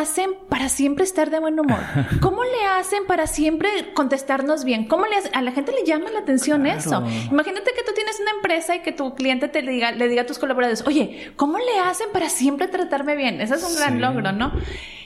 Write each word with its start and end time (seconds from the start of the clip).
hacen 0.00 0.30
para 0.48 0.68
siempre 0.68 1.04
estar 1.04 1.30
de 1.30 1.38
buen 1.38 1.58
humor? 1.58 1.78
¿Cómo 2.20 2.42
le 2.42 2.66
hacen 2.78 3.06
para 3.06 3.26
siempre 3.26 3.68
contestarnos 3.94 4.64
bien? 4.64 4.86
¿Cómo 4.86 5.06
le 5.06 5.16
a 5.32 5.42
la 5.42 5.52
gente 5.52 5.72
le 5.72 5.84
llama 5.84 6.10
la 6.10 6.20
atención 6.20 6.66
eso? 6.66 7.04
Imagínate 7.30 7.70
que 7.76 7.82
tú 7.84 7.92
tienes 7.94 8.18
una 8.20 8.32
empresa 8.32 8.76
y 8.76 8.80
que 8.80 8.92
tu 8.92 9.14
cliente 9.14 9.48
te 9.48 9.62
diga, 9.62 9.92
le 9.92 10.08
diga 10.08 10.22
a 10.22 10.26
tus 10.26 10.38
colaboradores, 10.38 10.84
oye, 10.86 11.32
¿cómo 11.36 11.58
le 11.58 11.78
hacen 11.80 12.08
para 12.12 12.28
siempre 12.28 12.68
tratarme 12.68 13.16
bien? 13.16 13.40
Ese 13.40 13.54
es 13.54 13.64
un 13.64 13.74
gran 13.74 14.00
logro, 14.00 14.32
¿no? 14.32 14.52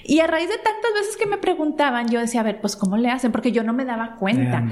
Y 0.05 0.21
a 0.21 0.27
raíz 0.27 0.49
de 0.49 0.57
tantas 0.57 0.93
veces 0.95 1.17
que 1.17 1.27
me 1.27 1.39
preguntaban, 1.39 2.09
yo 2.09 2.21
decía, 2.21 2.41
a 2.41 2.45
ver, 2.45 2.61
pues 2.61 2.77
¿cómo 2.77 2.97
le 2.97 3.11
hacen? 3.11 3.33
Porque 3.33 3.53
yo 3.53 3.63
no 3.63 3.73
me 3.73 3.85
daba 3.85 4.17
cuenta. 4.17 4.63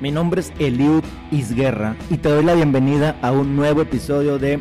Mi 0.00 0.10
nombre 0.10 0.40
es 0.40 0.52
Eliud 0.58 1.04
Isguerra 1.30 1.94
y 2.08 2.16
te 2.16 2.30
doy 2.30 2.42
la 2.42 2.54
bienvenida 2.54 3.16
a 3.20 3.32
un 3.32 3.54
nuevo 3.54 3.82
episodio 3.82 4.38
de 4.38 4.58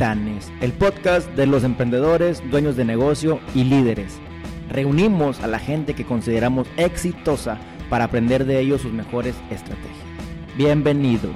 El 0.00 0.72
podcast 0.74 1.28
de 1.30 1.44
los 1.48 1.64
emprendedores, 1.64 2.40
dueños 2.52 2.76
de 2.76 2.84
negocio 2.84 3.40
y 3.52 3.64
líderes. 3.64 4.16
Reunimos 4.70 5.40
a 5.40 5.48
la 5.48 5.58
gente 5.58 5.94
que 5.94 6.04
consideramos 6.04 6.68
exitosa 6.76 7.58
para 7.90 8.04
aprender 8.04 8.44
de 8.44 8.60
ellos 8.60 8.82
sus 8.82 8.92
mejores 8.92 9.34
estrategias. 9.50 10.06
Bienvenido. 10.56 11.30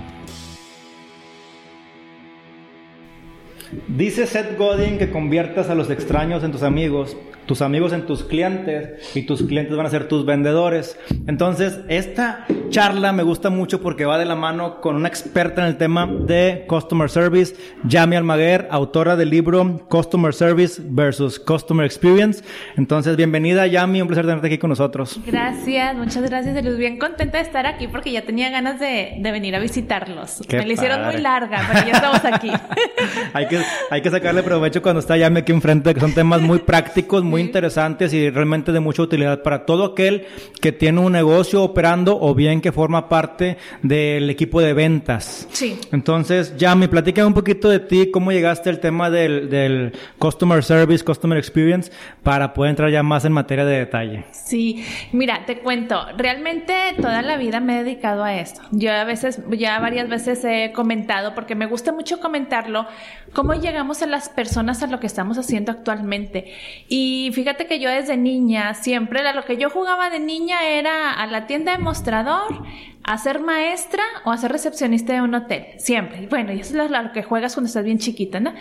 Dice 3.89 4.29
Seth 4.29 4.57
Godin 4.57 4.97
que 4.97 5.11
conviertas 5.11 5.69
a 5.69 5.75
los 5.75 5.91
extraños 5.91 6.45
en 6.45 6.53
tus 6.53 6.63
amigos 6.63 7.17
tus 7.47 7.63
amigos 7.63 7.93
en 7.93 8.07
tus 8.07 8.25
clientes 8.25 9.17
y 9.17 9.23
tus 9.23 9.43
clientes 9.43 9.77
van 9.77 9.87
a 9.87 9.91
ser 9.91 10.09
tus 10.09 10.25
vendedores. 10.25 10.99
Entonces, 11.27 11.81
esta 11.89 12.47
charla 12.71 13.13
me 13.13 13.23
gusta 13.23 13.51
mucho 13.51 13.83
porque 13.83 14.05
va 14.05 14.19
de 14.19 14.25
la 14.25 14.35
mano 14.35 14.81
con 14.81 14.97
una 14.97 15.09
experta 15.09 15.63
en 15.63 15.69
el 15.69 15.77
tema 15.77 16.07
de 16.07 16.65
Customer 16.69 17.11
Service, 17.11 17.55
Yami 17.85 18.17
Almaguer, 18.17 18.69
autora 18.71 19.17
del 19.17 19.31
libro 19.31 19.87
Customer 19.89 20.33
Service 20.33 20.81
versus 20.85 21.39
Customer 21.39 21.85
Experience. 21.85 22.43
Entonces, 22.77 23.17
bienvenida 23.17 23.67
Yami, 23.67 24.01
un 24.01 24.09
placer 24.09 24.25
tenerte 24.25 24.47
aquí 24.47 24.59
con 24.59 24.71
nosotros. 24.71 25.21
Gracias, 25.27 25.95
muchas 25.97 26.23
gracias, 26.23 26.65
Luz. 26.65 26.79
Bien 26.79 26.99
contenta 26.99 27.39
de 27.39 27.45
estar 27.45 27.67
aquí 27.67 27.89
porque 27.89 28.11
ya 28.11 28.23
tenía 28.23 28.51
ganas 28.51 28.81
de, 28.81 29.19
venir 29.23 29.55
a 29.55 29.59
visitarlos. 29.59 30.41
me 30.51 30.67
la 30.67 30.73
hicieron 30.73 31.05
muy 31.05 31.19
larga, 31.19 31.61
pero 31.71 31.87
ya 31.87 31.93
estamos 31.93 32.25
aquí. 32.25 32.51
hay, 33.33 33.49
que, 33.49 33.61
hay 33.91 34.01
que 34.01 34.11
sacarle 34.11 34.43
provecho 34.43 34.81
cuando 34.81 35.01
está 35.01 35.17
Yami 35.17 35.41
aquí 35.41 35.53
enfrente, 35.53 35.93
que 35.93 36.01
son 36.01 36.15
temas 36.15 36.41
muy 36.41 36.61
prácticos, 36.61 37.23
muy 37.23 37.42
interesantes 37.43 38.13
y 38.15 38.31
realmente 38.31 38.73
de 38.73 38.81
mucha 38.81 39.03
utilidad 39.03 39.43
para 39.43 39.67
todo 39.67 39.85
aquel 39.85 40.27
que 40.61 40.73
tiene 40.73 41.01
un 41.01 41.13
negocio 41.13 41.63
operando 41.63 42.19
o 42.21 42.35
bien 42.35 42.61
que 42.61 42.73
forma 42.73 43.09
parte 43.09 43.57
del 43.83 44.31
equipo 44.31 44.61
de 44.61 44.73
ventas. 44.73 45.49
Sí. 45.53 45.79
Entonces, 45.93 46.57
Yami, 46.57 46.89
platica 46.89 47.27
un 47.27 47.35
poquito 47.35 47.69
de 47.69 47.81
ti, 47.81 48.11
cómo 48.11 48.33
llegaste 48.33 48.71
al 48.71 48.81
tema 48.81 49.11
del, 49.11 49.51
del 49.51 49.93
Customer 50.19 50.63
Service, 50.63 51.05
Customer 51.05 51.39
Experience, 51.39 51.93
para 52.23 52.55
poder 52.55 52.71
entrar 52.71 52.91
ya 52.91 53.03
más 53.03 53.25
en 53.25 53.33
materia 53.33 53.65
de 53.65 53.79
detalle. 53.79 54.25
Sí, 54.33 54.85
mira, 55.13 55.45
te 55.47 55.59
cuento, 55.59 56.07
realmente 56.17 56.75
toda 56.97 57.23
la 57.23 57.37
vida 57.37 57.61
me 57.61 57.81
he 57.81 57.85
dedicado 57.85 58.25
a 58.25 58.35
esto. 58.35 58.61
Yo 58.71 58.93
a 58.93 59.05
veces, 59.05 59.41
ya 59.51 59.79
varias 59.81 60.09
veces 60.09 60.45
he 60.45 60.73
comentado, 60.73 61.35
porque 61.35 61.55
me 61.55 61.67
gusta 61.67 61.93
mucho 61.93 62.21
comentarlo, 62.21 62.87
cómo 63.33 63.55
llegamos 63.55 64.03
a 64.03 64.07
las 64.07 64.29
personas 64.29 64.83
a 64.83 64.87
lo 64.87 65.01
que 65.01 65.07
estamos 65.07 65.39
haciendo 65.39 65.73
actualmente. 65.73 66.53
Y 66.89 67.31
fíjate 67.35 67.67
que 67.67 67.79
yo 67.79 67.91
desde 67.91 68.17
niña, 68.17 68.75
siempre, 68.75 69.23
lo 69.33 69.45
que 69.45 69.57
yo 69.57 69.71
jugaba 69.71 70.11
de 70.11 70.21
niña 70.21 70.69
era 70.69 71.13
a 71.13 71.27
la 71.27 71.47
tienda 71.47 71.73
de 71.73 71.79
mostrador, 71.79 72.63
a 73.05 73.19
ser 73.19 73.41
maestra 73.41 74.03
o 74.25 74.31
a 74.31 74.37
ser 74.37 74.53
recepcionista 74.53 75.13
de 75.13 75.23
un 75.23 75.35
hotel, 75.35 75.67
siempre. 75.79 76.27
Bueno, 76.29 76.53
y 76.53 76.61
eso 76.61 76.81
es 76.81 76.91
lo, 76.91 77.13
que 77.13 77.23
juegas 77.23 77.55
cuando 77.55 77.67
estás 77.67 77.85
bien 77.85 77.99
chiquita, 77.99 78.39
¿no? 78.39 78.53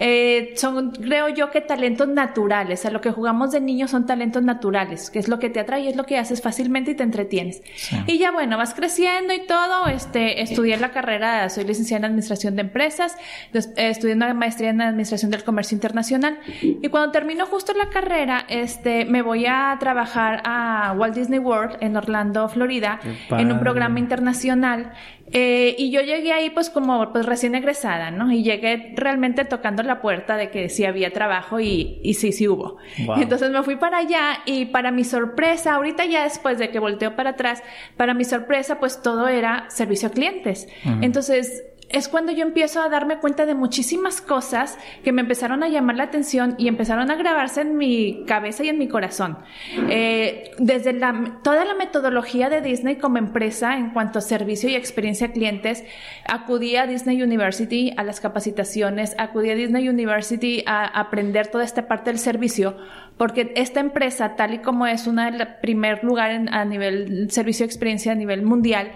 Eh, 0.00 0.52
son, 0.56 0.90
creo 0.90 1.28
yo 1.28 1.50
que 1.50 1.60
talentos 1.60 2.08
naturales, 2.08 2.84
a 2.86 2.90
lo 2.90 3.00
que 3.00 3.12
jugamos 3.12 3.52
de 3.52 3.60
niños 3.60 3.92
son 3.92 4.06
talentos 4.06 4.42
naturales, 4.42 5.10
que 5.10 5.20
es 5.20 5.28
lo 5.28 5.38
que 5.38 5.48
te 5.48 5.60
atrae, 5.60 5.88
es 5.88 5.96
lo 5.96 6.04
que 6.04 6.18
haces 6.18 6.42
fácilmente 6.42 6.92
y 6.92 6.94
te 6.96 7.04
entretienes. 7.04 7.62
Y 8.06 8.18
ya 8.18 8.32
bueno, 8.32 8.56
vas 8.56 8.74
creciendo 8.74 9.32
y 9.32 9.46
todo, 9.46 9.86
este, 9.86 10.42
estudié 10.42 10.76
la 10.76 10.90
carrera, 10.90 11.48
soy 11.48 11.64
licenciada 11.64 11.98
en 11.98 12.04
Administración 12.06 12.56
de 12.56 12.62
Empresas, 12.62 13.16
estudié 13.76 14.14
una 14.14 14.34
maestría 14.34 14.70
en 14.70 14.80
Administración 14.80 15.30
del 15.30 15.44
Comercio 15.44 15.76
Internacional, 15.76 16.38
y 16.60 16.88
cuando 16.88 17.12
termino 17.12 17.46
justo 17.46 17.72
la 17.74 17.90
carrera, 17.90 18.44
este, 18.48 19.04
me 19.04 19.22
voy 19.22 19.46
a 19.46 19.76
trabajar 19.78 20.42
a 20.44 20.94
Walt 20.98 21.14
Disney 21.14 21.38
World 21.38 21.76
en 21.80 21.96
Orlando, 21.96 22.48
Florida, 22.48 22.98
en 23.30 23.52
un 23.52 23.60
programa 23.60 23.83
internacional 23.96 24.92
eh, 25.32 25.74
y 25.78 25.90
yo 25.90 26.00
llegué 26.02 26.32
ahí 26.32 26.50
pues 26.50 26.70
como 26.70 27.12
pues 27.12 27.26
recién 27.26 27.54
egresada, 27.54 28.10
¿no? 28.10 28.30
Y 28.30 28.42
llegué 28.42 28.92
realmente 28.96 29.44
tocando 29.44 29.82
la 29.82 30.00
puerta 30.00 30.36
de 30.36 30.50
que 30.50 30.68
sí 30.68 30.84
había 30.84 31.12
trabajo 31.12 31.60
y, 31.60 31.98
y 32.02 32.14
sí, 32.14 32.32
sí 32.32 32.46
hubo. 32.46 32.76
Entonces 33.16 33.50
me 33.50 33.62
fui 33.62 33.76
para 33.76 33.98
allá 33.98 34.40
y 34.44 34.66
para 34.66 34.92
mi 34.92 35.02
sorpresa, 35.02 35.74
ahorita 35.74 36.04
ya 36.04 36.24
después 36.24 36.58
de 36.58 36.70
que 36.70 36.78
volteo 36.78 37.16
para 37.16 37.30
atrás, 37.30 37.62
para 37.96 38.14
mi 38.14 38.24
sorpresa 38.24 38.78
pues 38.78 39.02
todo 39.02 39.26
era 39.28 39.64
servicio 39.70 40.08
a 40.08 40.12
clientes. 40.12 40.68
Entonces 41.00 41.64
es 41.94 42.08
cuando 42.08 42.32
yo 42.32 42.42
empiezo 42.42 42.82
a 42.82 42.88
darme 42.88 43.18
cuenta 43.18 43.46
de 43.46 43.54
muchísimas 43.54 44.20
cosas 44.20 44.76
que 45.04 45.12
me 45.12 45.22
empezaron 45.22 45.62
a 45.62 45.68
llamar 45.68 45.94
la 45.94 46.02
atención 46.02 46.56
y 46.58 46.66
empezaron 46.66 47.08
a 47.12 47.14
grabarse 47.14 47.60
en 47.60 47.76
mi 47.76 48.24
cabeza 48.26 48.64
y 48.64 48.68
en 48.68 48.78
mi 48.78 48.88
corazón. 48.88 49.38
Eh, 49.88 50.50
desde 50.58 50.92
la, 50.92 51.38
toda 51.44 51.64
la 51.64 51.74
metodología 51.74 52.50
de 52.50 52.62
Disney 52.62 52.96
como 52.96 53.18
empresa 53.18 53.78
en 53.78 53.90
cuanto 53.90 54.18
a 54.18 54.22
servicio 54.22 54.68
y 54.68 54.74
experiencia 54.74 55.28
a 55.28 55.32
clientes, 55.32 55.84
acudí 56.26 56.74
a 56.74 56.88
Disney 56.88 57.22
University 57.22 57.94
a 57.96 58.02
las 58.02 58.18
capacitaciones, 58.18 59.14
acudí 59.16 59.50
a 59.50 59.54
Disney 59.54 59.88
University 59.88 60.64
a 60.66 60.86
aprender 60.86 61.46
toda 61.46 61.62
esta 61.62 61.86
parte 61.86 62.10
del 62.10 62.18
servicio 62.18 62.76
porque 63.16 63.52
esta 63.54 63.80
empresa, 63.80 64.34
tal 64.34 64.54
y 64.54 64.58
como 64.58 64.86
es 64.86 65.06
una 65.06 65.60
primer 65.60 66.02
lugar 66.02 66.48
a 66.50 66.64
nivel 66.64 67.30
servicio 67.30 67.64
experiencia 67.64 68.12
a 68.12 68.14
nivel 68.16 68.42
mundial, 68.42 68.90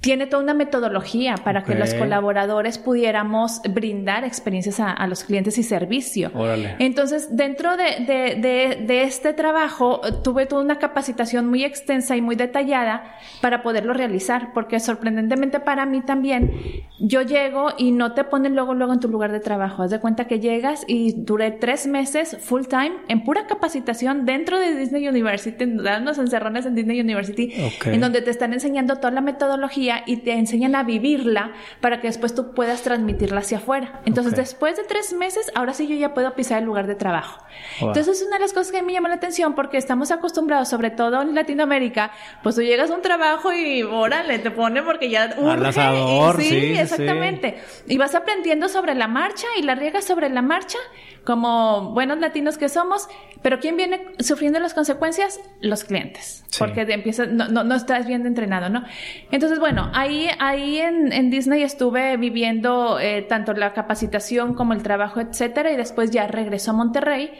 tiene 0.00 0.26
toda 0.26 0.42
una 0.42 0.54
metodología 0.54 1.34
para 1.44 1.62
que 1.62 1.74
los 1.74 1.92
colaboradores 1.92 2.78
pudiéramos 2.78 3.60
brindar 3.68 4.24
experiencias 4.24 4.80
a, 4.80 5.06
los 5.06 5.24
clientes 5.24 5.58
y 5.58 5.62
servicio. 5.62 6.30
Entonces, 6.78 7.36
dentro 7.36 7.76
de, 7.76 9.02
este 9.02 9.34
trabajo, 9.34 10.00
tuve 10.24 10.46
toda 10.46 10.62
una 10.62 10.78
capacitación 10.78 11.48
muy 11.48 11.64
extensa 11.64 12.16
y 12.16 12.22
muy 12.22 12.34
detallada 12.34 13.14
para 13.42 13.62
poderlo 13.62 13.92
realizar, 13.92 14.52
porque 14.54 14.80
sorprendentemente 14.80 15.60
para 15.60 15.84
mí 15.84 16.00
también, 16.00 16.50
yo 16.98 17.20
llego 17.22 17.68
y 17.76 17.92
no 17.92 18.12
te 18.12 18.24
ponen 18.24 18.54
luego, 18.54 18.74
luego 18.74 18.94
en 18.94 19.00
tu 19.00 19.08
lugar 19.08 19.32
de 19.32 19.40
trabajo. 19.40 19.82
Haz 19.82 19.90
de 19.90 20.00
cuenta 20.00 20.26
que 20.26 20.40
llegas 20.40 20.84
y 20.86 21.14
duré 21.14 21.50
tres 21.50 21.86
meses 21.86 22.38
full 22.40 22.62
time 22.62 22.92
en 23.08 23.22
pura 23.22 23.46
capacitación 23.46 24.24
dentro 24.24 24.58
de 24.58 24.76
Disney 24.76 25.06
University, 25.06 25.66
dando 25.66 26.12
encerrones 26.12 26.64
en 26.64 26.74
Disney 26.74 27.00
University, 27.00 27.52
en 27.84 28.00
donde 28.00 28.22
te 28.22 28.30
están 28.30 28.54
enseñando 28.54 28.96
toda 28.96 29.10
la 29.10 29.20
metodología 29.20 29.89
y 30.06 30.18
te 30.18 30.32
enseñan 30.32 30.74
a 30.74 30.82
vivirla 30.82 31.52
para 31.80 32.00
que 32.00 32.06
después 32.06 32.34
tú 32.34 32.54
puedas 32.54 32.82
transmitirla 32.82 33.40
hacia 33.40 33.58
afuera. 33.58 34.00
Entonces, 34.04 34.34
después 34.34 34.76
de 34.76 34.84
tres 34.84 35.12
meses, 35.12 35.50
ahora 35.54 35.74
sí 35.74 35.86
yo 35.86 35.96
ya 35.96 36.14
puedo 36.14 36.34
pisar 36.34 36.58
el 36.58 36.64
lugar 36.64 36.86
de 36.86 36.94
trabajo. 36.94 37.44
Entonces, 37.80 38.08
es 38.08 38.26
una 38.26 38.36
de 38.36 38.42
las 38.42 38.52
cosas 38.52 38.72
que 38.72 38.82
me 38.82 38.92
llama 38.92 39.08
la 39.08 39.16
atención 39.16 39.54
porque 39.54 39.76
estamos 39.76 40.10
acostumbrados, 40.10 40.68
sobre 40.68 40.90
todo 40.90 41.22
en 41.22 41.34
Latinoamérica, 41.34 42.12
pues 42.42 42.54
tú 42.54 42.62
llegas 42.62 42.90
a 42.90 42.94
un 42.94 43.02
trabajo 43.02 43.52
y 43.52 43.82
órale, 43.82 44.38
te 44.38 44.50
pone 44.50 44.82
porque 44.82 45.10
ya 45.10 45.34
urge. 45.38 46.42
sí, 46.42 46.48
sí, 46.48 46.78
exactamente. 46.78 47.58
Y 47.86 47.98
vas 47.98 48.14
aprendiendo 48.14 48.68
sobre 48.68 48.94
la 48.94 49.08
marcha 49.08 49.46
y 49.58 49.62
la 49.62 49.74
riegas 49.74 50.04
sobre 50.04 50.28
la 50.28 50.42
marcha 50.42 50.78
como 51.24 51.92
buenos 51.92 52.18
latinos 52.18 52.58
que 52.58 52.68
somos, 52.68 53.08
pero 53.42 53.58
¿quién 53.58 53.76
viene 53.76 54.02
sufriendo 54.18 54.58
las 54.58 54.74
consecuencias? 54.74 55.40
Los 55.60 55.84
clientes, 55.84 56.44
porque 56.58 56.82
empieza, 56.82 57.26
no, 57.26 57.48
no, 57.48 57.64
no, 57.64 57.74
estás 57.74 58.06
bien 58.06 58.26
entrenado, 58.26 58.68
¿no? 58.68 58.84
Entonces, 59.30 59.58
bueno, 59.58 59.90
ahí, 59.94 60.28
ahí 60.38 60.78
en, 60.78 61.12
en 61.12 61.30
Disney 61.30 61.62
estuve 61.62 62.16
viviendo 62.16 62.98
eh, 63.00 63.22
tanto 63.22 63.52
la 63.54 63.72
capacitación 63.72 64.54
como 64.54 64.72
el 64.72 64.82
trabajo, 64.82 65.20
etcétera, 65.20 65.72
y 65.72 65.76
después 65.76 66.10
ya 66.10 66.26
regreso 66.26 66.72
a 66.72 66.74
Monterrey. 66.74 67.32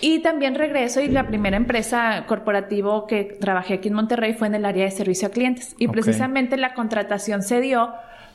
Y 0.00 0.18
también 0.18 0.54
regreso 0.54 1.00
y 1.00 1.08
la 1.08 1.26
primera 1.26 1.56
empresa 1.56 2.24
corporativo 2.26 3.06
que 3.06 3.24
trabajé 3.24 3.74
aquí 3.74 3.88
en 3.88 3.94
Monterrey 3.94 4.34
fue 4.34 4.48
en 4.48 4.56
el 4.56 4.64
área 4.64 4.84
de 4.84 4.90
servicio 4.90 5.28
a 5.28 5.30
clientes. 5.30 5.74
Y 5.78 5.88
precisamente 5.88 6.56
la 6.56 6.74
contratación 6.74 7.42
se 7.42 7.60
dio 7.60 7.94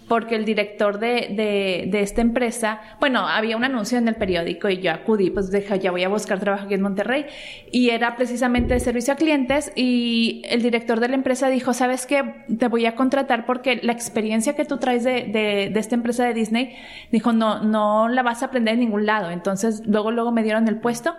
porque 0.10 0.36
el 0.36 0.44
director 0.44 1.00
de, 1.00 1.30
de, 1.30 1.86
de, 1.88 2.02
esta 2.02 2.22
empresa, 2.22 2.82
bueno, 3.00 3.28
había 3.28 3.56
un 3.56 3.64
anuncio 3.64 3.98
en 3.98 4.08
el 4.08 4.16
periódico 4.16 4.68
y 4.68 4.82
yo 4.82 4.92
acudí, 4.92 5.30
pues 5.30 5.52
dije, 5.52 5.80
ya 5.80 5.92
voy 5.92 6.04
a 6.04 6.10
buscar 6.10 6.40
trabajo 6.40 6.66
aquí 6.66 6.74
en 6.74 6.82
Monterrey. 6.82 7.28
Y 7.72 7.92
era 7.92 8.16
precisamente 8.16 8.74
de 8.74 8.80
servicio 8.80 9.14
a 9.14 9.18
clientes 9.18 9.72
y 9.76 10.42
el 10.50 10.62
director 10.64 11.00
de 11.00 11.10
la 11.10 11.16
empresa 11.16 11.50
dijo, 11.50 11.74
¿sabes 11.74 12.08
qué? 12.08 12.44
Te 12.58 12.68
voy 12.68 12.88
a 12.88 12.96
contratar 12.96 13.46
porque 13.46 13.80
la 13.84 13.94
experiencia 13.94 14.56
que 14.56 14.66
tú 14.66 14.78
traes 14.78 15.04
de, 15.04 15.26
de, 15.26 15.70
de 15.72 15.80
esta 15.80 15.96
empresa 15.96 16.26
de 16.26 16.34
Disney, 16.34 16.76
dijo, 17.12 17.32
no, 17.32 17.64
no 17.64 18.08
la 18.08 18.24
vas 18.24 18.42
a 18.42 18.48
aprender 18.48 18.74
en 18.74 18.80
ningún 18.80 19.06
lado. 19.06 19.30
Entonces, 19.30 19.84
luego, 19.86 20.12
luego 20.12 20.32
me 20.32 20.42
dieron 20.44 20.68
el 20.68 20.80
puesto. 20.80 21.16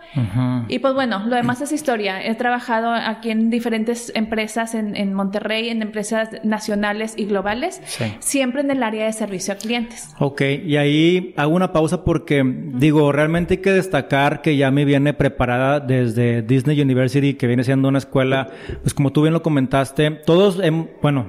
Y 0.68 0.80
pues 0.80 0.94
bueno, 0.94 1.24
lo 1.26 1.36
demás 1.36 1.60
es 1.60 1.70
historia. 1.70 2.24
He 2.24 2.34
trabajado 2.34 2.92
aquí 2.92 3.30
en 3.30 3.50
diferentes 3.50 4.10
empresas 4.16 4.74
en, 4.74 4.96
en 4.96 5.14
Monterrey, 5.14 5.68
en 5.68 5.82
empresas 5.82 6.28
nacionales 6.42 7.14
y 7.16 7.26
globales, 7.26 7.80
siempre 8.18 8.62
en 8.62 8.70
el 8.72 8.79
área 8.82 9.06
de 9.06 9.12
servicio 9.12 9.54
a 9.54 9.56
clientes. 9.56 10.10
Ok, 10.18 10.42
y 10.64 10.76
ahí 10.76 11.34
hago 11.36 11.54
una 11.54 11.72
pausa 11.72 12.04
porque 12.04 12.42
digo, 12.44 13.12
realmente 13.12 13.54
hay 13.54 13.60
que 13.60 13.72
destacar 13.72 14.42
que 14.42 14.56
Yami 14.56 14.84
viene 14.84 15.14
preparada 15.14 15.80
desde 15.80 16.42
Disney 16.42 16.80
University, 16.80 17.34
que 17.34 17.46
viene 17.46 17.64
siendo 17.64 17.88
una 17.88 17.98
escuela, 17.98 18.48
pues 18.82 18.94
como 18.94 19.12
tú 19.12 19.22
bien 19.22 19.34
lo 19.34 19.42
comentaste, 19.42 20.10
todos, 20.10 20.60
bueno, 21.02 21.26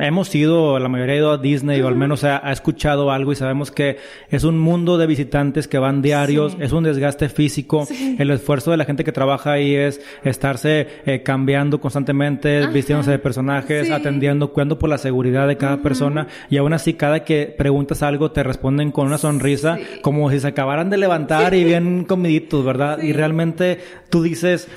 hemos 0.00 0.34
ido, 0.34 0.78
la 0.78 0.88
mayoría 0.88 1.14
ha 1.14 1.18
ido 1.18 1.32
a 1.32 1.38
Disney 1.38 1.80
o 1.80 1.88
al 1.88 1.96
menos 1.96 2.24
ha, 2.24 2.38
escuchado 2.52 3.10
algo 3.10 3.32
y 3.32 3.36
sabemos 3.36 3.70
que 3.70 3.98
es 4.28 4.44
un 4.44 4.58
mundo 4.58 4.98
de 4.98 5.06
visitantes 5.06 5.68
que 5.68 5.78
van 5.78 6.02
diarios, 6.02 6.56
es 6.60 6.72
un 6.72 6.84
desgaste 6.84 7.28
físico, 7.28 7.86
el 8.18 8.30
esfuerzo 8.30 8.70
de 8.70 8.76
la 8.76 8.84
gente 8.84 9.04
que 9.04 9.12
trabaja 9.12 9.52
ahí 9.52 9.74
es 9.74 10.00
estarse 10.24 10.86
eh, 11.06 11.22
cambiando 11.22 11.80
constantemente, 11.80 12.66
vistiéndose 12.68 13.10
de 13.10 13.18
personajes, 13.18 13.90
atendiendo, 13.90 14.52
cuidando 14.52 14.78
por 14.78 14.88
la 14.88 14.98
seguridad 14.98 15.48
de 15.48 15.56
cada 15.56 15.78
persona 15.78 16.26
y 16.50 16.56
aún 16.56 16.72
así 16.72 16.94
cada 16.94 17.24
que 17.24 17.54
preguntas 17.56 18.02
algo 18.02 18.30
te 18.30 18.42
responden 18.42 18.92
con 18.92 19.06
una 19.06 19.18
sonrisa 19.18 19.78
como 20.02 20.30
si 20.30 20.40
se 20.40 20.48
acabaran 20.48 20.90
de 20.90 20.98
levantar 20.98 21.54
y 21.54 21.64
bien 21.64 22.04
comiditos, 22.04 22.64
¿verdad? 22.64 23.02
Y 23.02 23.12
realmente 23.12 23.78
tú 24.10 24.22
dices, 24.22 24.68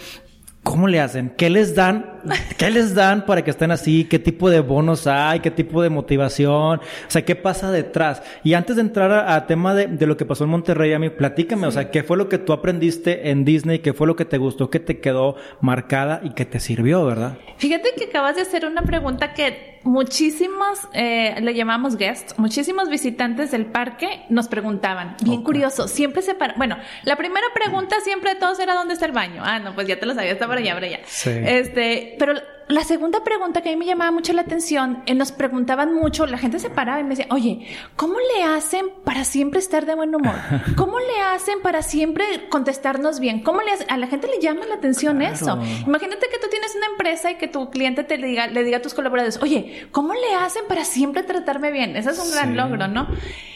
¿Cómo 0.66 0.88
le 0.88 1.00
hacen? 1.00 1.32
¿Qué 1.38 1.52
les 1.52 1.76
dan? 1.76 2.15
¿Qué 2.58 2.70
les 2.70 2.96
dan 2.96 3.26
para 3.26 3.44
que 3.44 3.52
estén 3.52 3.72
así? 3.72 4.06
¿Qué 4.06 4.20
tipo 4.20 4.50
de 4.50 4.60
bonos 4.60 5.08
hay? 5.08 5.40
¿Qué 5.40 5.52
tipo 5.52 5.82
de 5.82 5.90
motivación? 5.90 6.80
O 6.80 7.10
sea, 7.10 7.24
¿qué 7.24 7.36
pasa 7.36 7.72
detrás? 7.72 8.22
Y 8.44 8.54
antes 8.54 8.76
de 8.76 8.82
entrar 8.82 9.12
a, 9.12 9.46
tema 9.48 9.74
de, 9.74 10.06
lo 10.06 10.18
que 10.18 10.26
pasó 10.26 10.44
en 10.44 10.50
Monterrey, 10.52 10.94
a 10.94 11.00
mí, 11.00 11.10
platícame, 11.10 11.68
o 11.68 11.72
sea, 11.72 11.92
¿qué 11.92 12.04
fue 12.04 12.18
lo 12.18 12.30
que 12.30 12.38
tú 12.38 12.54
aprendiste 12.54 13.30
en 13.30 13.46
Disney? 13.46 13.80
¿Qué 13.80 13.94
fue 13.94 14.08
lo 14.08 14.16
que 14.16 14.26
te 14.26 14.38
gustó? 14.38 14.70
¿Qué 14.70 14.80
te 14.80 15.00
quedó 15.00 15.36
marcada 15.62 16.22
y 16.24 16.32
qué 16.32 16.46
te 16.46 16.60
sirvió, 16.60 17.06
verdad? 17.06 17.38
Fíjate 17.58 17.90
que 17.98 18.06
acabas 18.06 18.36
de 18.36 18.42
hacer 18.42 18.66
una 18.66 18.82
pregunta 18.82 19.34
que 19.34 19.76
muchísimos, 19.86 20.80
eh, 20.94 21.40
le 21.40 21.54
llamamos 21.54 21.96
guests, 21.96 22.38
muchísimos 22.38 22.90
visitantes 22.90 23.52
del 23.52 23.68
parque 23.68 24.24
nos 24.30 24.48
preguntaban. 24.48 25.16
Bien 25.24 25.44
curioso, 25.44 25.88
siempre 25.88 26.22
se 26.22 26.34
para... 26.34 26.56
Bueno, 26.56 26.76
la 27.04 27.16
primera 27.16 27.46
pregunta 27.54 27.96
siempre 28.04 28.34
de 28.34 28.40
todos 28.40 28.60
era 28.60 28.74
¿dónde 28.74 28.96
está 28.96 29.06
el 29.06 29.12
baño? 29.12 29.42
Ah, 29.46 29.60
no, 29.60 29.76
pues 29.76 29.88
ya 29.88 30.00
te 30.00 30.06
lo 30.06 30.14
sabía, 30.16 30.32
está 30.32 30.48
por 30.48 30.58
allá, 30.58 30.74
por 30.74 30.84
allá. 30.84 31.00
Sí. 31.06 31.30
Este, 31.30 32.15
pero 32.18 32.34
la 32.68 32.84
segunda 32.84 33.24
pregunta 33.24 33.62
que 33.62 33.70
a 33.70 33.72
mí 33.74 33.78
me 33.78 33.86
llamaba 33.86 34.12
mucho 34.12 34.34
la 34.34 34.42
atención, 34.42 35.04
eh, 35.06 35.14
nos 35.14 35.32
preguntaban 35.32 35.94
mucho, 35.94 36.26
la 36.26 36.38
gente 36.38 36.60
se 36.60 36.70
paraba 36.70 37.00
y 37.00 37.04
me 37.04 37.12
decía, 37.12 37.28
oye, 37.30 37.68
¿cómo 37.96 38.16
le 38.20 38.44
hacen 38.44 38.88
para 39.04 39.24
siempre 39.24 39.60
estar 39.60 39.86
de 39.86 39.94
buen 39.96 40.16
humor? 40.16 40.36
¿Cómo 40.76 40.98
le 41.00 41.22
hacen 41.34 41.62
para 41.62 41.84
siempre 41.84 42.26
contestarnos 42.50 43.20
bien? 43.20 43.44
¿Cómo 43.44 43.62
le 43.62 43.72
A 43.88 43.98
la 43.98 44.08
gente 44.08 44.28
le 44.28 44.40
llama 44.40 44.66
la 44.66 44.76
atención 44.76 45.22
eso. 45.22 45.60
Imagínate 45.86 46.28
que 46.32 46.40
tú 46.40 46.48
tienes 46.50 46.76
una 46.76 46.88
empresa 46.88 47.32
y 47.32 47.36
que 47.36 47.48
tu 47.48 47.70
cliente 47.70 48.04
te 48.04 48.18
diga, 48.18 48.48
le 48.48 48.64
diga 48.64 48.78
a 48.78 48.82
tus 48.82 48.94
colaboradores, 48.94 49.40
oye, 49.42 49.88
¿cómo 49.92 50.14
le 50.14 50.36
hacen 50.36 50.64
para 50.68 50.86
siempre 50.86 51.24
tratarme 51.24 51.72
bien? 51.72 51.96
Ese 51.96 52.12
es 52.12 52.20
un 52.20 52.32
gran 52.32 52.58
logro, 52.58 52.88
¿no? 52.88 53.08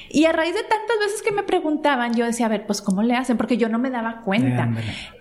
Y 0.09 0.25
a 0.25 0.31
raíz 0.31 0.56
de 0.56 0.63
tantas 0.63 0.97
veces 1.00 1.21
que 1.21 1.31
me 1.31 1.44
preguntaban, 1.44 2.15
yo 2.15 2.25
decía, 2.25 2.47
a 2.47 2.50
ver, 2.50 2.65
pues 2.65 2.81
¿cómo 2.81 3.03
le 3.03 3.15
hacen? 3.15 3.38
Porque 3.38 3.57
yo 3.57 3.69
no 3.69 3.77
me 3.77 3.91
daba 3.91 4.21
cuenta. 4.21 4.69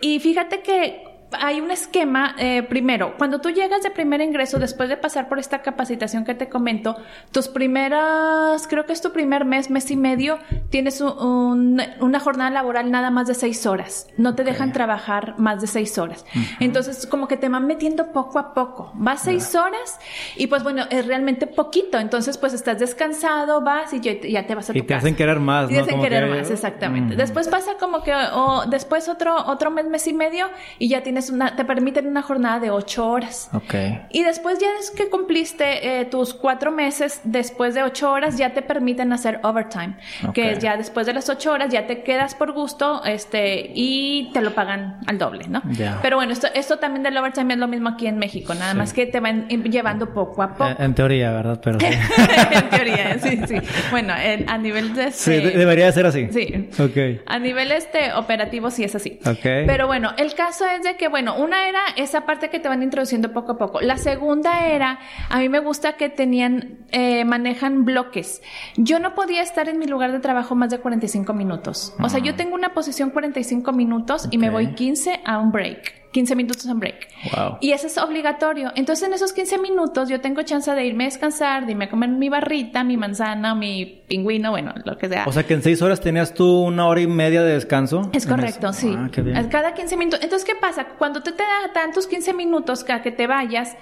Y 0.00 0.18
fíjate 0.20 0.62
que 0.62 1.07
hay 1.32 1.60
un 1.60 1.70
esquema, 1.70 2.34
eh, 2.38 2.62
primero, 2.62 3.14
cuando 3.18 3.40
tú 3.40 3.50
llegas 3.50 3.82
de 3.82 3.90
primer 3.90 4.20
ingreso, 4.20 4.58
después 4.58 4.88
de 4.88 4.96
pasar 4.96 5.28
por 5.28 5.38
esta 5.38 5.62
capacitación 5.62 6.24
que 6.24 6.34
te 6.34 6.48
comento, 6.48 6.96
tus 7.32 7.48
primeras, 7.48 8.66
creo 8.66 8.86
que 8.86 8.92
es 8.92 9.00
tu 9.00 9.12
primer 9.12 9.44
mes, 9.44 9.70
mes 9.70 9.90
y 9.90 9.96
medio, 9.96 10.38
tienes 10.70 11.00
una 11.00 12.20
jornada 12.20 12.50
laboral 12.50 12.90
nada 12.90 13.10
más 13.10 13.28
de 13.28 13.34
seis 13.34 13.66
horas. 13.66 14.06
No 14.16 14.34
te 14.34 14.44
dejan 14.44 14.72
trabajar 14.72 15.34
más 15.38 15.60
de 15.60 15.66
seis 15.66 15.98
horas. 15.98 16.24
Entonces, 16.60 17.06
como 17.06 17.28
que 17.28 17.36
te 17.36 17.48
van 17.48 17.66
metiendo 17.66 18.12
poco 18.12 18.38
a 18.38 18.54
poco. 18.54 18.90
Vas 18.94 19.22
seis 19.22 19.54
horas 19.54 19.98
y 20.36 20.46
pues 20.46 20.62
bueno, 20.62 20.84
es 20.90 21.06
realmente 21.06 21.46
poquito. 21.46 21.98
Entonces, 21.98 22.38
pues 22.38 22.54
estás 22.54 22.78
descansado, 22.78 23.60
vas 23.60 23.92
y 23.92 24.00
ya, 24.00 24.46
te 24.46 24.54
vas 24.54 24.70
a 24.70 24.72
tu 24.72 24.78
Y 24.78 24.82
te 24.82 24.94
hacen 24.94 25.14
querer 25.14 25.40
más, 25.40 25.64
¿no? 25.70 25.76
te 25.76 25.80
hacen 25.80 26.00
querer 26.00 26.30
más, 26.30 26.50
exactamente. 26.50 27.16
Después 27.16 27.48
pasa 27.48 27.72
como 27.78 28.02
que, 28.02 28.14
o 28.14 28.64
después 28.66 29.08
otro, 29.08 29.36
otro 29.46 29.70
mes, 29.70 29.86
mes 29.86 30.06
y 30.06 30.12
medio 30.12 30.46
y 30.78 30.88
ya 30.88 31.02
tienes 31.02 31.17
una, 31.30 31.56
te 31.56 31.64
permiten 31.64 32.06
una 32.06 32.22
jornada 32.22 32.60
de 32.60 32.70
ocho 32.70 33.08
horas. 33.08 33.50
Ok. 33.52 33.74
Y 34.10 34.22
después 34.22 34.58
ya 34.58 34.68
es 34.80 34.90
que 34.90 35.08
cumpliste 35.10 36.00
eh, 36.00 36.04
tus 36.04 36.34
cuatro 36.34 36.70
meses, 36.70 37.20
después 37.24 37.74
de 37.74 37.82
ocho 37.82 38.10
horas 38.10 38.38
ya 38.38 38.54
te 38.54 38.62
permiten 38.62 39.12
hacer 39.12 39.40
overtime, 39.42 39.96
que 40.32 40.58
ya 40.60 40.76
después 40.76 41.06
de 41.06 41.12
las 41.12 41.28
ocho 41.28 41.52
horas 41.52 41.72
ya 41.72 41.86
te 41.86 42.02
quedas 42.02 42.34
por 42.34 42.52
gusto, 42.52 43.02
este, 43.04 43.70
y 43.74 44.30
te 44.32 44.40
lo 44.40 44.54
pagan 44.54 45.00
al 45.06 45.18
doble, 45.18 45.46
¿no? 45.48 45.62
Pero 46.02 46.16
bueno, 46.16 46.32
esto, 46.32 46.48
esto 46.54 46.78
también 46.78 47.02
del 47.02 47.16
overtime 47.16 47.54
es 47.54 47.60
lo 47.60 47.68
mismo 47.68 47.90
aquí 47.90 48.06
en 48.06 48.18
México, 48.18 48.54
nada 48.54 48.74
más 48.74 48.92
que 48.92 49.06
te 49.06 49.20
van 49.20 49.48
llevando 49.48 50.12
poco 50.12 50.42
a 50.42 50.54
poco. 50.54 50.70
En, 50.78 50.94
teoría, 50.94 51.32
¿verdad? 51.32 51.60
Pero 51.62 51.78
en 52.50 52.70
teoría, 52.70 53.18
sí, 53.18 53.40
sí. 53.46 53.56
Bueno, 53.90 54.14
a 54.46 54.58
nivel 54.58 54.94
de... 54.94 55.12
sí, 55.12 55.34
este 55.34 55.58
debería 55.58 55.90
ser 55.92 56.06
así. 56.06 56.28
Sí. 56.30 56.70
Ok. 56.78 57.22
A 57.26 57.38
nivel 57.38 57.72
este 57.72 58.12
operativo 58.12 58.70
sí 58.70 58.84
es 58.84 58.94
así. 58.94 59.18
Ok. 59.24 59.42
Pero 59.42 59.86
bueno, 59.86 60.12
el 60.16 60.34
caso 60.34 60.64
es 60.66 60.82
de 60.82 60.96
que 60.96 61.07
bueno, 61.08 61.36
una 61.36 61.68
era 61.68 61.80
esa 61.96 62.26
parte 62.26 62.50
que 62.50 62.60
te 62.60 62.68
van 62.68 62.82
introduciendo 62.82 63.32
poco 63.32 63.52
a 63.52 63.58
poco. 63.58 63.80
La 63.80 63.96
segunda 63.96 64.66
era, 64.68 64.98
a 65.28 65.38
mí 65.38 65.48
me 65.48 65.60
gusta 65.60 65.94
que 65.94 66.08
tenían, 66.08 66.78
eh, 66.90 67.24
manejan 67.24 67.84
bloques. 67.84 68.42
Yo 68.76 68.98
no 68.98 69.14
podía 69.14 69.42
estar 69.42 69.68
en 69.68 69.78
mi 69.78 69.86
lugar 69.86 70.12
de 70.12 70.20
trabajo 70.20 70.54
más 70.54 70.70
de 70.70 70.78
45 70.78 71.32
minutos. 71.32 71.94
O 72.02 72.08
sea, 72.08 72.20
yo 72.20 72.34
tengo 72.34 72.54
una 72.54 72.74
posición 72.74 73.10
45 73.10 73.72
minutos 73.72 74.28
y 74.30 74.38
me 74.38 74.50
voy 74.50 74.74
15 74.74 75.20
a 75.24 75.38
un 75.38 75.52
break. 75.52 75.97
15 76.12 76.36
minutos 76.36 76.66
en 76.66 76.80
break. 76.80 77.08
Wow. 77.34 77.58
Y 77.60 77.72
eso 77.72 77.86
es 77.86 77.98
obligatorio. 77.98 78.72
Entonces, 78.74 79.06
en 79.06 79.14
esos 79.14 79.32
15 79.32 79.58
minutos 79.58 80.08
yo 80.08 80.20
tengo 80.20 80.42
chance 80.42 80.70
de 80.70 80.86
irme 80.86 81.04
a 81.04 81.06
descansar, 81.06 81.66
de 81.66 81.72
irme 81.72 81.86
a 81.86 81.90
comer 81.90 82.08
mi 82.10 82.28
barrita, 82.28 82.82
mi 82.82 82.96
manzana, 82.96 83.54
mi 83.54 84.02
pingüino, 84.08 84.50
bueno, 84.50 84.72
lo 84.84 84.96
que 84.96 85.08
sea. 85.08 85.24
O 85.26 85.32
sea, 85.32 85.44
que 85.44 85.54
en 85.54 85.62
6 85.62 85.82
horas 85.82 86.00
tenías 86.00 86.32
tú 86.32 86.64
una 86.64 86.86
hora 86.86 87.00
y 87.00 87.06
media 87.06 87.42
de 87.42 87.52
descanso. 87.52 88.10
Es 88.12 88.26
correcto, 88.26 88.72
sí. 88.72 88.94
Ah, 88.96 89.10
qué 89.12 89.20
bien. 89.20 89.48
Cada 89.48 89.74
15 89.74 89.96
minutos. 89.96 90.20
Entonces, 90.22 90.46
¿qué 90.46 90.54
pasa? 90.58 90.86
Cuando 90.96 91.22
te, 91.22 91.32
te 91.32 91.42
da 91.42 91.72
tantos 91.74 92.06
15 92.06 92.32
minutos 92.32 92.84
que, 92.84 93.00
que 93.02 93.12
te 93.12 93.26
vayas 93.26 93.76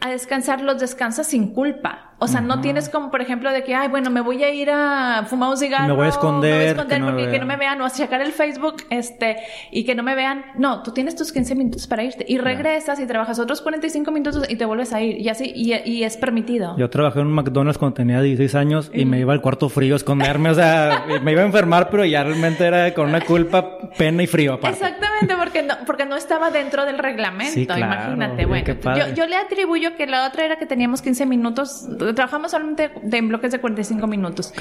a 0.00 0.10
descansar, 0.10 0.62
los 0.62 0.80
descansas 0.80 1.26
sin 1.26 1.48
culpa. 1.48 2.07
O 2.20 2.26
sea, 2.26 2.40
no 2.40 2.60
tienes 2.60 2.88
como, 2.88 3.12
por 3.12 3.20
ejemplo, 3.20 3.52
de 3.52 3.62
que, 3.62 3.76
ay, 3.76 3.88
bueno, 3.88 4.10
me 4.10 4.20
voy 4.20 4.42
a 4.42 4.52
ir 4.52 4.70
a 4.70 5.24
fumar 5.28 5.50
un 5.50 5.56
cigarro. 5.56 5.86
Me 5.86 5.92
voy 5.92 6.06
a 6.06 6.08
esconder. 6.08 6.50
Me 6.50 6.56
voy 6.56 6.66
a 6.66 6.70
esconder 6.70 7.04
porque 7.14 7.30
que 7.30 7.38
no 7.38 7.46
me 7.46 7.56
vean 7.56 7.80
o 7.80 7.84
a 7.84 7.90
checar 7.90 8.20
el 8.20 8.32
Facebook, 8.32 8.82
este, 8.90 9.36
y 9.70 9.84
que 9.84 9.94
no 9.94 10.02
me 10.02 10.16
vean. 10.16 10.44
No, 10.56 10.82
tú 10.82 10.90
tienes 10.90 11.14
tus 11.14 11.32
15 11.32 11.54
minutos 11.54 11.86
para 11.86 12.02
irte 12.02 12.24
y 12.26 12.38
regresas 12.38 12.98
y 12.98 13.06
trabajas 13.06 13.38
otros 13.38 13.60
45 13.60 14.10
minutos 14.10 14.44
y 14.48 14.56
te 14.56 14.64
vuelves 14.64 14.92
a 14.92 15.00
ir 15.00 15.18
y 15.18 15.28
así, 15.28 15.52
y, 15.54 16.02
es 16.02 16.16
permitido. 16.16 16.76
Yo 16.76 16.90
trabajé 16.90 17.20
en 17.20 17.26
un 17.26 17.34
McDonald's 17.34 17.78
cuando 17.78 17.94
tenía 17.94 18.20
16 18.20 18.54
años 18.54 18.90
y 18.92 19.04
me 19.04 19.20
iba 19.20 19.32
al 19.32 19.40
cuarto 19.40 19.68
frío 19.68 19.94
a 19.94 19.96
esconderme, 19.96 20.50
o 20.50 20.54
sea, 20.54 21.04
me 21.22 21.32
iba 21.32 21.42
a 21.42 21.46
enfermar, 21.46 21.88
pero 21.90 22.04
ya 22.04 22.24
realmente 22.24 22.64
era 22.64 22.92
con 22.94 23.08
una 23.08 23.20
culpa, 23.20 23.78
pena 23.96 24.24
y 24.24 24.26
frío 24.26 24.54
aparte. 24.54 24.78
Exactamente, 24.78 25.36
porque 25.36 25.62
no, 25.62 25.74
porque 25.86 26.04
no 26.04 26.16
estaba 26.16 26.50
dentro 26.50 26.84
del 26.84 26.98
reglamento, 26.98 27.76
imagínate. 27.78 28.46
Bueno, 28.46 28.74
yo, 28.96 29.14
yo 29.14 29.26
le 29.26 29.36
atribuyo 29.36 29.96
que 29.96 30.06
la 30.06 30.26
otra 30.26 30.44
era 30.44 30.56
que 30.56 30.66
teníamos 30.66 31.02
15 31.02 31.26
minutos 31.26 31.86
trabajamos 32.14 32.50
solamente 32.50 32.90
en 33.10 33.28
bloques 33.28 33.52
de 33.52 33.60
45 33.60 34.06
minutos. 34.06 34.52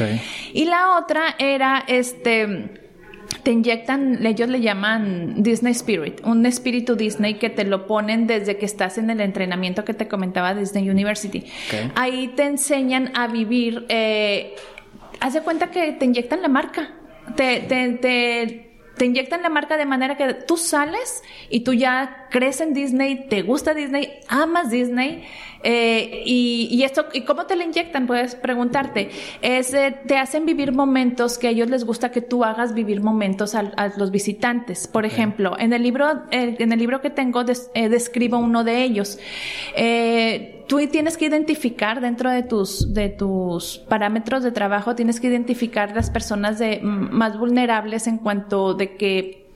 Y 0.53 0.65
la 0.65 0.97
otra 0.97 1.35
era, 1.39 1.83
este, 1.87 2.69
te 3.43 3.51
inyectan, 3.51 4.25
ellos 4.25 4.49
le 4.49 4.61
llaman 4.61 5.41
Disney 5.43 5.71
Spirit, 5.71 6.21
un 6.25 6.45
espíritu 6.45 6.95
Disney 6.95 7.35
que 7.35 7.49
te 7.49 7.63
lo 7.63 7.87
ponen 7.87 8.27
desde 8.27 8.57
que 8.57 8.65
estás 8.65 8.97
en 8.97 9.09
el 9.09 9.21
entrenamiento 9.21 9.85
que 9.85 9.93
te 9.93 10.07
comentaba 10.07 10.53
Disney 10.53 10.89
University. 10.89 11.45
Ahí 11.95 12.29
te 12.29 12.43
enseñan 12.43 13.11
a 13.15 13.27
vivir, 13.27 13.85
eh, 13.89 14.55
haz 15.19 15.33
de 15.33 15.41
cuenta 15.41 15.71
que 15.71 15.93
te 15.93 16.05
inyectan 16.05 16.41
la 16.41 16.47
marca. 16.47 16.91
Te, 17.35 17.59
te, 17.61 17.89
te, 17.93 18.66
te 18.97 19.05
inyectan 19.05 19.41
la 19.41 19.49
marca 19.49 19.77
de 19.77 19.85
manera 19.85 20.17
que 20.17 20.33
tú 20.33 20.57
sales 20.57 21.23
y 21.49 21.61
tú 21.61 21.73
ya 21.73 22.27
crees 22.29 22.61
en 22.61 22.73
Disney, 22.73 23.27
te 23.29 23.41
gusta 23.41 23.73
Disney, 23.73 24.19
amas 24.27 24.69
Disney 24.69 25.23
eh, 25.63 26.23
y, 26.25 26.83
esto, 26.83 27.07
¿y 27.13 27.21
cómo 27.21 27.45
te 27.45 27.55
lo 27.55 27.63
inyectan? 27.63 28.07
Puedes 28.07 28.35
preguntarte. 28.35 29.09
Es, 29.41 29.73
eh, 29.73 29.95
te 30.07 30.17
hacen 30.17 30.45
vivir 30.45 30.71
momentos 30.71 31.37
que 31.37 31.47
a 31.47 31.49
ellos 31.51 31.69
les 31.69 31.83
gusta 31.83 32.11
que 32.11 32.21
tú 32.21 32.43
hagas 32.43 32.73
vivir 32.73 33.01
momentos 33.01 33.55
a, 33.55 33.91
los 33.97 34.11
visitantes. 34.11 34.87
Por 34.87 35.05
ejemplo, 35.05 35.57
en 35.59 35.73
el 35.73 35.83
libro, 35.83 36.23
eh, 36.31 36.55
en 36.59 36.71
el 36.71 36.79
libro 36.79 37.01
que 37.01 37.09
tengo 37.09 37.43
describo 37.43 38.37
uno 38.37 38.63
de 38.63 38.83
ellos. 38.83 39.19
Tú 40.67 40.79
tienes 40.87 41.17
que 41.17 41.25
identificar 41.25 42.01
dentro 42.01 42.29
de 42.29 42.43
tus, 42.43 42.93
de 42.93 43.09
tus 43.09 43.77
parámetros 43.77 44.43
de 44.43 44.51
trabajo, 44.51 44.95
tienes 44.95 45.19
que 45.19 45.27
identificar 45.27 45.95
las 45.95 46.09
personas 46.09 46.59
de, 46.59 46.79
más 46.81 47.37
vulnerables 47.39 48.07
en 48.07 48.17
cuanto 48.17 48.73
de 48.73 48.95
que 48.95 49.46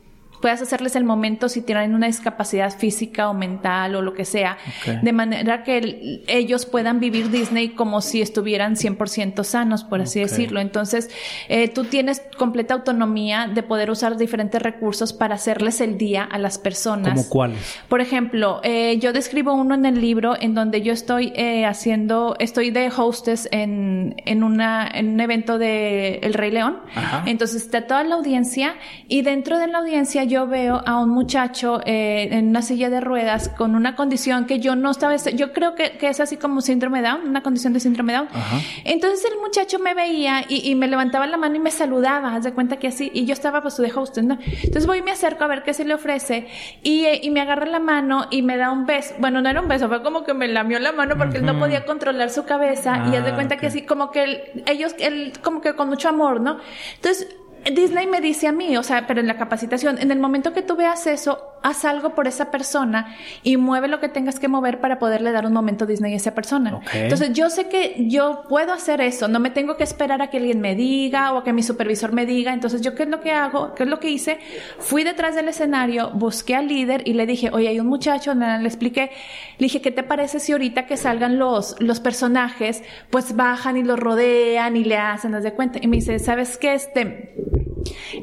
puedas 0.41 0.61
hacerles 0.61 0.95
el 0.95 1.03
momento 1.03 1.49
si 1.49 1.61
tienen 1.61 1.93
una 1.95 2.07
discapacidad 2.07 2.75
física 2.77 3.29
o 3.29 3.33
mental 3.33 3.95
o 3.95 4.01
lo 4.01 4.13
que 4.13 4.25
sea, 4.25 4.57
Ok. 4.87 5.01
de 5.01 5.13
manera 5.13 5.63
que 5.63 5.77
el- 5.77 6.23
ellos 6.27 6.65
puedan 6.65 6.99
vivir 6.99 7.29
Disney 7.29 7.69
como 7.69 8.01
si 8.01 8.21
estuvieran 8.21 8.75
100% 8.75 9.43
sanos, 9.43 9.83
por 9.83 10.01
así 10.01 10.19
Ok. 10.23 10.29
decirlo. 10.29 10.59
Entonces, 10.59 11.09
eh, 11.47 11.67
tú 11.67 11.83
tienes 11.85 12.21
completa 12.37 12.73
autonomía 12.73 13.47
de 13.53 13.63
poder 13.63 13.91
usar 13.91 14.17
diferentes 14.17 14.61
recursos 14.61 15.13
para 15.13 15.35
hacerles 15.35 15.79
el 15.81 15.97
día 15.97 16.23
a 16.23 16.37
las 16.37 16.57
personas. 16.57 17.13
¿Como 17.13 17.29
cuáles? 17.29 17.79
Por 17.87 18.01
ejemplo, 18.01 18.59
eh, 18.63 18.97
yo 18.99 19.13
describo 19.13 19.53
uno 19.53 19.75
en 19.75 19.85
el 19.85 20.01
libro 20.01 20.35
en 20.39 20.55
donde 20.55 20.81
yo 20.81 20.93
estoy 20.93 21.31
eh, 21.35 21.65
haciendo, 21.65 22.35
estoy 22.39 22.71
de 22.71 22.89
hostess 22.95 23.47
en, 23.51 24.15
en, 24.25 24.43
una, 24.43 24.87
en 24.91 25.09
un 25.09 25.19
evento 25.19 25.57
de 25.57 26.15
El 26.23 26.33
Rey 26.33 26.51
León. 26.51 26.79
Ajá. 26.95 27.23
Entonces 27.25 27.63
está 27.63 27.87
toda 27.87 28.03
la 28.03 28.15
audiencia 28.15 28.75
y 29.07 29.21
dentro 29.21 29.59
de 29.59 29.67
la 29.67 29.79
audiencia 29.79 30.23
yo 30.31 30.47
veo 30.47 30.81
a 30.85 30.97
un 30.99 31.09
muchacho 31.09 31.79
eh, 31.85 32.29
en 32.31 32.47
una 32.49 32.61
silla 32.61 32.89
de 32.89 33.01
ruedas 33.01 33.49
con 33.49 33.75
una 33.75 33.95
condición 33.95 34.45
que 34.45 34.59
yo 34.59 34.75
no 34.75 34.89
estaba, 34.91 35.15
yo 35.15 35.51
creo 35.53 35.75
que, 35.75 35.97
que 35.99 36.07
es 36.09 36.19
así 36.19 36.37
como 36.37 36.61
síndrome 36.61 37.01
Down, 37.01 37.27
una 37.27 37.43
condición 37.43 37.73
de 37.73 37.79
síndrome 37.79 38.13
Down. 38.13 38.27
Ajá. 38.33 38.57
Entonces 38.85 39.23
el 39.31 39.39
muchacho 39.39 39.77
me 39.79 39.93
veía 39.93 40.43
y, 40.47 40.69
y 40.69 40.75
me 40.75 40.87
levantaba 40.87 41.27
la 41.27 41.37
mano 41.37 41.55
y 41.55 41.59
me 41.59 41.71
saludaba, 41.71 42.33
haz 42.35 42.43
de 42.45 42.53
cuenta 42.53 42.77
que 42.77 42.87
así, 42.87 43.11
y 43.13 43.25
yo 43.25 43.33
estaba 43.33 43.61
pues 43.61 43.77
de 43.77 43.91
hostess, 43.93 44.23
¿no? 44.23 44.37
Entonces 44.63 44.87
voy 44.87 44.99
y 44.99 45.01
me 45.01 45.11
acerco 45.11 45.43
a 45.43 45.47
ver 45.47 45.63
qué 45.63 45.73
se 45.73 45.85
le 45.85 45.93
ofrece 45.93 46.47
y, 46.83 47.05
eh, 47.05 47.19
y 47.21 47.29
me 47.31 47.41
agarra 47.41 47.65
la 47.65 47.79
mano 47.79 48.27
y 48.31 48.41
me 48.41 48.57
da 48.57 48.71
un 48.71 48.85
beso. 48.85 49.13
Bueno, 49.19 49.41
no 49.41 49.49
era 49.49 49.61
un 49.61 49.67
beso, 49.67 49.87
fue 49.89 50.01
como 50.01 50.23
que 50.23 50.33
me 50.33 50.47
lamió 50.47 50.79
la 50.79 50.91
mano 50.93 51.15
porque 51.17 51.37
él 51.37 51.45
no 51.45 51.59
podía 51.59 51.85
controlar 51.85 52.29
su 52.29 52.45
cabeza 52.45 53.07
y 53.11 53.15
haz 53.15 53.25
de 53.25 53.31
Ah, 53.31 53.35
cuenta 53.35 53.57
que 53.57 53.67
ok. 53.67 53.71
así 53.71 53.81
como 53.83 54.11
que 54.11 54.23
él- 54.23 54.41
ellos, 54.67 54.95
él 54.99 55.33
como 55.43 55.59
que 55.61 55.73
con 55.73 55.89
mucho 55.89 56.07
amor, 56.09 56.39
¿no? 56.41 56.57
Entonces 56.95 57.27
Disney 57.65 58.07
me 58.07 58.21
dice 58.21 58.47
a 58.47 58.51
mí, 58.51 58.75
o 58.75 58.83
sea, 58.83 59.05
pero 59.05 59.19
en 59.19 59.27
la 59.27 59.37
capacitación, 59.37 59.99
en 59.99 60.11
el 60.11 60.19
momento 60.19 60.51
que 60.53 60.63
tú 60.63 60.75
veas 60.75 61.05
eso, 61.05 61.51
haz 61.61 61.85
algo 61.85 62.15
por 62.15 62.27
esa 62.27 62.49
persona 62.49 63.15
y 63.43 63.57
mueve 63.57 63.87
lo 63.87 63.99
que 63.99 64.09
tengas 64.09 64.39
que 64.39 64.47
mover 64.47 64.79
para 64.79 64.97
poderle 64.97 65.31
dar 65.31 65.45
un 65.45 65.53
momento 65.53 65.85
Disney 65.85 66.13
a 66.13 66.15
esa 66.15 66.33
persona. 66.33 66.79
Entonces, 66.93 67.33
yo 67.33 67.49
sé 67.49 67.67
que 67.69 68.07
yo 68.07 68.43
puedo 68.49 68.73
hacer 68.73 68.99
eso, 69.01 69.27
no 69.27 69.39
me 69.39 69.51
tengo 69.51 69.77
que 69.77 69.83
esperar 69.83 70.21
a 70.21 70.29
que 70.29 70.37
alguien 70.37 70.59
me 70.59 70.75
diga 70.75 71.33
o 71.33 71.39
a 71.39 71.43
que 71.43 71.53
mi 71.53 71.61
supervisor 71.61 72.13
me 72.13 72.25
diga. 72.25 72.53
Entonces, 72.53 72.81
yo 72.81 72.95
qué 72.95 73.03
es 73.03 73.09
lo 73.09 73.21
que 73.21 73.31
hago, 73.31 73.75
qué 73.75 73.83
es 73.83 73.89
lo 73.89 73.99
que 73.99 74.09
hice, 74.09 74.39
fui 74.79 75.03
detrás 75.03 75.35
del 75.35 75.47
escenario, 75.47 76.09
busqué 76.11 76.55
al 76.55 76.67
líder 76.67 77.07
y 77.07 77.13
le 77.13 77.27
dije, 77.27 77.51
oye, 77.53 77.67
hay 77.67 77.79
un 77.79 77.87
muchacho, 77.87 78.33
le, 78.33 78.59
le 78.59 78.67
expliqué, 78.67 79.11
le 79.59 79.65
dije, 79.65 79.81
¿qué 79.81 79.91
te 79.91 80.03
parece 80.03 80.39
si 80.39 80.51
ahorita 80.51 80.87
que 80.87 80.97
salgan 80.97 81.37
los, 81.37 81.75
los 81.79 81.99
personajes, 81.99 82.83
pues 83.11 83.35
bajan 83.35 83.77
y 83.77 83.83
los 83.83 83.99
rodean 83.99 84.75
y 84.77 84.83
le 84.83 84.97
hacen, 84.97 85.35
haz 85.35 85.43
de 85.43 85.53
cuenta? 85.53 85.79
Y 85.81 85.87
me 85.87 85.97
dice, 85.97 86.17
¿sabes 86.17 86.57
qué? 86.57 86.73
Este, 86.73 87.35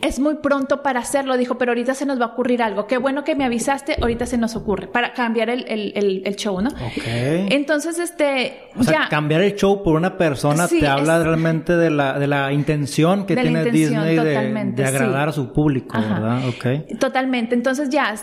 es 0.02 0.18
muy 0.18 0.36
pronto 0.36 0.82
para 0.82 1.00
hacerlo, 1.00 1.36
dijo, 1.36 1.58
pero 1.58 1.72
ahorita 1.72 1.94
se 1.94 2.06
nos 2.06 2.20
va 2.20 2.26
a 2.26 2.28
ocurrir 2.28 2.62
algo. 2.62 2.86
Qué 2.86 2.98
bueno 2.98 3.24
que 3.24 3.34
me 3.34 3.44
avisaste, 3.44 3.96
ahorita 4.00 4.26
se 4.26 4.38
nos 4.38 4.54
ocurre, 4.56 4.86
para 4.86 5.12
cambiar 5.12 5.50
el, 5.50 5.64
el, 5.68 5.92
el, 5.96 6.22
el 6.24 6.36
show, 6.36 6.60
¿no? 6.60 6.68
Ok. 6.70 7.04
Entonces, 7.50 7.98
este, 7.98 8.68
O 8.78 8.82
sea, 8.84 9.04
ya. 9.04 9.08
cambiar 9.08 9.42
el 9.42 9.54
show 9.54 9.82
por 9.82 9.96
una 9.96 10.16
persona 10.16 10.66
Sí, 10.68 10.80
te 10.80 10.86
habla 10.86 11.18
es- 11.18 11.24
realmente 11.24 11.76
de 11.76 11.90
la, 11.90 12.18
de 12.18 12.26
la 12.26 12.52
intención 12.52 13.26
que 13.26 13.34
tiene 13.34 13.50
intención, 13.60 14.04
Disney 14.06 14.16
de, 14.16 14.84
agradar 14.84 15.32
sí. 15.32 15.40
a 15.40 15.44
su 15.44 15.52
público, 15.52 15.96
Ajá. 15.96 16.14
¿verdad? 16.14 16.48
Ok. 16.48 16.98
Totalmente. 16.98 17.54
Entonces 17.54 17.88
ya, 17.90 18.14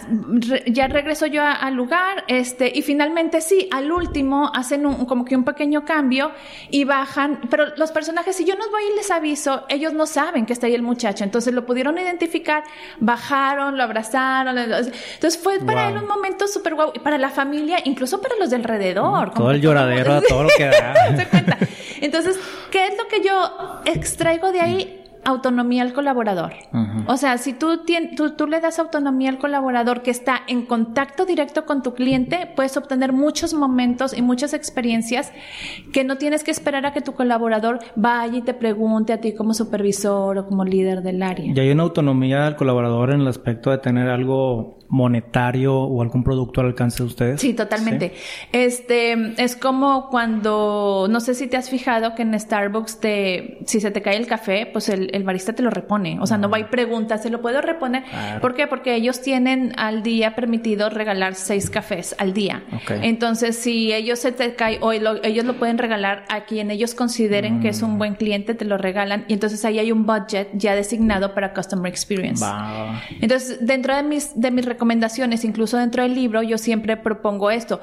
re- 0.48 0.64
ya 0.68 0.88
regreso 0.88 1.26
yo 1.26 1.42
a- 1.44 1.54
al 1.54 1.74
lugar, 1.76 2.24
este, 2.28 2.72
y 2.74 2.82
finalmente 2.82 3.42
sí, 3.42 3.68
al 3.72 3.92
último 3.92 4.52
hacen 4.54 4.86
un, 4.86 5.06
como 5.06 5.26
que 5.26 5.36
un 5.36 5.44
pequeño 5.44 5.84
cambio 5.86 6.32
y 6.70 6.84
bajan, 6.86 7.42
pero 7.50 7.66
los 7.78 7.92
personajes, 7.92 8.36
si 8.36 8.46
yo 8.46 8.56
no 8.56 8.70
voy 8.72 8.82
y 8.94 8.96
les 8.98 9.12
aviso, 9.12 9.64
ellos 9.70 9.94
no 9.94 10.06
saben 10.06 10.46
que 10.46 10.54
está 10.54 10.68
ahí 10.68 10.74
el 10.76 10.82
muchacho, 10.82 10.95
entonces 11.24 11.54
lo 11.54 11.66
pudieron 11.66 11.98
identificar, 11.98 12.64
bajaron, 13.00 13.78
lo 13.78 13.84
abrazaron, 13.84 14.58
entonces 14.58 15.38
fue 15.42 15.60
para 15.60 15.88
Wow. 15.88 15.98
él 15.98 16.04
un 16.04 16.08
momento 16.08 16.48
súper 16.48 16.76
guau, 16.76 16.92
y 16.94 17.00
para 17.00 17.18
la 17.18 17.30
familia, 17.30 17.78
incluso 17.84 18.22
para 18.22 18.36
los 18.38 18.50
de 18.50 18.56
alrededor. 18.56 19.34
Todo 19.34 19.52
el 19.52 19.62
lloradero, 19.62 20.22
todo 20.22 20.44
lo 20.44 20.50
que 20.58 20.66
da. 20.66 20.94
Entonces, 22.02 22.40
¿qué 22.72 22.88
es 22.88 22.98
lo 22.98 23.08
que 23.08 23.22
yo 23.22 23.82
extraigo 23.86 24.52
de 24.52 24.62
ahí? 24.62 25.05
Autonomía 25.26 25.82
al 25.82 25.94
colaborador. 25.94 26.54
O 27.08 27.18
sea, 27.18 27.38
si 27.38 27.54
tú, 27.54 27.82
tú, 28.16 28.36
tú 28.36 28.48
le 28.48 28.60
das 28.62 28.80
autonomía 28.80 29.30
al 29.30 29.40
colaborador 29.40 30.02
que 30.02 30.12
está 30.12 30.42
en 30.48 30.66
contacto 30.66 31.26
directo 31.26 31.66
con 31.66 31.82
tu 31.82 31.94
cliente, 31.94 32.50
puedes 32.56 32.78
obtener 32.78 33.12
muchos 33.12 33.54
momentos 33.54 34.16
y 34.18 34.22
muchas 34.22 34.54
experiencias 34.54 35.34
que 35.92 36.04
no 36.04 36.18
tienes 36.18 36.44
que 36.44 36.52
esperar 36.52 36.86
a 36.86 36.94
que 36.94 37.02
tu 37.02 37.14
colaborador 37.14 37.80
vaya 37.96 38.38
y 38.38 38.42
te 38.42 38.54
pregunte 38.54 39.14
a 39.14 39.20
ti 39.20 39.34
como 39.34 39.54
supervisor 39.54 40.38
o 40.38 40.46
como 40.46 40.64
líder 40.64 41.02
del 41.02 41.24
área. 41.24 41.54
Y 41.56 41.60
hay 41.60 41.72
una 41.72 41.84
autonomía 41.84 42.46
del 42.46 42.56
colaborador 42.56 43.12
en 43.12 43.22
el 43.22 43.28
aspecto 43.28 43.72
de 43.72 43.80
tener 43.80 44.10
algo 44.10 44.78
monetario 44.90 45.76
o 45.78 46.02
algún 46.02 46.24
producto 46.24 46.62
al 46.62 46.68
alcance 46.68 47.04
de 47.04 47.08
ustedes. 47.08 47.42
Sí, 47.42 47.54
totalmente. 47.54 48.14
Este 48.52 49.34
es 49.44 49.56
como 49.56 50.10
cuando, 50.10 51.08
no 51.10 51.20
sé 51.20 51.34
si 51.34 51.48
te 51.48 51.58
has 51.58 51.70
fijado 51.70 52.16
que 52.16 52.22
en 52.22 52.40
Starbucks 52.40 53.00
te, 53.00 53.60
si 53.66 53.80
se 53.80 53.92
te 53.92 54.02
cae 54.02 54.18
el 54.18 54.28
café, 54.28 54.66
pues 54.72 54.90
el, 54.90 55.10
el 55.14 55.24
barista 55.24 55.54
te 55.54 55.64
lo 55.64 55.70
repone. 55.70 56.20
O 56.20 56.28
sea, 56.28 56.38
no 56.38 56.50
va 56.50 56.60
y 56.60 56.66
pregunta, 56.66 57.18
¿se 57.18 57.30
lo 57.30 57.42
puedo 57.42 57.62
reponer? 57.62 58.04
Claro. 58.04 58.42
¿Por 58.42 58.54
qué? 58.56 58.68
Porque 58.68 58.96
ellos 58.96 59.22
tienen 59.22 59.74
al 59.78 60.04
día 60.04 60.36
permitido 60.36 60.90
regalar 60.90 61.36
seis 61.36 61.70
cafés 61.70 62.16
al 62.20 62.34
día. 62.34 62.64
Entonces, 63.02 63.56
si 63.58 63.94
ellos 63.94 64.20
se 64.20 64.32
te 64.32 64.56
cae 64.56 64.78
o 64.82 64.94
lo- 64.94 65.24
ellos 65.24 65.46
lo 65.46 65.58
pueden 65.58 65.78
regalar 65.78 66.26
a 66.30 66.46
quien 66.46 66.72
ellos 66.72 66.94
consideren 66.96 67.60
que 67.62 67.70
es 67.70 67.82
Mm. 67.82 67.86
un 67.86 67.98
buen 67.98 68.16
cliente, 68.16 68.54
te 68.56 68.66
lo 68.66 68.78
regalan. 68.78 69.26
Y 69.28 69.34
entonces 69.34 69.64
ahí 69.66 69.80
hay 69.80 69.92
un 69.92 70.06
budget 70.06 70.50
ya 70.54 70.76
designado 70.76 71.34
para 71.34 71.54
Customer 71.54 71.90
Experience. 71.92 72.44
Entonces, 73.22 73.58
dentro 73.66 73.96
de 73.96 74.04
mis, 74.04 74.40
de 74.40 74.52
mis 74.52 74.66
recomendaciones, 74.76 75.44
incluso 75.46 75.78
dentro 75.78 76.04
del 76.04 76.14
libro, 76.14 76.44
yo 76.44 76.58
siempre 76.58 76.98
propongo 76.98 77.50
esto. 77.50 77.80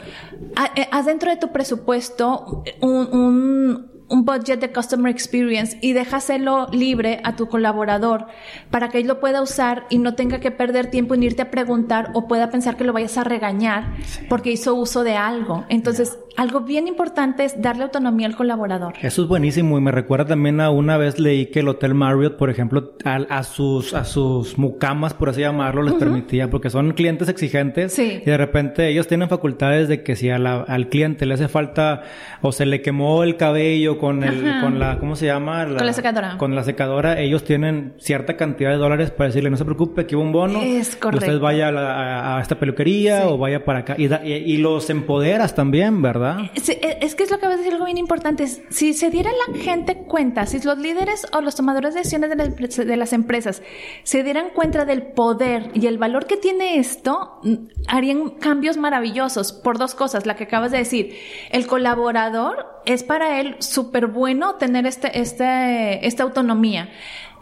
Ha- 0.57 0.71
eh, 0.77 0.87
Haz 0.93 1.07
dentro 1.07 1.31
de 1.31 1.37
tu 1.37 1.49
presupuesto 1.53 2.63
un, 2.81 3.09
un, 3.13 3.91
un 4.09 4.25
budget 4.25 4.61
de 4.61 4.71
customer 4.73 5.11
experience 5.11 5.79
y 5.81 5.95
déjaselo 5.95 6.67
libre 6.71 7.21
a 7.25 7.35
tu 7.35 7.49
colaborador 7.49 8.27
para 8.71 8.89
que 8.91 8.99
él 8.99 9.07
lo 9.07 9.21
pueda 9.21 9.41
usar 9.41 9.87
y 9.89 9.99
no 9.99 10.15
tenga 10.15 10.39
que 10.39 10.51
perder 10.51 10.91
tiempo 10.91 11.15
en 11.15 11.23
irte 11.23 11.43
a 11.43 11.51
preguntar 11.51 12.11
o 12.15 12.29
pueda 12.29 12.51
pensar 12.51 12.77
que 12.77 12.85
lo 12.85 12.93
vayas 12.93 13.17
a 13.17 13.25
regañar 13.25 13.95
porque 14.29 14.53
hizo 14.53 14.75
uso 14.75 15.03
de 15.03 15.17
algo. 15.17 15.65
Entonces, 15.71 16.19
algo 16.37 16.61
bien 16.61 16.89
importante 16.89 17.45
es 17.45 17.61
darle 17.61 17.85
autonomía 17.85 18.27
al 18.27 18.37
colaborador. 18.37 18.95
Eso 19.03 19.23
es 19.23 19.29
buenísimo 19.29 19.79
y 19.79 19.81
me 19.81 19.91
recuerda 19.93 20.27
también 20.27 20.61
a 20.61 20.71
una 20.71 20.97
vez 20.97 21.19
leí 21.19 21.47
que 21.47 21.61
el 21.61 21.69
Hotel 21.69 21.95
Marriott, 21.95 22.37
por 22.37 22.51
ejemplo, 22.51 22.93
a, 23.05 23.17
a 23.29 23.43
sus 23.43 23.95
a 23.95 24.05
sus 24.05 24.57
mucamas, 24.59 25.15
por 25.15 25.29
así 25.29 25.41
llamarlo, 25.41 25.83
les 25.83 25.95
permitía, 25.95 26.49
porque 26.51 26.71
son 26.71 26.93
clientes 26.93 27.29
exigentes 27.29 27.93
Sí. 27.93 28.21
y 28.23 28.25
de 28.25 28.37
repente 28.37 28.89
ellos 28.89 29.07
tienen 29.09 29.29
facultades 29.29 29.89
de 29.89 30.03
que 30.03 30.17
si 30.17 30.31
a 30.31 30.39
la- 30.39 30.63
al 30.63 30.89
cliente 30.89 31.27
le 31.27 31.35
hace 31.35 31.49
falta 31.49 32.03
o 32.41 32.53
se 32.53 32.67
le 32.67 32.81
quemó 32.83 33.23
el 33.25 33.37
cabello 33.37 33.99
con 33.99 34.25
el 34.25 34.47
Ajá. 34.49 34.61
con 34.63 34.79
la 34.79 34.99
¿cómo 34.99 35.17
se 35.17 35.27
llama? 35.27 35.67
Con 35.67 35.87
la 35.87 35.93
secadora. 35.93 36.39
Con 36.39 36.55
la 36.55 36.65
secadora, 36.65 37.21
ellos 37.21 37.45
tienen 37.45 37.95
cierta 37.99 38.37
cantidad 38.37 38.71
de 38.71 38.77
dólares 38.77 39.11
para 39.11 39.29
decirle 39.29 39.51
no 39.51 39.57
se 39.57 39.65
preocupe, 39.65 40.03
aquí 40.03 40.15
va 40.15 40.23
un 40.23 40.33
bono. 40.33 40.61
Es 40.63 40.97
correcto. 40.97 41.27
Usted 41.27 41.41
vaya 41.41 41.69
a, 41.69 41.73
la- 41.73 41.95
a- 41.95 42.39
a 42.39 42.41
esta 42.43 42.55
peluquería 42.59 43.23
Sí. 43.23 43.27
o 43.29 43.37
vaya 43.39 43.65
para 43.65 43.81
acá 43.81 43.95
y, 43.99 44.09
da- 44.09 44.23
y- 44.25 44.33
y 44.33 44.57
los 44.59 44.89
empoderas 44.91 45.55
también, 45.55 46.01
¿verdad? 46.01 46.22
Sí, 46.63 46.73
e- 46.73 46.99
es 47.01 47.15
que 47.15 47.25
es 47.25 47.31
lo 47.31 47.39
que 47.39 47.47
vas 47.47 47.55
a 47.55 47.59
decir 47.59 47.73
algo 47.73 47.85
bien 47.85 47.99
importante. 47.99 48.47
Si 48.47 48.93
se 48.93 49.11
diera 49.11 49.31
la 49.49 49.59
gente 49.59 50.05
cuenta, 50.05 50.47
si 50.47 50.61
los 50.61 50.79
líderes 50.79 51.27
o 51.33 51.41
los 51.41 51.55
tomadores 51.55 51.95
de 51.95 52.01
decisiones 52.01 52.31
de, 52.31 52.97
las 52.97 53.13
empresas 53.13 53.63
se 54.03 54.23
dieran 54.23 54.51
cuenta 54.51 54.85
del 54.85 55.03
poder 55.03 55.71
y 55.75 55.87
el 55.87 55.99
valor 55.99 56.27
que 56.27 56.37
tiene 56.37 56.79
esto, 56.79 57.41
harían 57.89 58.31
cambios 58.31 58.77
maravillosos 58.77 59.53
por 59.53 59.79
dos 59.79 59.95
cosas. 59.95 60.27
La 60.27 60.37
que 60.37 60.45
acabas 60.45 60.73
de 60.73 60.79
decir, 60.79 61.17
el 61.51 61.67
colaborador 61.67 62.67
es 62.87 63.03
para 63.03 63.41
él 63.41 63.57
súper 63.61 64.07
bueno 64.09 64.57
tener 64.57 64.87
este, 64.87 65.21
este, 65.21 66.07
esta 66.07 66.23
autonomía. 66.23 66.89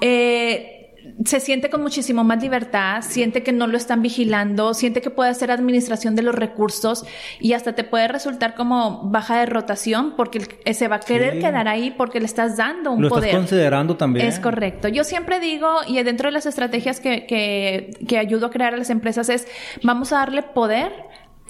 Eh, 0.01 0.80
se 1.25 1.41
siente 1.41 1.71
con 1.71 1.83
muchísimo 1.83 2.25
más 2.25 2.43
libertad, 2.43 3.03
siente 3.03 3.43
que 3.43 3.53
no 3.53 3.67
lo 3.67 3.77
están 3.77 4.03
vigilando, 4.03 4.75
siente 4.75 5.01
que 5.01 5.11
puede 5.11 5.31
hacer 5.31 5.51
administración 5.51 6.17
de 6.17 6.23
los 6.23 6.35
recursos 6.35 7.05
y 7.41 7.53
hasta 7.53 7.75
te 7.75 7.85
puede 7.85 8.09
resultar 8.09 8.55
como 8.55 9.03
baja 9.11 9.39
de 9.41 9.47
rotación 9.47 10.15
porque 10.17 10.47
se 10.75 10.89
va 10.89 10.97
a 10.97 11.01
querer 11.01 11.35
Sí. 11.35 11.41
quedar 11.41 11.69
ahí 11.69 11.91
porque 11.91 12.21
le 12.21 12.27
estás 12.27 12.57
dando 12.57 12.93
un 12.93 13.03
Lo 13.03 13.09
poder. 13.09 13.27
estás 13.31 13.41
considerando 13.41 13.97
también. 13.97 14.27
Es 14.27 14.39
correcto. 14.41 14.89
Yo 14.89 15.05
siempre 15.05 15.41
digo, 15.41 15.69
y 15.87 16.03
dentro 16.03 16.29
de 16.29 16.33
las 16.33 16.47
estrategias 16.47 17.01
que, 17.01 17.27
que, 17.27 17.91
que 18.09 18.19
ayudo 18.19 18.47
a 18.47 18.51
crear 18.51 18.75
a 18.75 18.77
las 18.77 18.91
empresas 18.91 19.29
es, 19.29 19.47
vamos 19.83 20.13
a 20.13 20.17
darle 20.19 20.43
poder 20.43 20.93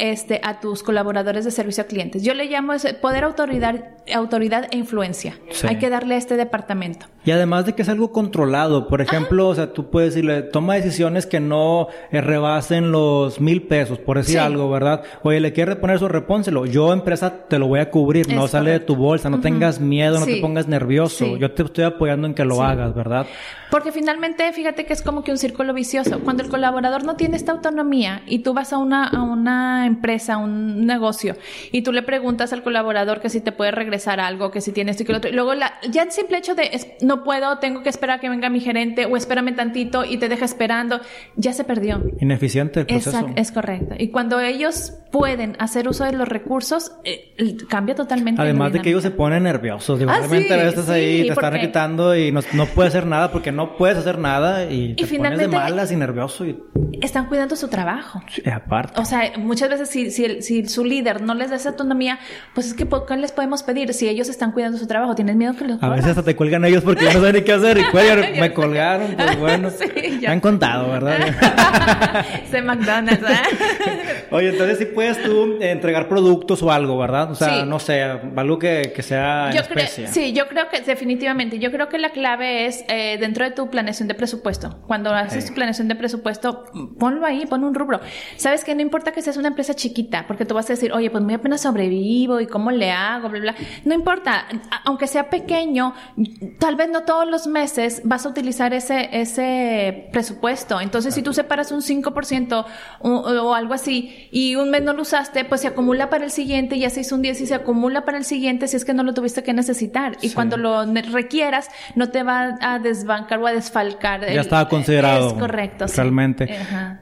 este, 0.00 0.40
a 0.42 0.60
tus 0.60 0.82
colaboradores 0.82 1.44
de 1.44 1.50
servicio 1.50 1.84
a 1.84 1.86
clientes. 1.86 2.22
Yo 2.22 2.34
le 2.34 2.46
llamo 2.46 2.72
ese 2.72 2.94
poder, 2.94 3.22
autoridad, 3.22 3.84
autoridad 4.12 4.66
e 4.70 4.78
influencia. 4.78 5.38
Hay 5.68 5.76
que 5.76 5.90
darle 5.90 6.14
a 6.14 6.18
este 6.18 6.36
departamento. 6.36 7.06
Y 7.24 7.32
además 7.32 7.66
de 7.66 7.74
que 7.74 7.82
es 7.82 7.88
algo 7.90 8.10
controlado, 8.10 8.88
por 8.88 9.02
ejemplo, 9.02 9.48
o 9.48 9.54
sea, 9.54 9.74
tú 9.74 9.90
puedes 9.90 10.14
decirle, 10.14 10.42
toma 10.42 10.74
decisiones 10.76 11.26
que 11.26 11.38
no 11.38 11.88
eh, 12.10 12.22
rebasen 12.22 12.92
los 12.92 13.40
mil 13.40 13.62
pesos, 13.62 13.98
por 13.98 14.16
decir 14.16 14.38
algo, 14.38 14.70
¿verdad? 14.70 15.02
Oye, 15.22 15.38
le 15.38 15.52
quieres 15.52 15.74
reponer 15.74 15.96
eso, 15.96 16.08
repónselo. 16.08 16.64
Yo, 16.64 16.94
empresa, 16.94 17.46
te 17.46 17.58
lo 17.58 17.68
voy 17.68 17.80
a 17.80 17.90
cubrir, 17.90 18.32
no 18.32 18.48
sale 18.48 18.70
de 18.70 18.80
tu 18.80 18.96
bolsa, 18.96 19.28
no 19.28 19.40
tengas 19.40 19.80
miedo, 19.80 20.18
no 20.18 20.24
te 20.24 20.40
pongas 20.40 20.66
nervioso. 20.66 21.36
Yo 21.36 21.52
te 21.52 21.62
estoy 21.62 21.84
apoyando 21.84 22.26
en 22.26 22.34
que 22.34 22.44
lo 22.44 22.62
hagas, 22.62 22.94
¿verdad? 22.94 23.26
Porque 23.70 23.92
finalmente, 23.92 24.50
fíjate 24.52 24.84
que 24.84 24.92
es 24.92 25.02
como 25.02 25.22
que 25.22 25.30
un 25.30 25.38
círculo 25.38 25.72
vicioso. 25.72 26.20
Cuando 26.20 26.42
el 26.42 26.48
colaborador 26.48 27.04
no 27.04 27.14
tiene 27.16 27.36
esta 27.36 27.52
autonomía 27.52 28.22
y 28.26 28.40
tú 28.40 28.52
vas 28.52 28.72
a 28.72 28.78
una, 28.78 29.06
a 29.06 29.22
una 29.22 29.86
empresa, 29.90 30.36
un 30.38 30.86
negocio, 30.86 31.36
y 31.72 31.82
tú 31.82 31.92
le 31.92 32.02
preguntas 32.02 32.52
al 32.52 32.62
colaborador 32.62 33.20
que 33.20 33.28
si 33.28 33.40
te 33.40 33.52
puede 33.52 33.70
regresar 33.70 34.20
algo, 34.20 34.50
que 34.50 34.60
si 34.60 34.72
tiene 34.72 34.92
esto 34.92 35.02
y 35.02 35.06
que 35.06 35.12
lo 35.12 35.18
otro, 35.18 35.30
y 35.30 35.34
luego 35.34 35.54
la, 35.54 35.74
ya 35.90 36.02
el 36.02 36.12
simple 36.12 36.38
hecho 36.38 36.54
de 36.54 36.70
no 37.02 37.24
puedo, 37.24 37.58
tengo 37.58 37.82
que 37.82 37.88
esperar 37.88 38.18
a 38.18 38.20
que 38.20 38.28
venga 38.28 38.48
mi 38.48 38.60
gerente 38.60 39.06
o 39.06 39.16
espérame 39.16 39.54
tantito 39.54 40.04
y 40.04 40.16
te 40.16 40.28
deja 40.28 40.44
esperando, 40.44 41.00
ya 41.36 41.52
se 41.52 41.64
perdió. 41.64 42.02
Ineficiente 42.20 42.80
el 42.80 42.86
proceso. 42.86 43.10
Exacto, 43.10 43.32
es 43.36 43.52
correcto. 43.52 43.94
Y 43.98 44.08
cuando 44.08 44.40
ellos 44.40 44.94
pueden 45.10 45.56
hacer 45.58 45.88
uso 45.88 46.04
de 46.04 46.12
los 46.12 46.28
recursos, 46.28 46.92
eh, 47.04 47.56
cambia 47.68 47.94
totalmente. 47.94 48.40
Además 48.40 48.72
de 48.72 48.80
que 48.80 48.90
ellos 48.90 49.02
se 49.02 49.10
ponen 49.10 49.42
nerviosos. 49.42 49.98
Digo, 49.98 50.10
ah, 50.10 50.20
estás 50.20 50.88
ahí, 50.88 51.26
te 51.26 51.32
están 51.32 51.60
quitando 51.60 52.16
y 52.16 52.32
no, 52.32 52.40
no, 52.52 52.66
puedes 52.66 52.94
hacer 52.94 53.06
nada 53.06 53.32
porque 53.32 53.52
no 53.52 53.76
puedes 53.76 53.98
hacer 53.98 54.18
nada 54.18 54.70
y 54.70 54.94
te 54.94 55.06
pones 55.06 55.38
de 55.38 55.48
malas 55.48 55.92
y 55.92 55.96
nervioso. 55.96 56.46
Y... 56.46 56.58
Están 57.00 57.26
cuidando 57.26 57.56
su 57.56 57.68
trabajo. 57.68 58.20
Sí, 58.28 58.42
aparte. 58.48 59.00
O 59.00 59.04
sea, 59.04 59.32
muchas 59.38 59.68
veces 59.70 59.79
si, 59.86 60.10
si, 60.10 60.42
si, 60.42 60.66
su 60.66 60.84
líder 60.84 61.22
no 61.22 61.34
les 61.34 61.50
da 61.50 61.56
esa 61.56 61.70
autonomía, 61.70 62.18
pues 62.54 62.66
es 62.66 62.74
que 62.74 62.86
¿qué 63.06 63.16
les 63.16 63.32
podemos 63.32 63.62
pedir? 63.62 63.92
Si 63.94 64.08
ellos 64.08 64.28
están 64.28 64.52
cuidando 64.52 64.78
su 64.78 64.86
trabajo, 64.86 65.14
¿tienes 65.14 65.36
miedo 65.36 65.54
que 65.56 65.64
los 65.64 65.82
A 65.82 65.88
veces 65.88 66.08
hasta 66.10 66.22
te 66.22 66.36
cuelgan 66.36 66.64
ellos 66.64 66.82
porque 66.82 67.04
no 67.04 67.12
saben 67.12 67.36
ni 67.36 67.42
qué 67.42 67.52
hacer 67.52 67.78
y 67.78 67.82
me 68.40 68.52
colgaron, 68.52 69.14
pues 69.16 69.38
bueno. 69.38 69.70
me 70.20 70.26
han 70.26 70.40
contado, 70.40 70.90
¿verdad? 70.90 71.18
Se 72.50 72.62
McDonald's, 72.62 73.22
¿eh? 73.22 74.26
Oye, 74.30 74.50
entonces 74.50 74.78
sí 74.78 74.86
puedes 74.86 75.22
tú 75.22 75.58
entregar 75.60 76.08
productos 76.08 76.62
o 76.62 76.70
algo, 76.70 76.98
¿verdad? 76.98 77.30
O 77.30 77.34
sea, 77.34 77.64
no 77.64 77.78
sé, 77.78 78.02
algo 78.02 78.58
que, 78.58 78.92
que 78.94 79.02
sea 79.02 79.50
yo 79.52 79.60
especie. 79.60 80.08
sí, 80.08 80.32
yo 80.32 80.48
creo 80.48 80.68
que 80.68 80.80
definitivamente, 80.80 81.58
yo 81.58 81.70
creo 81.70 81.88
que 81.88 81.98
la 81.98 82.10
clave 82.10 82.66
es 82.66 82.84
eh, 82.88 83.18
dentro 83.18 83.44
de 83.44 83.50
tu 83.50 83.70
planeación 83.70 84.08
de 84.08 84.14
presupuesto. 84.14 84.80
Cuando 84.86 85.10
haces 85.10 85.46
tu 85.46 85.54
planeación 85.54 85.88
de 85.88 85.96
presupuesto, 85.96 86.64
ponlo 86.98 87.26
ahí, 87.26 87.46
pon 87.46 87.64
un 87.64 87.74
rubro. 87.74 88.00
Sabes 88.36 88.64
que 88.64 88.74
no 88.74 88.82
importa 88.82 89.12
que 89.12 89.22
seas 89.22 89.36
una 89.36 89.48
empresa 89.48 89.59
chiquita, 89.74 90.26
porque 90.26 90.44
tú 90.44 90.54
vas 90.54 90.66
a 90.66 90.74
decir, 90.74 90.92
oye, 90.92 91.10
pues 91.10 91.22
muy 91.22 91.34
apenas 91.34 91.62
sobrevivo 91.62 92.40
y 92.40 92.46
cómo 92.46 92.70
le 92.70 92.90
hago, 92.90 93.28
bla, 93.28 93.40
bla. 93.40 93.54
No 93.84 93.94
importa, 93.94 94.46
aunque 94.84 95.06
sea 95.06 95.30
pequeño, 95.30 95.94
tal 96.58 96.76
vez 96.76 96.88
no 96.90 97.02
todos 97.02 97.28
los 97.28 97.46
meses 97.46 98.02
vas 98.04 98.26
a 98.26 98.28
utilizar 98.28 98.72
ese, 98.74 99.08
ese 99.12 100.08
presupuesto. 100.12 100.80
Entonces, 100.80 101.14
si 101.14 101.22
tú 101.22 101.32
separas 101.32 101.72
un 101.72 101.82
5% 101.82 102.64
o, 103.00 103.10
o 103.10 103.54
algo 103.54 103.74
así 103.74 104.28
y 104.30 104.56
un 104.56 104.70
mes 104.70 104.82
no 104.82 104.92
lo 104.92 105.02
usaste, 105.02 105.44
pues 105.44 105.60
se 105.60 105.68
acumula 105.68 106.10
para 106.10 106.24
el 106.24 106.30
siguiente, 106.30 106.78
ya 106.78 106.90
se 106.90 107.00
hizo 107.00 107.14
un 107.14 107.22
10 107.22 107.40
y 107.40 107.46
se 107.46 107.54
acumula 107.54 108.04
para 108.04 108.18
el 108.18 108.24
siguiente 108.24 108.68
si 108.68 108.76
es 108.76 108.84
que 108.84 108.94
no 108.94 109.02
lo 109.02 109.14
tuviste 109.14 109.42
que 109.42 109.52
necesitar. 109.52 110.16
Y 110.22 110.30
cuando 110.30 110.56
lo 110.56 110.84
requieras, 111.12 111.68
no 111.94 112.10
te 112.10 112.22
va 112.22 112.58
a 112.60 112.78
desbancar 112.78 113.40
o 113.40 113.46
a 113.46 113.52
desfalcar. 113.52 114.20
Ya 114.32 114.40
estaba 114.40 114.68
considerado. 114.68 115.28
Es 115.28 115.34
correcto. 115.34 115.86
Realmente. 115.94 116.48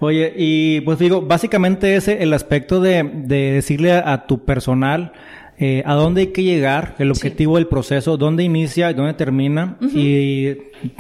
Oye, 0.01 0.33
y 0.37 0.81
pues 0.83 0.99
digo, 0.99 1.23
básicamente 1.23 1.97
ese 1.97 2.23
el 2.23 2.33
aspecto 2.33 2.48
de, 2.49 3.11
de 3.25 3.53
decirle 3.53 3.93
a 3.93 4.27
tu 4.27 4.45
personal, 4.45 5.13
eh, 5.61 5.83
a 5.87 5.95
dónde 5.95 6.21
hay 6.21 6.27
que 6.29 6.45
llegar, 6.45 6.95
el 7.01 7.11
objetivo 7.11 7.57
del 7.57 7.67
proceso, 7.67 8.17
dónde 8.17 8.45
inicia 8.45 8.93
y 8.93 8.95
dónde 8.95 9.15
termina, 9.15 9.77
y 9.81 10.57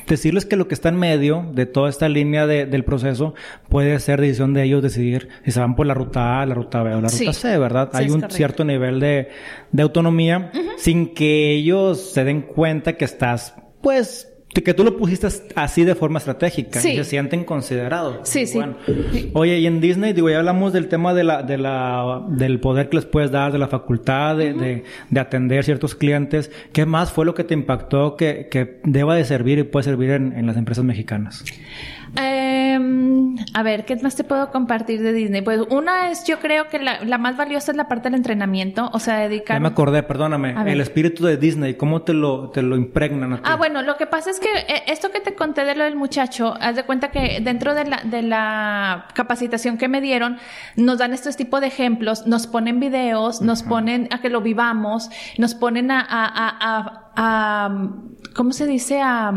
decirles 0.08 0.46
que 0.46 0.56
lo 0.56 0.66
que 0.66 0.74
está 0.74 0.88
en 0.88 0.96
medio 0.96 1.48
de 1.52 1.64
toda 1.64 1.88
esta 1.88 2.08
línea 2.08 2.48
del 2.48 2.84
proceso 2.84 3.34
puede 3.68 4.00
ser 4.00 4.20
decisión 4.20 4.54
de 4.54 4.64
ellos 4.64 4.82
decidir 4.82 5.28
si 5.44 5.52
se 5.52 5.60
van 5.60 5.76
por 5.76 5.86
la 5.86 5.94
ruta 5.94 6.40
A, 6.40 6.46
la 6.46 6.56
ruta 6.56 6.82
B 6.82 6.92
o 6.92 7.00
la 7.00 7.08
ruta 7.08 7.32
C, 7.32 7.56
¿verdad? 7.56 7.90
hay 7.92 8.10
un 8.10 8.28
cierto 8.30 8.64
nivel 8.64 8.98
de, 8.98 9.28
de 9.70 9.82
autonomía 9.82 10.50
sin 10.76 11.14
que 11.14 11.52
ellos 11.52 12.10
se 12.10 12.24
den 12.24 12.42
cuenta 12.42 12.96
que 12.96 13.04
estás, 13.04 13.54
pues, 13.80 14.28
que 14.48 14.74
tú 14.74 14.82
lo 14.82 14.96
pusiste 14.96 15.28
así 15.54 15.84
de 15.84 15.94
forma 15.94 16.18
estratégica 16.18 16.78
y 16.80 16.96
se 16.96 17.04
sienten 17.04 17.44
considerados. 17.44 18.28
Sí, 18.28 18.46
sí. 18.46 18.58
Oye, 19.34 19.58
y 19.58 19.66
en 19.66 19.80
Disney, 19.80 20.12
digo, 20.12 20.30
ya 20.30 20.38
hablamos 20.38 20.72
del 20.72 20.88
tema 20.88 21.14
de 21.14 21.24
la, 21.24 21.42
de 21.42 21.58
la, 21.58 22.24
del 22.28 22.58
poder 22.58 22.88
que 22.88 22.96
les 22.96 23.04
puedes 23.04 23.30
dar, 23.30 23.52
de 23.52 23.58
la 23.58 23.68
facultad 23.68 24.36
de, 24.36 24.84
de, 25.10 25.20
atender 25.20 25.64
ciertos 25.64 25.94
clientes. 25.94 26.50
¿Qué 26.72 26.86
más 26.86 27.12
fue 27.12 27.24
lo 27.24 27.34
que 27.34 27.44
te 27.44 27.54
impactó 27.54 28.16
que, 28.16 28.48
que 28.50 28.80
deba 28.84 29.14
de 29.14 29.24
servir 29.24 29.58
y 29.58 29.62
puede 29.64 29.84
servir 29.84 30.10
en, 30.10 30.32
en 30.32 30.46
las 30.46 30.56
empresas 30.56 30.84
mexicanas? 30.84 31.44
Eh, 32.16 32.78
a 33.54 33.62
ver, 33.62 33.84
¿qué 33.84 33.96
más 33.96 34.16
te 34.16 34.24
puedo 34.24 34.50
compartir 34.50 35.02
de 35.02 35.12
Disney? 35.12 35.42
Pues 35.42 35.60
una 35.70 36.10
es, 36.10 36.24
yo 36.24 36.38
creo 36.38 36.68
que 36.68 36.78
la, 36.78 37.18
más 37.18 37.36
valiosa 37.36 37.72
es 37.72 37.76
la 37.76 37.88
parte 37.88 38.04
del 38.04 38.14
entrenamiento, 38.14 38.90
o 38.92 38.98
sea, 38.98 39.18
dedicar... 39.18 39.56
Ya 39.56 39.60
me 39.60 39.68
acordé, 39.68 40.02
perdóname, 40.02 40.54
el 40.70 40.80
espíritu 40.80 41.24
de 41.24 41.36
Disney, 41.36 41.74
¿cómo 41.74 42.02
te 42.02 42.14
lo, 42.14 42.50
te 42.50 42.62
lo 42.62 42.76
impregnan 42.76 43.34
a? 43.34 43.40
Ah, 43.44 43.56
bueno, 43.56 43.82
lo 43.82 43.96
que 43.96 44.06
pasa 44.06 44.30
es 44.30 44.40
que 44.40 44.48
eh, 44.48 44.84
esto 44.86 45.10
que 45.10 45.20
te 45.20 45.34
conté 45.34 45.64
de 45.64 45.74
lo 45.74 45.84
del 45.84 45.96
muchacho, 45.96 46.54
haz 46.60 46.76
de 46.76 46.84
cuenta 46.84 47.10
que 47.10 47.40
dentro 47.40 47.74
de 47.74 47.84
la, 47.84 48.02
de 48.04 48.22
la 48.22 49.08
capacitación 49.14 49.78
que 49.78 49.88
me 49.88 50.00
dieron, 50.00 50.38
nos 50.76 50.98
dan 50.98 51.12
estos 51.12 51.36
tipos 51.36 51.60
de 51.60 51.68
ejemplos, 51.68 52.26
nos 52.26 52.46
ponen 52.46 52.80
videos, 52.80 53.42
nos 53.42 53.62
ponen 53.62 54.08
a 54.12 54.20
que 54.20 54.30
lo 54.30 54.40
vivamos, 54.40 55.10
nos 55.36 55.54
ponen 55.54 55.90
a, 55.90 56.00
a, 56.00 56.28
a, 56.34 57.12
a 57.16 57.88
¿cómo 58.34 58.52
se 58.52 58.66
dice? 58.66 59.00
A 59.02 59.32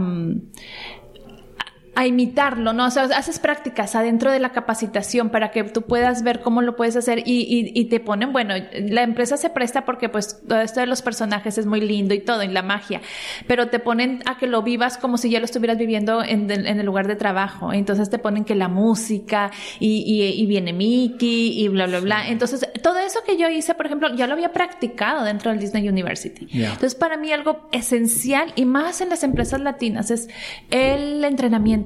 a 1.93 2.07
imitarlo, 2.07 2.71
¿no? 2.71 2.85
O 2.85 2.91
sea, 2.91 3.03
haces 3.03 3.39
prácticas 3.39 3.95
adentro 3.95 4.31
de 4.31 4.39
la 4.39 4.53
capacitación 4.53 5.29
para 5.29 5.51
que 5.51 5.63
tú 5.65 5.81
puedas 5.81 6.23
ver 6.23 6.39
cómo 6.39 6.61
lo 6.61 6.77
puedes 6.77 6.95
hacer 6.95 7.19
y, 7.25 7.71
y, 7.73 7.85
te 7.85 7.99
ponen, 7.99 8.31
bueno, 8.31 8.53
la 8.73 9.03
empresa 9.03 9.35
se 9.35 9.49
presta 9.49 9.83
porque 9.83 10.07
pues 10.07 10.41
todo 10.47 10.61
esto 10.61 10.79
de 10.79 10.85
los 10.85 11.01
personajes 11.01 11.57
es 11.57 11.65
muy 11.65 11.81
lindo 11.81 12.13
y 12.13 12.19
todo, 12.19 12.43
y 12.43 12.47
la 12.47 12.61
magia, 12.61 13.01
pero 13.45 13.67
te 13.67 13.79
ponen 13.79 14.23
a 14.25 14.37
que 14.37 14.47
lo 14.47 14.61
vivas 14.61 14.97
como 14.97 15.17
si 15.17 15.29
ya 15.29 15.39
lo 15.39 15.45
estuvieras 15.45 15.77
viviendo 15.77 16.23
en, 16.23 16.49
en 16.49 16.79
el 16.79 16.85
lugar 16.85 17.07
de 17.07 17.15
trabajo. 17.15 17.73
Entonces 17.73 18.09
te 18.09 18.19
ponen 18.19 18.45
que 18.45 18.55
la 18.55 18.69
música 18.69 19.51
y, 19.79 20.03
y, 20.37 20.45
viene 20.45 20.71
Mickey 20.71 21.61
y 21.61 21.67
bla, 21.67 21.87
bla, 21.87 21.99
bla. 21.99 22.27
Entonces, 22.29 22.67
todo 22.81 22.99
eso 22.99 23.19
que 23.25 23.37
yo 23.37 23.49
hice, 23.49 23.73
por 23.73 23.85
ejemplo, 23.85 24.13
ya 24.15 24.27
lo 24.27 24.33
había 24.33 24.53
practicado 24.53 25.23
dentro 25.23 25.51
del 25.51 25.59
Disney 25.59 25.87
University. 25.87 26.47
Entonces, 26.53 26.95
para 26.95 27.17
mí 27.17 27.31
algo 27.31 27.67
esencial 27.71 28.53
y 28.55 28.65
más 28.65 29.01
en 29.01 29.09
las 29.09 29.23
empresas 29.23 29.59
latinas 29.59 30.09
es 30.11 30.29
el 30.69 31.23
entrenamiento 31.23 31.80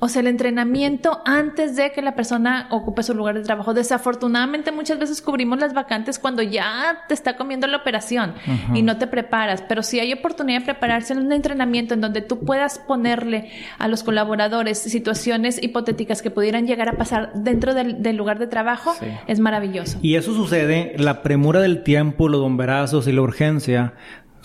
o 0.00 0.08
sea, 0.08 0.20
el 0.20 0.28
entrenamiento 0.28 1.20
antes 1.24 1.74
de 1.74 1.90
que 1.90 2.02
la 2.02 2.14
persona 2.14 2.68
ocupe 2.70 3.02
su 3.02 3.14
lugar 3.14 3.34
de 3.34 3.42
trabajo. 3.42 3.74
Desafortunadamente 3.74 4.70
muchas 4.70 4.98
veces 5.00 5.20
cubrimos 5.20 5.58
las 5.58 5.74
vacantes 5.74 6.20
cuando 6.20 6.40
ya 6.40 6.98
te 7.08 7.14
está 7.14 7.36
comiendo 7.36 7.66
la 7.66 7.78
operación 7.78 8.34
y 8.74 8.82
no 8.82 8.96
te 8.98 9.08
preparas. 9.08 9.62
Pero 9.68 9.82
si 9.82 9.98
hay 9.98 10.12
oportunidad 10.12 10.60
de 10.60 10.66
prepararse 10.66 11.14
en 11.14 11.18
un 11.20 11.32
entrenamiento 11.32 11.94
en 11.94 12.00
donde 12.00 12.20
tú 12.20 12.44
puedas 12.44 12.78
ponerle 12.78 13.50
a 13.78 13.88
los 13.88 14.04
colaboradores 14.04 14.78
situaciones 14.78 15.60
hipotéticas 15.60 16.22
que 16.22 16.30
pudieran 16.30 16.68
llegar 16.68 16.88
a 16.88 16.92
pasar 16.92 17.32
dentro 17.34 17.74
del, 17.74 18.16
lugar 18.16 18.38
de 18.38 18.46
trabajo, 18.46 18.94
es 19.26 19.40
maravilloso. 19.40 19.98
Y 20.00 20.14
eso 20.14 20.32
sucede, 20.32 20.94
la 20.96 21.22
premura 21.22 21.60
del 21.60 21.82
tiempo, 21.82 22.28
los 22.28 22.40
bomberazos 22.40 23.08
y 23.08 23.12
la 23.12 23.22
urgencia 23.22 23.94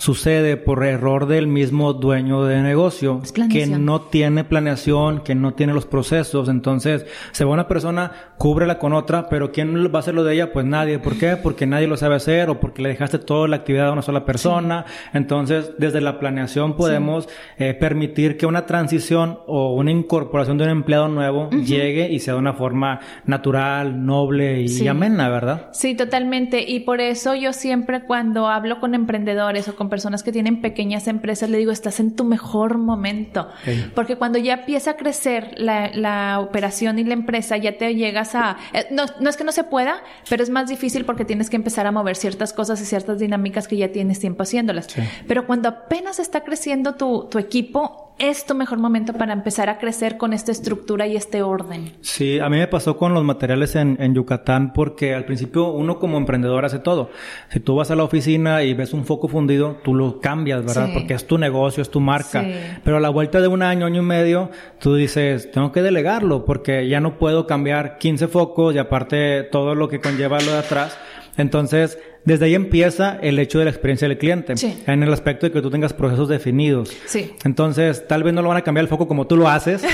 sucede 0.04 0.58
por 0.58 0.84
error 0.84 1.26
del 1.26 1.46
mismo 1.46 1.94
dueño 1.94 2.44
de 2.44 2.60
negocio 2.60 3.22
que 3.50 3.66
no 3.66 4.02
tiene 4.02 4.44
planeación, 4.44 5.20
que 5.20 5.34
no 5.34 5.54
tiene 5.54 5.72
los 5.72 5.86
procesos, 5.86 6.50
entonces 6.50 7.06
se 7.32 7.46
va 7.46 7.54
una 7.54 7.68
persona, 7.68 8.12
cúbrela 8.36 8.78
con 8.78 8.92
otra, 8.92 9.30
pero 9.30 9.50
¿quién 9.50 9.74
va 9.86 9.96
a 9.96 10.00
hacer 10.00 10.14
lo 10.14 10.22
de 10.22 10.34
ella? 10.34 10.52
Pues 10.52 10.66
nadie. 10.66 10.98
¿Por 10.98 11.18
qué? 11.18 11.38
Porque 11.38 11.64
nadie 11.66 11.86
lo 11.86 11.96
sabe 11.96 12.16
hacer 12.16 12.50
o 12.50 12.60
porque 12.60 12.82
le 12.82 12.90
dejaste 12.90 13.18
toda 13.18 13.48
la 13.48 13.56
actividad 13.56 13.88
a 13.88 13.92
una 13.92 14.02
sola 14.02 14.26
persona. 14.26 14.84
Entonces, 15.14 15.72
desde 15.78 16.02
la 16.02 16.18
planeación 16.18 16.76
podemos 16.76 17.26
eh, 17.56 17.72
permitir 17.72 18.36
que 18.36 18.44
una 18.44 18.66
transición 18.66 19.38
o 19.46 19.74
una 19.74 19.90
incorporación 19.90 20.58
de 20.58 20.64
un 20.64 20.70
empleado 20.70 21.08
nuevo 21.08 21.48
llegue 21.48 22.12
y 22.12 22.18
sea 22.18 22.34
de 22.34 22.40
una 22.40 22.52
forma 22.52 23.00
natural, 23.24 24.04
noble 24.04 24.60
y 24.60 24.86
amena, 24.86 25.30
¿verdad? 25.30 25.70
Sí, 25.72 25.94
totalmente. 25.94 26.62
Y 26.68 26.80
por 26.80 27.00
eso 27.00 27.34
yo 27.34 27.54
siempre 27.54 28.04
cuando 28.04 28.48
hablo 28.48 28.80
con 28.80 28.94
emprendedores 28.94 29.66
o 29.68 29.76
con 29.76 29.93
personas 29.94 30.24
que 30.24 30.32
tienen 30.32 30.60
pequeñas 30.60 31.06
empresas, 31.06 31.48
le 31.48 31.56
digo, 31.56 31.70
estás 31.70 32.00
en 32.00 32.16
tu 32.16 32.24
mejor 32.24 32.78
momento. 32.78 33.46
Porque 33.94 34.16
cuando 34.16 34.40
ya 34.40 34.54
empieza 34.54 34.90
a 34.90 34.96
crecer 34.96 35.54
la, 35.56 35.92
la, 35.94 36.40
operación 36.40 36.98
y 36.98 37.04
la 37.04 37.14
empresa, 37.14 37.56
ya 37.56 37.78
te 37.78 37.94
llegas 37.94 38.34
a... 38.34 38.56
Eh, 38.72 38.86
no, 38.90 39.04
no 39.20 39.30
es 39.30 39.36
que 39.36 39.44
no 39.44 39.52
se 39.52 39.62
pueda, 39.62 40.02
pero 40.28 40.42
es 40.42 40.50
más 40.50 40.68
difícil 40.68 41.04
porque 41.04 41.24
tienes 41.24 41.48
que 41.48 41.54
empezar 41.54 41.86
a 41.86 41.92
mover 41.92 42.16
ciertas 42.16 42.52
cosas 42.52 42.80
y 42.80 42.86
ciertas 42.86 43.20
dinámicas 43.20 43.68
que 43.68 43.76
ya 43.76 43.92
tienes 43.92 44.18
tiempo 44.18 44.42
haciéndolas. 44.42 44.88
Pero 45.28 45.46
cuando 45.46 45.68
apenas 45.68 46.18
está 46.18 46.42
creciendo 46.42 46.96
tu, 46.96 47.28
tu 47.30 47.38
equipo, 47.38 48.04
es 48.18 48.46
tu 48.46 48.54
mejor 48.54 48.78
momento 48.78 49.12
para 49.12 49.32
empezar 49.32 49.68
a 49.68 49.78
crecer 49.78 50.16
con 50.16 50.32
esta 50.32 50.52
estructura 50.52 51.06
y 51.06 51.16
este 51.16 51.42
orden. 51.42 51.92
Sí, 52.00 52.38
a 52.38 52.48
mí 52.48 52.58
me 52.58 52.68
pasó 52.68 52.96
con 52.96 53.12
los 53.12 53.24
materiales 53.24 53.74
en, 53.74 53.96
en, 54.00 54.14
Yucatán 54.14 54.72
porque 54.72 55.14
al 55.14 55.24
principio 55.24 55.72
uno 55.72 55.98
como 55.98 56.16
emprendedor 56.16 56.64
hace 56.64 56.78
todo. 56.78 57.10
Si 57.48 57.60
tú 57.60 57.74
vas 57.74 57.90
a 57.90 57.96
la 57.96 58.04
oficina 58.04 58.62
y 58.62 58.74
ves 58.74 58.92
un 58.92 59.04
foco 59.04 59.26
fundido, 59.28 59.73
tú 59.82 59.94
lo 59.94 60.20
cambias, 60.20 60.64
¿verdad? 60.64 60.90
Porque 60.92 61.14
es 61.14 61.26
tu 61.26 61.38
negocio, 61.38 61.82
es 61.82 61.90
tu 61.90 62.00
marca. 62.00 62.42
Sí. 62.42 62.52
Pero 62.82 62.96
a 62.96 63.00
la 63.00 63.10
vuelta 63.10 63.40
de 63.40 63.48
un 63.48 63.62
año, 63.62 63.86
año 63.86 64.02
y 64.02 64.04
medio, 64.04 64.50
tú 64.80 64.94
dices, 64.94 65.50
tengo 65.50 65.72
que 65.72 65.82
delegarlo 65.82 66.44
porque 66.44 66.88
ya 66.88 67.00
no 67.00 67.18
puedo 67.18 67.46
cambiar 67.46 67.98
15 67.98 68.28
focos 68.28 68.74
y 68.74 68.78
aparte 68.78 69.42
todo 69.44 69.74
lo 69.74 69.88
que 69.88 70.00
conlleva 70.00 70.40
lo 70.40 70.52
de 70.52 70.58
atrás. 70.58 70.98
Entonces, 71.36 71.98
desde 72.24 72.46
ahí 72.46 72.54
empieza 72.54 73.18
el 73.20 73.38
hecho 73.38 73.58
de 73.58 73.64
la 73.66 73.70
experiencia 73.70 74.08
del 74.08 74.16
cliente. 74.16 74.56
Sí. 74.56 74.82
En 74.86 75.02
el 75.02 75.12
aspecto 75.12 75.46
de 75.46 75.52
que 75.52 75.60
tú 75.60 75.70
tengas 75.70 75.92
procesos 75.92 76.28
definidos. 76.28 76.90
Sí. 77.06 77.32
Entonces, 77.44 78.06
tal 78.08 78.22
vez 78.22 78.32
no 78.32 78.40
lo 78.42 78.48
van 78.48 78.56
a 78.58 78.62
cambiar 78.62 78.84
el 78.84 78.88
foco 78.88 79.06
como 79.06 79.26
tú 79.26 79.36
lo 79.36 79.48
haces, 79.48 79.84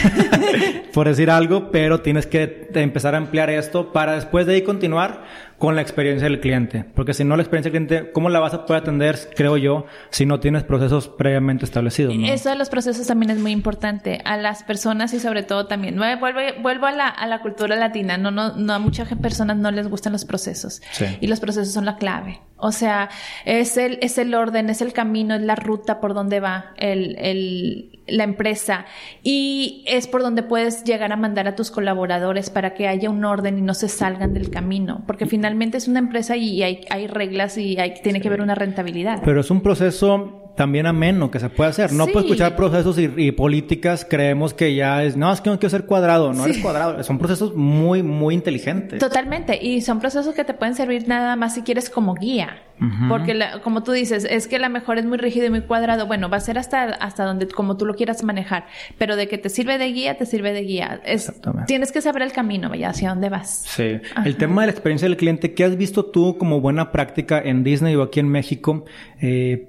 por 0.95 1.09
decir 1.09 1.31
algo, 1.31 1.71
pero 1.71 2.01
tienes 2.01 2.27
que 2.27 2.69
empezar 2.75 3.15
a 3.15 3.19
ampliar 3.19 3.51
esto 3.51 3.93
para 3.93 4.15
después 4.15 4.47
de 4.47 4.55
ahí 4.55 4.63
continuar 4.63 5.25
con 5.61 5.77
la 5.77 5.83
experiencia 5.83 6.27
del 6.27 6.41
cliente. 6.41 6.87
Porque 6.95 7.13
si 7.13 7.23
no, 7.23 7.37
la 7.37 7.43
experiencia 7.43 7.71
del 7.71 7.87
cliente, 7.87 8.13
¿cómo 8.13 8.31
la 8.31 8.41
vas 8.41 8.55
a 8.55 8.65
poder 8.65 8.81
atender, 8.81 9.19
creo 9.37 9.59
yo, 9.59 9.85
si 10.09 10.25
no 10.25 10.41
tienes 10.41 10.65
procesos 10.65 11.07
previamente 11.07 11.67
establecidos? 11.67 12.17
¿no? 12.17 12.27
Eso 12.27 12.49
de 12.49 12.57
los 12.57 12.71
procesos 12.71 13.07
también 13.07 13.29
es 13.29 13.39
muy 13.39 13.53
importante. 13.53 14.23
A 14.25 14.39
las 14.39 14.63
personas 14.63 15.13
y 15.13 15.21
sobre 15.21 15.43
todo 15.43 15.67
también. 15.67 15.99
Vuelvo, 15.99 16.41
vuelvo 16.63 16.87
a, 16.87 16.93
la, 16.93 17.09
a 17.09 17.27
la 17.27 17.43
cultura 17.43 17.77
latina. 17.77 18.17
No, 18.17 18.31
no, 18.31 18.57
no, 18.57 18.73
a 18.73 18.79
muchas 18.79 19.07
personas 19.19 19.59
no 19.59 19.71
les 19.71 19.87
gustan 19.87 20.15
los 20.15 20.25
procesos. 20.25 20.81
Sí. 20.93 21.05
Y 21.21 21.27
los 21.27 21.41
procesos 21.41 21.75
son 21.75 21.85
la 21.85 21.97
clave. 21.97 22.41
O 22.61 22.73
sea, 22.73 23.09
es 23.45 23.77
el, 23.77 23.99
es 24.03 24.19
el 24.19 24.35
orden, 24.35 24.71
es 24.71 24.81
el 24.81 24.93
camino, 24.93 25.35
es 25.35 25.43
la 25.43 25.57
ruta 25.57 26.01
por 26.01 26.15
donde 26.15 26.41
va 26.41 26.73
el, 26.77 27.17
el, 27.19 28.01
la 28.07 28.25
empresa. 28.25 28.87
Y 29.23 29.85
es 29.87 30.07
por 30.07 30.23
donde 30.23 30.43
puedes 30.43 30.85
llegar 30.85 31.13
a 31.13 31.17
mandar 31.17 31.49
a 31.49 31.55
tus 31.55 31.71
colaboradores 31.71 32.51
para 32.51 32.75
que 32.75 32.89
haya 32.89 33.11
un 33.11 33.25
orden 33.25 33.59
y 33.59 33.63
no 33.63 33.75
se 33.75 33.89
salgan 33.89 34.35
del 34.35 34.51
camino. 34.51 35.03
Porque 35.07 35.27
finalmente 35.27 35.79
es 35.79 35.89
una 35.89 35.99
empresa 35.99 36.37
y 36.37 36.63
hay, 36.63 36.85
hay 36.91 37.07
reglas 37.07 37.57
y 37.59 37.79
hay, 37.79 37.95
tiene 38.03 38.19
sí. 38.19 38.23
que 38.23 38.29
haber 38.29 38.43
una 38.43 38.55
rentabilidad. 38.55 39.21
Pero 39.25 39.41
es 39.41 39.51
un 39.51 39.61
proceso 39.63 40.40
también 40.61 40.85
ameno 40.85 41.31
que 41.31 41.41
se 41.41 41.49
puede 41.49 41.71
hacer. 41.71 41.91
No 41.91 42.05
sí. 42.05 42.13
por 42.13 42.21
escuchar 42.21 42.55
procesos 42.55 42.99
y, 42.99 43.11
y, 43.17 43.33
políticas 43.33 44.07
creemos 44.09 44.53
que 44.53 44.75
ya 44.75 45.03
es, 45.03 45.17
no, 45.17 45.33
es 45.33 45.41
que 45.41 45.49
no 45.49 45.59
quiero 45.59 45.71
ser 45.71 45.87
cuadrado, 45.87 46.35
no 46.35 46.45
sí. 46.45 46.51
eres 46.51 46.63
cuadrado. 46.63 47.03
Son 47.03 47.17
procesos 47.17 47.57
muy, 47.57 48.03
muy 48.03 48.35
inteligentes. 48.35 48.99
Totalmente. 48.99 49.59
Y 49.65 49.81
son 49.81 50.01
procesos 50.01 50.35
que 50.35 50.45
te 50.45 50.53
pueden 50.53 50.75
servir 50.75 51.09
nada 51.09 51.35
más 51.35 51.55
si 51.55 51.63
quieres 51.63 51.89
como 51.89 52.13
guía. 52.13 52.59
Uh 52.79 52.85
-huh. 52.85 53.09
Porque 53.09 53.33
la, 53.33 53.63
como 53.63 53.83
tú 53.83 53.93
dices, 53.93 54.27
es 54.29 54.49
que 54.49 54.59
la 54.59 54.69
mejor 54.69 54.99
es 54.99 55.07
muy 55.07 55.17
rígido 55.17 55.47
y 55.47 55.51
muy 55.51 55.63
cuadrado. 55.63 56.07
Bueno, 56.07 56.29
va 56.29 56.37
a 56.37 56.41
ser 56.41 56.59
hasta, 56.59 56.83
hasta 56.83 57.25
donde, 57.25 57.49
como 57.49 57.79
tú 57.79 57.87
lo 57.87 57.95
quieras 57.95 58.23
manejar. 58.23 58.67
Pero 58.99 59.17
de 59.17 59.29
que 59.29 59.39
te 59.39 59.49
sirve 59.49 59.79
de 59.79 59.87
guía, 59.93 60.19
te 60.19 60.27
sirve 60.27 60.53
de 60.53 60.61
guía. 60.61 61.01
Es, 61.07 61.33
tienes 61.69 61.91
que 61.91 62.03
saber 62.03 62.21
el 62.21 62.33
camino, 62.33 62.69
vaya, 62.69 62.91
hacia 62.91 63.09
dónde 63.09 63.31
vas. 63.31 63.65
Sí. 63.67 63.99
Ajá. 64.15 64.29
El 64.29 64.37
tema 64.37 64.61
de 64.61 64.67
la 64.67 64.73
experiencia 64.73 65.09
del 65.09 65.17
cliente, 65.17 65.55
¿qué 65.55 65.65
has 65.65 65.79
visto 65.79 66.05
tú 66.05 66.37
como 66.37 66.61
buena 66.61 66.93
práctica 66.93 67.41
en 67.43 67.65
Disney 67.65 67.97
o 67.97 68.03
aquí 68.03 68.21
en 68.21 68.29
México? 68.29 68.85
Eh, 69.23 69.69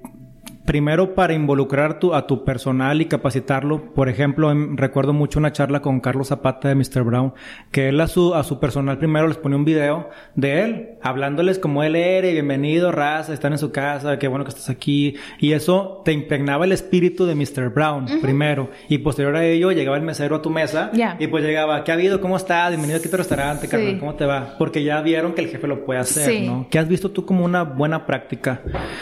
primero 0.64 1.14
para 1.14 1.34
involucrar 1.34 1.98
tu, 1.98 2.14
a 2.14 2.26
tu 2.26 2.44
personal 2.44 3.00
y 3.00 3.06
capacitarlo. 3.06 3.92
Por 3.94 4.08
ejemplo, 4.08 4.50
en, 4.50 4.76
recuerdo 4.76 5.12
mucho 5.12 5.38
una 5.38 5.52
charla 5.52 5.80
con 5.80 6.00
Carlos 6.00 6.28
Zapata 6.28 6.68
de 6.68 6.74
Mr. 6.74 7.02
Brown, 7.02 7.34
que 7.70 7.88
él 7.88 8.00
a 8.00 8.06
su, 8.06 8.34
a 8.34 8.44
su 8.44 8.60
personal 8.60 8.98
primero 8.98 9.26
les 9.26 9.36
ponía 9.36 9.56
un 9.56 9.64
video 9.64 10.10
de 10.34 10.62
él, 10.62 10.88
hablándoles 11.02 11.58
como 11.58 11.82
él 11.82 11.96
era, 11.96 12.28
y 12.28 12.32
bienvenido, 12.32 12.92
raza, 12.92 13.32
están 13.32 13.52
en 13.52 13.58
su 13.58 13.72
casa, 13.72 14.18
qué 14.18 14.28
bueno 14.28 14.44
que 14.44 14.50
estás 14.50 14.70
aquí. 14.70 15.16
Y 15.38 15.52
eso 15.52 16.02
te 16.04 16.12
impregnaba 16.12 16.64
el 16.64 16.72
espíritu 16.72 17.26
de 17.26 17.34
Mr. 17.34 17.70
Brown 17.70 18.04
uh 18.04 18.06
-huh. 18.06 18.20
primero. 18.20 18.70
Y 18.88 18.98
posterior 18.98 19.36
a 19.36 19.44
ello 19.44 19.72
llegaba 19.72 19.96
el 19.96 20.02
mesero 20.02 20.36
a 20.36 20.42
tu 20.42 20.50
mesa 20.50 20.90
yeah. 20.92 21.16
y 21.18 21.26
pues 21.26 21.44
llegaba, 21.44 21.82
¿qué 21.84 21.90
ha 21.90 21.94
habido? 21.94 22.20
¿Cómo 22.20 22.36
estás? 22.36 22.68
Bienvenido 22.68 22.98
aquí 22.98 23.08
a 23.08 23.10
tu 23.10 23.16
restaurante, 23.16 23.66
sí. 23.66 23.96
¿cómo 23.98 24.14
te 24.14 24.26
va? 24.26 24.54
Porque 24.58 24.84
ya 24.84 25.00
vieron 25.00 25.34
que 25.34 25.40
el 25.42 25.48
jefe 25.48 25.66
lo 25.66 25.84
puede 25.84 26.00
hacer, 26.00 26.30
sí. 26.30 26.46
¿no? 26.46 26.66
¿Qué 26.70 26.78
has 26.78 26.88
visto 26.88 27.10
tú 27.10 27.26
como 27.26 27.44
una 27.44 27.64
buena 27.64 28.06
práctica? 28.06 28.60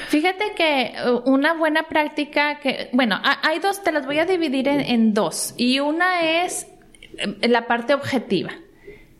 Fíjate 0.09 0.44
que 0.57 0.92
uh, 1.07 1.31
una 1.50 1.58
buena 1.58 1.82
práctica 1.84 2.60
que, 2.60 2.90
bueno, 2.92 3.20
hay 3.42 3.58
dos, 3.58 3.82
te 3.82 3.92
las 3.92 4.06
voy 4.06 4.18
a 4.18 4.26
dividir 4.26 4.68
en, 4.68 4.80
en 4.80 5.14
dos. 5.14 5.54
Y 5.56 5.80
una 5.80 6.44
es 6.44 6.66
eh, 7.18 7.48
la 7.48 7.66
parte 7.66 7.94
objetiva. 7.94 8.50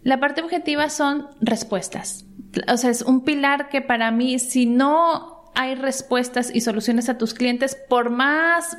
La 0.03 0.19
parte 0.19 0.43
objetiva 0.43 0.89
son 0.89 1.29
respuestas. 1.41 2.25
O 2.69 2.77
sea, 2.77 2.91
es 2.91 3.03
un 3.03 3.25
pilar 3.25 3.69
que 3.69 3.81
para 3.81 4.11
mí, 4.11 4.39
si 4.39 4.67
no 4.67 5.51
hay 5.55 5.75
respuestas 5.75 6.51
y 6.55 6.61
soluciones 6.61 7.09
a 7.09 7.19
tus 7.19 7.35
clientes, 7.35 7.77
por 7.89 8.11
más 8.11 8.79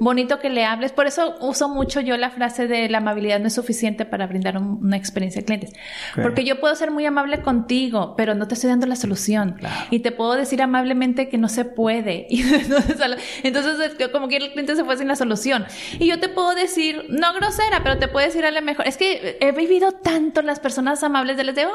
bonito 0.00 0.38
que 0.38 0.50
le 0.50 0.64
hables. 0.64 0.92
Por 0.92 1.06
eso 1.06 1.36
uso 1.40 1.68
mucho 1.68 2.00
yo 2.00 2.16
la 2.16 2.30
frase 2.30 2.66
de 2.66 2.88
la 2.88 2.98
amabilidad 2.98 3.40
no 3.40 3.48
es 3.48 3.54
suficiente 3.54 4.04
para 4.04 4.26
brindar 4.26 4.56
un, 4.58 4.78
una 4.82 4.96
experiencia 4.96 5.40
de 5.40 5.46
clientes. 5.46 5.72
Okay. 6.12 6.22
Porque 6.22 6.44
yo 6.44 6.60
puedo 6.60 6.74
ser 6.74 6.90
muy 6.90 7.06
amable 7.06 7.42
contigo, 7.42 8.14
pero 8.16 8.34
no 8.34 8.48
te 8.48 8.54
estoy 8.54 8.70
dando 8.70 8.86
la 8.86 8.96
solución. 8.96 9.56
Claro. 9.58 9.86
Y 9.90 10.00
te 10.00 10.12
puedo 10.12 10.34
decir 10.34 10.62
amablemente 10.62 11.28
que 11.28 11.38
no 11.38 11.48
se 11.48 11.64
puede. 11.64 12.26
Y 12.34 12.40
entonces, 12.42 12.96
entonces, 13.42 14.10
como 14.10 14.28
que 14.28 14.36
el 14.36 14.52
cliente 14.52 14.76
se 14.76 14.84
fue 14.84 14.96
sin 14.96 15.08
la 15.08 15.16
solución. 15.16 15.64
Y 15.98 16.06
yo 16.06 16.18
te 16.20 16.28
puedo 16.28 16.54
decir, 16.54 17.06
no 17.08 17.32
grosera, 17.34 17.82
pero 17.82 17.98
te 17.98 18.08
puedo 18.08 18.26
decir 18.26 18.44
a 18.44 18.50
lo 18.50 18.60
mejor. 18.62 18.86
Es 18.86 18.96
que 18.96 19.38
he 19.40 19.52
vivido 19.52 19.92
tanto 19.92 20.42
las 20.42 20.60
personas 20.60 21.02
amables 21.02 21.36
de 21.36 21.44
les 21.44 21.54
de, 21.54 21.66
hola, 21.66 21.74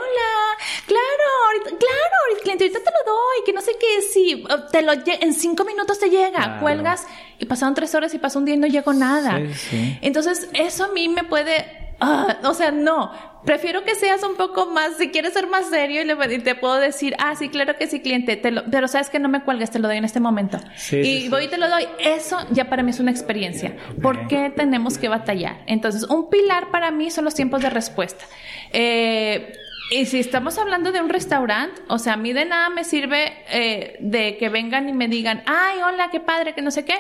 claro, 0.85 1.23
ahorita, 1.45 1.69
claro, 1.69 2.15
ahorita, 2.23 2.43
cliente, 2.43 2.63
ahorita 2.65 2.79
te 2.79 2.91
lo 2.91 3.11
doy, 3.11 3.45
que 3.45 3.53
no 3.53 3.61
sé 3.61 3.71
qué, 3.79 4.01
sí, 4.01 4.43
te 4.71 4.81
lo, 4.81 4.93
en 4.93 5.33
cinco 5.33 5.65
minutos 5.65 5.99
te 5.99 6.09
llega, 6.09 6.31
claro. 6.31 6.61
cuelgas 6.61 7.07
y 7.39 7.45
pasaron 7.45 7.73
tres 7.79 7.95
horas 7.95 8.13
y 8.13 8.19
pasó 8.19 8.39
un 8.39 8.45
día 8.45 8.55
y 8.55 8.57
no 8.57 8.67
llegó 8.67 8.91
nada. 8.91 9.39
Sí, 9.39 9.53
sí. 9.53 9.97
Entonces, 10.01 10.49
eso 10.53 10.83
a 10.83 10.87
mí 10.89 11.07
me 11.07 11.23
puede, 11.23 11.95
uh, 12.01 12.45
o 12.45 12.53
sea, 12.53 12.71
no, 12.71 13.11
prefiero 13.45 13.85
que 13.85 13.95
seas 13.95 14.21
un 14.23 14.35
poco 14.35 14.65
más, 14.65 14.97
si 14.97 15.11
quieres 15.11 15.31
ser 15.31 15.47
más 15.47 15.69
serio 15.69 16.01
y, 16.01 16.05
le, 16.05 16.39
te 16.39 16.55
puedo 16.55 16.75
decir, 16.75 17.15
ah, 17.19 17.35
sí, 17.37 17.47
claro 17.47 17.77
que 17.77 17.87
sí, 17.87 18.01
cliente, 18.01 18.35
te 18.35 18.51
lo, 18.51 18.65
pero 18.69 18.89
sabes 18.89 19.09
que 19.09 19.17
no 19.17 19.29
me 19.29 19.43
cuelgues, 19.43 19.71
te 19.71 19.79
lo 19.79 19.87
doy 19.87 19.95
en 19.95 20.03
este 20.03 20.19
momento. 20.19 20.59
Sí, 20.75 20.97
y 20.97 21.21
sí, 21.21 21.29
voy 21.29 21.45
y 21.45 21.47
te 21.47 21.57
lo 21.57 21.69
doy. 21.69 21.87
Eso 21.99 22.37
ya 22.51 22.69
para 22.69 22.83
mí 22.83 22.91
es 22.91 22.99
una 22.99 23.11
experiencia. 23.11 23.77
¿Por 24.01 24.27
qué 24.27 24.51
tenemos 24.53 24.97
que 24.97 25.07
batallar? 25.07 25.63
Entonces, 25.67 26.03
un 26.03 26.29
pilar 26.29 26.69
para 26.69 26.91
mí 26.91 27.11
son 27.11 27.23
los 27.23 27.33
tiempos 27.33 27.61
de 27.61 27.69
respuesta. 27.69 28.25
Eh, 28.73 29.53
y 29.91 30.05
si 30.05 30.19
estamos 30.19 30.57
hablando 30.57 30.91
de 30.91 31.01
un 31.01 31.09
restaurante, 31.09 31.81
o 31.87 31.97
sea, 31.97 32.13
a 32.13 32.17
mí 32.17 32.31
de 32.31 32.45
nada 32.45 32.69
me 32.69 32.83
sirve 32.83 33.33
eh, 33.51 33.97
de 33.99 34.37
que 34.37 34.49
vengan 34.49 34.87
y 34.87 34.93
me 34.93 35.07
digan, 35.07 35.41
ay, 35.47 35.79
hola, 35.85 36.09
qué 36.11 36.19
padre, 36.19 36.53
que 36.53 36.61
no 36.61 36.69
sé 36.69 36.85
qué, 36.85 36.93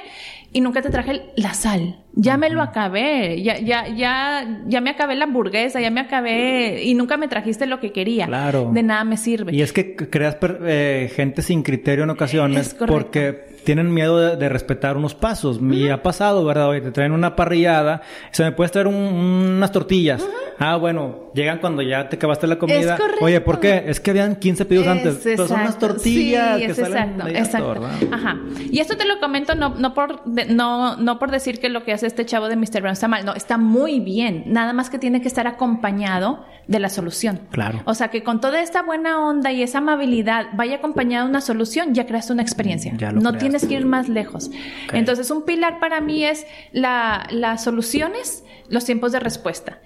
y 0.51 0.61
nunca 0.61 0.81
te 0.81 0.89
traje 0.89 1.21
la 1.35 1.53
sal. 1.53 2.03
Ya 2.13 2.37
me 2.37 2.49
lo 2.49 2.61
acabé, 2.61 3.41
ya, 3.43 3.59
ya, 3.59 3.87
ya, 3.87 4.61
ya 4.65 4.81
me 4.81 4.89
acabé 4.89 5.15
la 5.15 5.25
hamburguesa, 5.25 5.79
ya 5.79 5.91
me 5.91 6.01
acabé, 6.01 6.83
y 6.83 6.95
nunca 6.95 7.17
me 7.17 7.27
trajiste 7.27 7.67
lo 7.67 7.79
que 7.79 7.91
quería. 7.91 8.25
Claro. 8.25 8.71
De 8.73 8.81
nada 8.81 9.03
me 9.03 9.17
sirve. 9.17 9.53
Y 9.53 9.61
es 9.61 9.71
que 9.71 9.95
creas 9.95 10.37
eh, 10.41 11.11
gente 11.15 11.43
sin 11.43 11.61
criterio 11.61 12.05
en 12.05 12.09
ocasiones 12.09 12.73
porque 12.73 13.58
tienen 13.63 13.93
miedo 13.93 14.19
de, 14.19 14.35
de, 14.37 14.49
respetar 14.49 14.97
unos 14.97 15.15
pasos. 15.15 15.57
Uh 15.57 15.61
-huh. 15.61 15.75
Y 15.75 15.89
ha 15.89 16.01
pasado, 16.03 16.43
¿verdad? 16.45 16.69
Oye, 16.69 16.81
te 16.81 16.91
traen 16.91 17.11
una 17.11 17.35
parrillada, 17.35 18.01
se 18.31 18.43
me 18.43 18.51
puedes 18.51 18.71
traer 18.71 18.87
un, 18.87 18.95
unas 18.95 19.71
tortillas. 19.71 20.21
Uh 20.21 20.25
-huh. 20.25 20.49
Ah, 20.61 20.75
bueno, 20.75 21.31
llegan 21.33 21.59
cuando 21.59 21.81
ya 21.81 22.09
te 22.09 22.17
acabaste 22.17 22.45
la 22.45 22.57
comida. 22.59 22.97
Oye, 23.21 23.39
¿por 23.39 23.61
qué? 23.61 23.85
Es 23.87 24.01
que 24.01 24.11
habían 24.11 24.35
15 24.35 24.65
pedidos 24.65 24.87
es 24.87 24.91
antes. 24.91 25.19
Pero 25.23 25.47
son 25.47 25.61
unas 25.61 25.79
tortillas 25.79 26.59
sí, 26.59 26.65
que 26.65 26.71
es 26.71 26.77
salen 26.77 27.21
exacto, 27.21 27.27
exacto. 27.29 27.87
Ajá. 28.11 28.37
Y 28.69 28.79
esto 28.79 28.97
te 28.97 29.05
lo 29.05 29.21
comento 29.21 29.55
no, 29.55 29.69
no, 29.75 29.93
por, 29.93 30.27
no, 30.27 30.97
no 30.97 31.17
por 31.17 31.31
decir 31.31 31.61
que 31.61 31.69
lo 31.69 31.85
que 31.85 31.93
hace 31.93 32.07
este 32.07 32.25
chavo 32.25 32.49
de 32.49 32.57
Mr. 32.57 32.81
Brown 32.81 32.91
está 32.91 33.07
mal. 33.07 33.25
No, 33.25 33.35
está 33.35 33.57
muy 33.57 34.01
bien. 34.01 34.43
Nada 34.47 34.73
más 34.73 34.89
que 34.89 34.99
tiene 34.99 35.21
que 35.21 35.29
estar 35.29 35.47
acompañado 35.47 36.43
de 36.67 36.79
la 36.79 36.89
solución. 36.89 37.39
Claro. 37.51 37.81
O 37.85 37.93
sea, 37.93 38.09
que 38.09 38.21
con 38.23 38.41
toda 38.41 38.61
esta 38.61 38.83
buena 38.83 39.25
onda 39.25 39.53
y 39.53 39.63
esa 39.63 39.77
amabilidad 39.77 40.47
vaya 40.53 40.75
acompañada 40.75 41.23
de 41.23 41.29
una 41.29 41.41
solución, 41.41 41.95
ya 41.95 42.05
creaste 42.05 42.33
una 42.33 42.41
experiencia. 42.41 42.93
Ya 42.97 43.11
lo 43.11 43.21
no 43.21 43.29
creaste. 43.31 43.39
tienes 43.39 43.58
que 43.65 43.75
ir 43.75 43.85
más 43.85 44.09
lejos. 44.09 44.49
Okay. 44.85 44.99
Entonces, 44.99 45.31
un 45.31 45.45
pilar 45.45 45.79
para 45.79 46.01
mí 46.01 46.23
es 46.23 46.45
la, 46.71 47.27
las 47.31 47.63
soluciones, 47.63 48.43
los 48.69 48.85
tiempos 48.85 49.11
de 49.11 49.19
respuesta. 49.19 49.79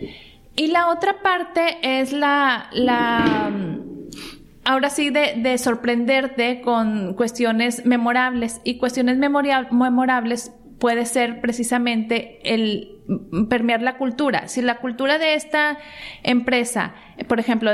Y 0.55 0.67
la 0.67 0.89
otra 0.89 1.21
parte 1.21 1.77
es 1.81 2.13
la, 2.13 2.69
la 2.73 3.51
ahora 4.65 4.89
sí, 4.89 5.09
de, 5.09 5.35
de, 5.37 5.57
sorprenderte 5.57 6.61
con 6.61 7.13
cuestiones 7.15 7.85
memorables. 7.85 8.61
Y 8.63 8.77
cuestiones 8.77 9.17
memorables 9.17 10.51
puede 10.79 11.05
ser 11.05 11.41
precisamente 11.41 12.39
el 12.43 12.92
permear 13.49 13.81
la 13.81 13.97
cultura. 13.97 14.47
Si 14.47 14.61
la 14.61 14.77
cultura 14.77 15.17
de 15.17 15.35
esta 15.35 15.77
empresa, 16.23 16.93
por 17.27 17.39
ejemplo, 17.39 17.71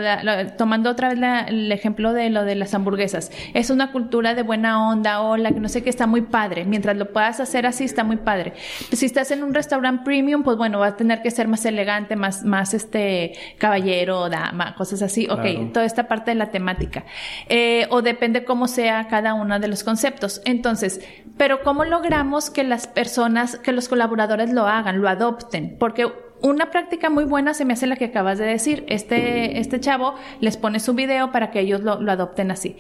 tomando 0.58 0.90
otra 0.90 1.10
vez 1.10 1.20
el 1.48 1.72
ejemplo 1.72 2.14
de 2.14 2.30
lo 2.30 2.44
de 2.44 2.56
las 2.56 2.74
hamburguesas, 2.74 3.32
es 3.54 3.70
una 3.70 3.92
cultura 3.92 4.34
de 4.34 4.44
buena 4.44 4.90
onda, 4.90 5.22
hola, 5.22 5.52
que 5.52 5.60
no 5.60 5.70
sé 5.70 5.84
qué, 5.84 5.90
está 5.90 6.08
muy 6.08 6.22
padre. 6.22 6.66
Mientras 6.66 6.98
lo 6.98 7.12
puedas 7.14 7.40
hacer 7.40 7.66
así, 7.66 7.84
está 7.84 8.04
muy 8.04 8.18
padre. 8.18 8.54
Si 8.92 9.06
estás 9.06 9.32
en 9.32 9.44
un 9.44 9.54
restaurante 9.54 10.04
premium, 10.04 10.44
pues 10.44 10.58
bueno, 10.58 10.80
va 10.80 10.88
a 10.88 10.98
tener 10.98 11.22
que 11.22 11.32
ser 11.32 11.48
más 11.48 11.64
elegante, 11.66 12.16
más, 12.16 12.44
más 12.44 12.74
este 12.74 13.34
caballero, 13.58 14.30
dama, 14.30 14.76
cosas 14.76 15.02
así. 15.02 15.28
Ok, 15.30 15.72
toda 15.74 15.86
esta 15.86 16.08
parte 16.08 16.32
de 16.32 16.36
la 16.36 16.50
temática. 16.50 17.06
Eh, 17.48 17.88
o 17.92 18.02
depende 18.02 18.44
cómo 18.44 18.68
sea 18.68 19.08
cada 19.08 19.34
uno 19.36 19.60
de 19.60 19.68
los 19.68 19.84
conceptos. 19.84 20.42
Entonces, 20.46 21.02
pero 21.38 21.62
¿cómo 21.64 21.86
logramos 21.86 22.50
que 22.50 22.64
las 22.64 22.88
personas, 22.88 23.58
que 23.58 23.72
los 23.72 23.88
colaboradores 23.88 24.52
lo 24.52 24.68
hagan, 24.68 25.02
lo 25.02 25.08
adopten? 25.20 25.78
Porque 25.78 26.08
una 26.42 26.72
práctica 26.72 27.10
muy 27.10 27.26
buena 27.26 27.54
se 27.54 27.66
me 27.66 27.74
hace 27.74 27.86
la 27.88 27.96
que 27.96 28.06
acabas 28.06 28.38
de 28.38 28.46
decir. 28.46 28.86
Este, 28.88 29.60
este 29.60 29.80
chavo 29.80 30.16
les 30.40 30.58
pone 30.58 30.80
su 30.80 30.94
video 30.94 31.32
para 31.32 31.52
que 31.52 31.60
ellos 31.60 31.82
lo, 31.82 31.94
adopten 32.10 32.52
así. 32.52 32.78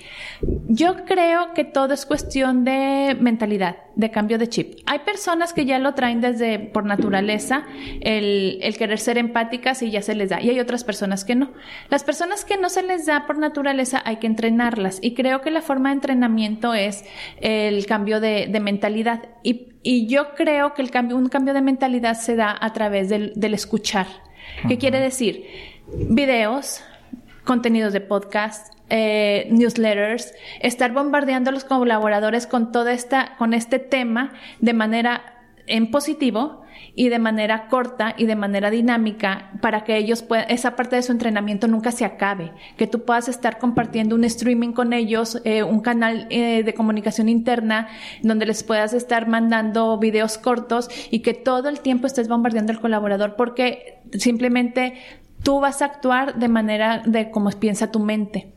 Yo 0.68 1.06
creo 1.06 1.54
que 1.54 1.66
todo 1.66 1.94
es 1.94 2.06
cuestión 2.06 2.64
de 2.64 3.18
mentalidad, 3.20 3.78
de 3.96 4.12
cambio 4.12 4.38
de 4.38 4.48
chip. 4.48 4.80
Hay 4.86 5.00
personas 5.00 5.52
que 5.52 5.66
ya 5.66 5.78
lo 5.80 5.94
traen 5.94 6.22
desde 6.22 6.60
por 6.60 6.86
naturaleza, 6.86 7.66
el, 8.02 8.60
el 8.62 8.78
querer 8.78 9.00
ser 9.00 9.18
empáticas 9.18 9.82
y 9.82 9.92
ya 9.92 10.02
se 10.02 10.16
les 10.16 10.30
da. 10.30 10.42
Y 10.42 10.50
hay 10.50 10.60
otras 10.60 10.84
personas 10.84 11.26
que 11.26 11.36
no. 11.36 11.52
Las 11.90 12.04
personas 12.04 12.46
que 12.46 12.58
no 12.58 12.70
se 12.70 12.84
les 12.84 13.06
da 13.06 13.26
por 13.28 13.38
naturaleza 13.38 14.02
hay 14.06 14.18
que 14.18 14.28
entrenarlas. 14.28 15.00
Y 15.02 15.16
creo 15.16 15.42
que 15.42 15.52
la 15.52 15.62
forma 15.62 15.90
de 15.90 15.96
entrenamiento 15.96 16.74
es 16.74 17.04
el 17.42 17.86
cambio 17.86 18.22
de, 18.22 18.48
de 18.48 18.60
mentalidad. 18.62 19.24
Y 19.44 19.70
y 19.82 20.08
yo 20.08 20.36
creo 20.36 20.74
que 20.74 20.82
el 20.82 20.92
cambio, 20.92 21.18
un 21.18 21.30
cambio 21.30 21.54
de 21.54 21.62
mentalidad 21.62 22.16
se 22.16 22.36
da 22.36 22.56
a 22.60 22.74
través 22.74 23.10
del, 23.10 23.54
escuchar. 23.54 24.08
¿Qué 24.68 24.78
quiere 24.78 25.00
decir? 25.00 25.46
Videos, 25.88 26.82
contenidos 27.46 27.94
de 27.94 28.02
podcast, 28.02 28.74
eh, 28.90 29.48
newsletters, 29.52 30.34
estar 30.62 30.92
bombardeando 30.92 31.52
a 31.52 31.54
los 31.54 31.64
colaboradores 31.64 32.48
con 32.48 32.72
toda 32.72 32.92
esta, 32.92 33.36
con 33.38 33.54
este 33.54 33.80
tema 33.80 34.34
de 34.60 34.74
manera 34.74 35.36
en 35.68 35.92
positivo 35.92 36.64
y 37.00 37.08
de 37.08 37.18
manera 37.18 37.70
corta 37.70 38.14
y 38.18 38.26
de 38.26 38.36
manera 38.36 38.70
dinámica 38.70 39.52
para 39.62 39.86
que 39.86 39.96
ellos 39.96 40.22
puedan, 40.22 40.52
esa 40.52 40.76
parte 40.76 40.98
de 40.98 41.02
su 41.02 41.14
entrenamiento 41.14 41.70
nunca 41.70 41.94
se 41.94 42.04
acabe, 42.04 42.52
que 42.76 42.88
tú 42.88 43.06
puedas 43.06 43.30
estar 43.30 43.58
compartiendo 43.58 44.16
un 44.16 44.26
streaming 44.26 44.74
con 44.74 44.92
ellos, 44.92 45.42
eh, 45.46 45.64
un 45.64 45.80
canal 45.80 46.28
eh, 46.30 46.62
de 46.62 46.74
comunicación 46.74 47.30
interna 47.30 47.88
donde 48.22 48.46
les 48.46 48.66
puedas 48.66 48.94
estar 48.94 49.30
mandando 49.30 49.98
videos 49.98 50.38
cortos 50.38 50.90
y 51.10 51.20
que 51.20 51.34
todo 51.34 51.70
el 51.70 51.80
tiempo 51.80 52.06
estés 52.06 52.28
bombardeando 52.28 52.74
al 52.74 52.82
colaborador 52.82 53.38
porque 53.38 54.02
simplemente 54.18 54.96
tú 55.42 55.62
vas 55.62 55.82
a 55.82 55.86
actuar 55.86 56.38
de 56.38 56.50
manera 56.50 57.02
de 57.06 57.32
como 57.32 57.50
piensa 57.52 57.92
tu 57.92 58.02
mente. 58.02 58.52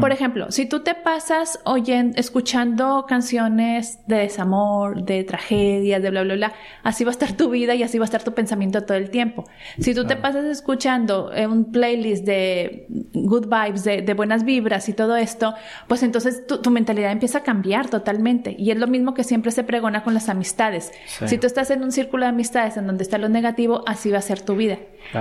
Por 0.00 0.12
ejemplo, 0.12 0.50
si 0.50 0.66
tú 0.66 0.80
te 0.80 0.94
pasas 0.94 1.60
oyendo, 1.64 2.18
escuchando 2.18 3.04
canciones 3.08 3.98
de 4.06 4.16
desamor, 4.16 5.02
de 5.04 5.24
tragedias, 5.24 6.02
de 6.02 6.10
bla, 6.10 6.22
bla, 6.22 6.34
bla, 6.34 6.52
así 6.82 7.04
va 7.04 7.10
a 7.10 7.12
estar 7.12 7.32
tu 7.32 7.50
vida 7.50 7.74
y 7.74 7.82
así 7.82 7.98
va 7.98 8.04
a 8.04 8.06
estar 8.06 8.22
tu 8.22 8.32
pensamiento 8.32 8.84
todo 8.84 8.96
el 8.96 9.10
tiempo. 9.10 9.44
Si 9.78 9.94
tú 9.94 10.06
te 10.06 10.16
pasas 10.16 10.44
escuchando 10.46 11.32
eh, 11.32 11.46
un 11.46 11.70
playlist 11.70 12.24
de 12.24 12.86
good 13.14 13.46
vibes, 13.46 13.84
de, 13.84 14.14
buenas 14.14 14.44
vibras 14.44 14.88
y 14.88 14.92
todo 14.92 15.16
esto, 15.16 15.54
pues 15.86 16.02
entonces 16.02 16.46
tu, 16.46 16.70
mentalidad 16.70 17.12
empieza 17.12 17.38
a 17.38 17.42
cambiar 17.42 17.88
totalmente. 17.88 18.54
Y 18.58 18.70
es 18.70 18.78
lo 18.78 18.86
mismo 18.86 19.14
que 19.14 19.24
siempre 19.24 19.50
se 19.52 19.64
pregona 19.64 20.02
con 20.02 20.14
las 20.14 20.28
amistades. 20.28 20.92
Si 21.26 21.38
tú 21.38 21.46
estás 21.46 21.70
en 21.70 21.82
un 21.82 21.92
círculo 21.92 22.24
de 22.24 22.30
amistades 22.30 22.76
en 22.76 22.86
donde 22.86 23.02
está 23.02 23.18
lo 23.18 23.28
negativo, 23.28 23.82
así 23.86 24.10
va 24.10 24.18
a 24.18 24.22
ser 24.22 24.40
tu 24.40 24.56
vida. 24.56 24.78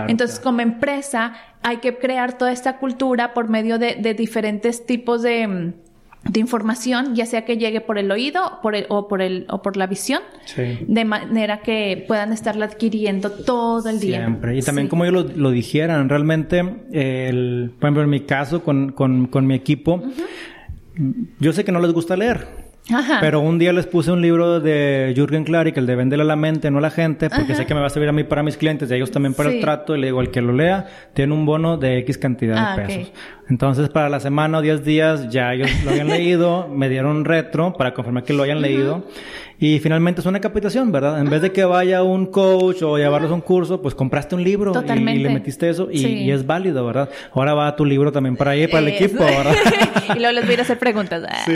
entonces, 0.07 0.39
como 0.39 0.61
empresa, 0.61 1.33
hay 1.67 1.77
que 1.77 1.97
crear 1.97 2.37
toda 2.37 2.53
esta 2.53 2.77
cultura 2.77 3.33
por 3.33 3.49
medio 3.49 3.77
de, 3.77 4.13
diferentes 4.17 4.85
tipos 4.85 5.21
mm, 5.23 5.23
de, 5.25 6.39
información, 6.39 7.13
ya 7.13 7.25
sea 7.25 7.43
que 7.43 7.57
llegue 7.57 7.81
por 7.81 7.97
el 7.97 8.09
oído 8.09 8.59
por 8.63 8.73
el, 8.73 8.85
o, 8.87 9.09
por 9.09 9.21
el, 9.21 9.45
o 9.49 9.61
por 9.61 9.75
la 9.75 9.85
visión, 9.85 10.21
de 10.55 11.03
manera 11.03 11.59
que 11.59 12.05
puedan 12.07 12.31
estarla 12.31 12.67
adquiriendo 12.67 13.31
todo 13.31 13.89
el 13.89 13.99
día. 13.99 14.19
Siempre. 14.19 14.57
Y 14.57 14.61
también 14.61 14.87
como 14.87 15.03
ellos 15.03 15.35
lo, 15.35 15.51
dijeran, 15.51 16.07
realmente, 16.07 16.59
el, 16.93 17.73
por 17.77 17.87
ejemplo, 17.87 18.03
en 18.03 18.09
mi 18.11 18.21
caso 18.21 18.63
con, 18.63 18.93
con, 18.93 19.45
mi 19.45 19.53
equipo, 19.53 20.01
yo 21.41 21.51
sé 21.51 21.65
que 21.65 21.73
no 21.73 21.81
les 21.81 21.91
gusta 21.91 22.15
leer. 22.15 22.66
Pero 23.19 23.41
un 23.41 23.59
día 23.59 23.73
les 23.73 23.85
puse 23.85 24.11
un 24.11 24.21
libro 24.21 24.59
de 24.59 25.13
Jürgen 25.15 25.43
Klarik, 25.43 25.77
el 25.77 25.85
de 25.85 25.95
Véndele 25.95 26.23
a 26.23 26.25
la 26.25 26.35
mente, 26.35 26.71
no 26.71 26.77
a 26.77 26.81
la 26.81 26.89
gente, 26.89 27.29
porque 27.29 27.55
sé 27.55 27.65
que 27.65 27.73
me 27.73 27.81
va 27.81 27.87
a 27.87 27.89
servir 27.89 28.09
a 28.09 28.13
mí 28.13 28.23
para 28.23 28.43
mis 28.43 28.57
clientes 28.57 28.89
y 28.89 28.93
a 28.93 28.95
ellos 28.95 29.11
también 29.11 29.33
para 29.33 29.49
el 29.51 29.59
trato. 29.59 29.95
Y 29.95 29.99
le 29.99 30.07
digo, 30.07 30.21
el 30.21 30.31
que 30.31 30.41
lo 30.41 30.53
lea, 30.53 30.87
tiene 31.13 31.33
un 31.33 31.45
bono 31.45 31.77
de 31.77 31.97
X 31.99 32.17
cantidad 32.17 32.55
de 32.55 32.81
ah, 32.81 32.87
pesos. 32.87 33.11
Entonces, 33.49 33.89
para 33.89 34.09
la 34.09 34.19
semana 34.19 34.57
o 34.57 34.61
10 34.61 34.83
días 34.83 35.29
ya 35.29 35.53
ellos 35.53 35.69
lo 35.83 35.91
habían 35.91 36.07
leído, 36.09 36.67
me 36.67 36.89
dieron 36.89 37.25
retro 37.25 37.73
para 37.73 37.93
confirmar 37.93 38.23
que 38.23 38.33
lo 38.33 38.43
hayan 38.43 38.61
leído. 38.61 39.05
Y 39.59 39.79
finalmente 39.79 40.21
es 40.21 40.27
una 40.27 40.39
capacitación, 40.39 40.91
¿verdad? 40.91 41.19
En 41.19 41.29
vez 41.29 41.41
de 41.41 41.51
que 41.51 41.65
vaya 41.65 42.03
un 42.03 42.27
coach 42.27 42.83
o 42.83 42.97
llevarlos 42.97 43.31
a 43.31 43.33
un 43.33 43.41
curso, 43.41 43.81
pues 43.81 43.95
compraste 43.95 44.35
un 44.35 44.43
libro 44.43 44.71
y, 44.71 45.17
le 45.17 45.29
metiste 45.29 45.69
eso 45.69 45.89
y, 45.91 46.29
es 46.29 46.45
válido, 46.45 46.85
¿verdad? 46.85 47.09
Ahora 47.33 47.55
va 47.55 47.75
tu 47.75 47.83
libro 47.83 48.11
también 48.11 48.35
para 48.35 48.51
ahí, 48.51 48.67
para 48.67 48.79
el 48.79 48.89
equipo, 48.89 49.23
¿verdad? 49.23 49.55
y 50.15 50.19
luego 50.19 50.33
les 50.33 50.43
voy 50.43 50.51
a 50.51 50.53
ir 50.53 50.59
a 50.59 50.63
hacer 50.63 50.77
preguntas. 50.77 51.23
sí, 51.45 51.53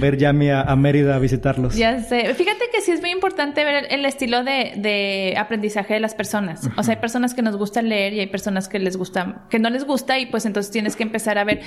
ver 0.00 0.16
ya 0.16 0.30
a, 0.30 0.72
a, 0.72 0.76
Mérida 0.76 1.14
a 1.14 1.18
visitarlos. 1.20 1.76
Ya 1.76 2.00
sé. 2.00 2.34
Fíjate 2.34 2.64
que 2.72 2.80
sí 2.80 2.90
es 2.90 3.00
muy 3.00 3.10
importante 3.10 3.64
ver 3.64 3.86
el 3.90 4.04
estilo 4.04 4.42
de, 4.42 4.72
de 4.76 5.34
aprendizaje 5.38 5.94
de 5.94 6.00
las 6.00 6.14
personas. 6.14 6.68
O 6.76 6.82
sea, 6.82 6.94
hay 6.94 7.00
personas 7.00 7.34
que 7.34 7.42
nos 7.42 7.56
gusta 7.56 7.80
leer 7.82 8.12
y 8.14 8.20
hay 8.20 8.26
personas 8.26 8.68
que 8.68 8.80
les 8.80 8.96
gusta, 8.96 9.44
que 9.50 9.60
no 9.60 9.70
les 9.70 9.84
gusta 9.84 10.18
y 10.18 10.26
pues 10.26 10.46
entonces 10.46 10.72
tienes 10.72 10.96
que 10.96 11.04
empezar 11.04 11.38
a 11.38 11.44
ver. 11.44 11.60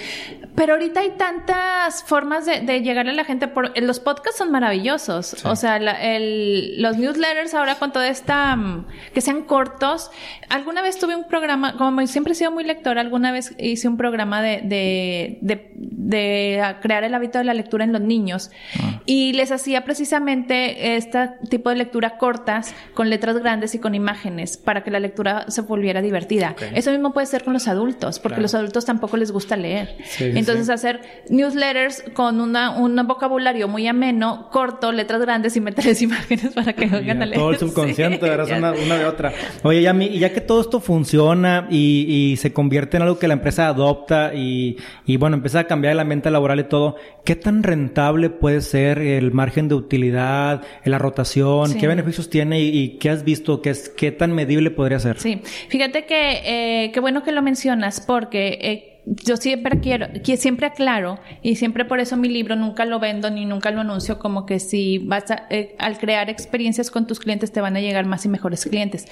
Pero 0.55 0.73
ahorita 0.73 0.99
hay 0.99 1.11
tantas 1.11 2.03
formas 2.03 2.45
de, 2.45 2.59
de 2.59 2.81
llegarle 2.81 3.11
a 3.11 3.15
la 3.15 3.23
gente 3.23 3.47
por, 3.47 3.71
los 3.81 4.01
podcasts 4.01 4.39
son 4.39 4.51
maravillosos. 4.51 5.04
O 5.09 5.55
sea, 5.55 5.77
el, 5.77 6.81
los 6.81 6.97
newsletters 6.97 7.53
ahora 7.53 7.75
con 7.75 7.91
toda 7.91 8.07
esta, 8.07 8.55
mm, 8.55 8.87
que 9.13 9.21
sean 9.21 9.43
cortos. 9.43 10.11
Alguna 10.49 10.81
vez 10.81 10.97
tuve 10.99 11.15
un 11.15 11.27
programa, 11.27 11.77
como 11.77 12.05
siempre 12.07 12.33
he 12.33 12.35
sido 12.35 12.51
muy 12.51 12.63
lectora, 12.63 13.01
alguna 13.01 13.31
vez 13.31 13.53
hice 13.57 13.87
un 13.87 13.97
programa 13.97 14.41
de, 14.41 14.61
de, 14.63 15.37
de, 15.41 15.71
de 15.75 16.75
crear 16.81 17.03
el 17.03 17.13
hábito 17.13 17.37
de 17.37 17.43
la 17.43 17.53
lectura 17.53 17.83
en 17.83 17.93
los 17.93 18.01
niños. 18.01 18.51
Ah. 18.79 19.01
Y 19.05 19.33
les 19.33 19.51
hacía 19.51 19.83
precisamente 19.83 20.95
este 20.95 21.29
tipo 21.49 21.69
de 21.69 21.75
lectura 21.75 22.17
cortas 22.17 22.73
con 22.93 23.09
letras 23.09 23.37
grandes 23.37 23.75
y 23.75 23.79
con 23.79 23.95
imágenes 23.95 24.57
para 24.57 24.83
que 24.83 24.91
la 24.91 24.99
lectura 24.99 25.45
se 25.49 25.61
volviera 25.61 26.01
divertida. 26.01 26.55
Eso 26.73 26.91
mismo 26.91 27.13
puede 27.13 27.27
ser 27.27 27.43
con 27.43 27.53
los 27.53 27.67
adultos, 27.67 28.19
porque 28.19 28.41
los 28.41 28.55
adultos 28.55 28.85
tampoco 28.85 29.17
les 29.17 29.31
gusta 29.31 29.55
leer. 29.57 29.97
Entonces 30.19 30.69
hacer 30.69 31.23
newsletters 31.29 32.03
con 32.13 32.39
una, 32.39 32.71
un 32.71 32.95
vocabulario 33.07 33.67
muy 33.67 33.87
ameno, 33.87 34.49
corto, 34.51 34.91
letras 34.95 35.21
grandes 35.21 35.55
y 35.55 35.61
meterles 35.61 36.01
imágenes 36.01 36.53
para 36.53 36.73
que 36.73 36.85
oigan 36.85 37.21
a 37.21 37.25
leer. 37.25 37.39
Todo 37.39 37.51
el 37.51 37.57
subconsciente, 37.57 38.25
una, 38.57 38.71
de 38.73 39.05
otra. 39.05 39.33
Oye, 39.63 39.81
ya, 39.81 39.93
y 39.93 40.19
ya 40.19 40.33
que 40.33 40.41
todo 40.41 40.61
esto 40.61 40.79
funciona 40.79 41.67
y, 41.69 42.35
se 42.37 42.51
convierte 42.53 42.97
en 42.97 43.03
algo 43.03 43.17
que 43.17 43.27
la 43.27 43.33
empresa 43.33 43.67
adopta 43.67 44.33
y, 44.33 44.77
y 45.05 45.17
bueno, 45.17 45.37
empieza 45.37 45.59
a 45.59 45.63
cambiar 45.67 45.93
el 45.93 45.99
ambiente 45.99 46.29
laboral 46.29 46.59
y 46.59 46.63
todo, 46.65 46.95
¿qué 47.23 47.35
tan 47.35 47.63
rentable 47.63 48.29
puede 48.29 48.61
ser 48.61 48.99
el 48.99 49.31
margen 49.31 49.67
de 49.67 49.75
utilidad, 49.75 50.63
la 50.83 50.97
rotación? 50.97 51.73
¿Qué 51.75 51.87
beneficios 51.87 52.29
tiene 52.29 52.61
y, 52.61 52.97
qué 52.97 53.09
has 53.09 53.23
visto? 53.23 53.61
¿Qué, 53.61 53.71
es, 53.71 53.89
¿Qué 53.89 54.11
tan 54.11 54.33
medible 54.33 54.71
podría 54.71 54.99
ser? 54.99 55.19
Sí, 55.19 55.41
fíjate 55.69 56.05
que 56.05 56.85
eh, 56.85 56.91
qué 56.91 56.99
bueno 56.99 57.23
que 57.23 57.31
lo 57.31 57.41
mencionas 57.41 58.01
porque... 58.01 58.59
Eh, 58.61 58.91
yo 59.05 59.37
siempre 59.37 59.79
quiero, 59.79 60.07
que 60.23 60.37
siempre 60.37 60.67
aclaro 60.67 61.19
y 61.43 61.55
siempre 61.55 61.85
por 61.85 61.99
eso 61.99 62.17
mi 62.17 62.27
libro 62.27 62.55
nunca 62.55 62.85
lo 62.85 62.99
vendo 62.99 63.29
ni 63.29 63.45
nunca 63.45 63.71
lo 63.71 63.81
anuncio 63.81 64.17
como 64.17 64.45
que 64.45 64.59
si 64.59 64.97
vas 64.97 65.29
a, 65.29 65.45
eh, 65.49 65.75
al 65.77 65.97
crear 65.97 66.29
experiencias 66.29 66.89
con 66.89 67.05
tus 67.05 67.19
clientes 67.19 67.51
te 67.51 67.61
van 67.61 67.75
a 67.75 67.81
llegar 67.81 68.05
más 68.05 68.25
y 68.25 68.29
mejores 68.29 68.65
clientes. 68.65 69.07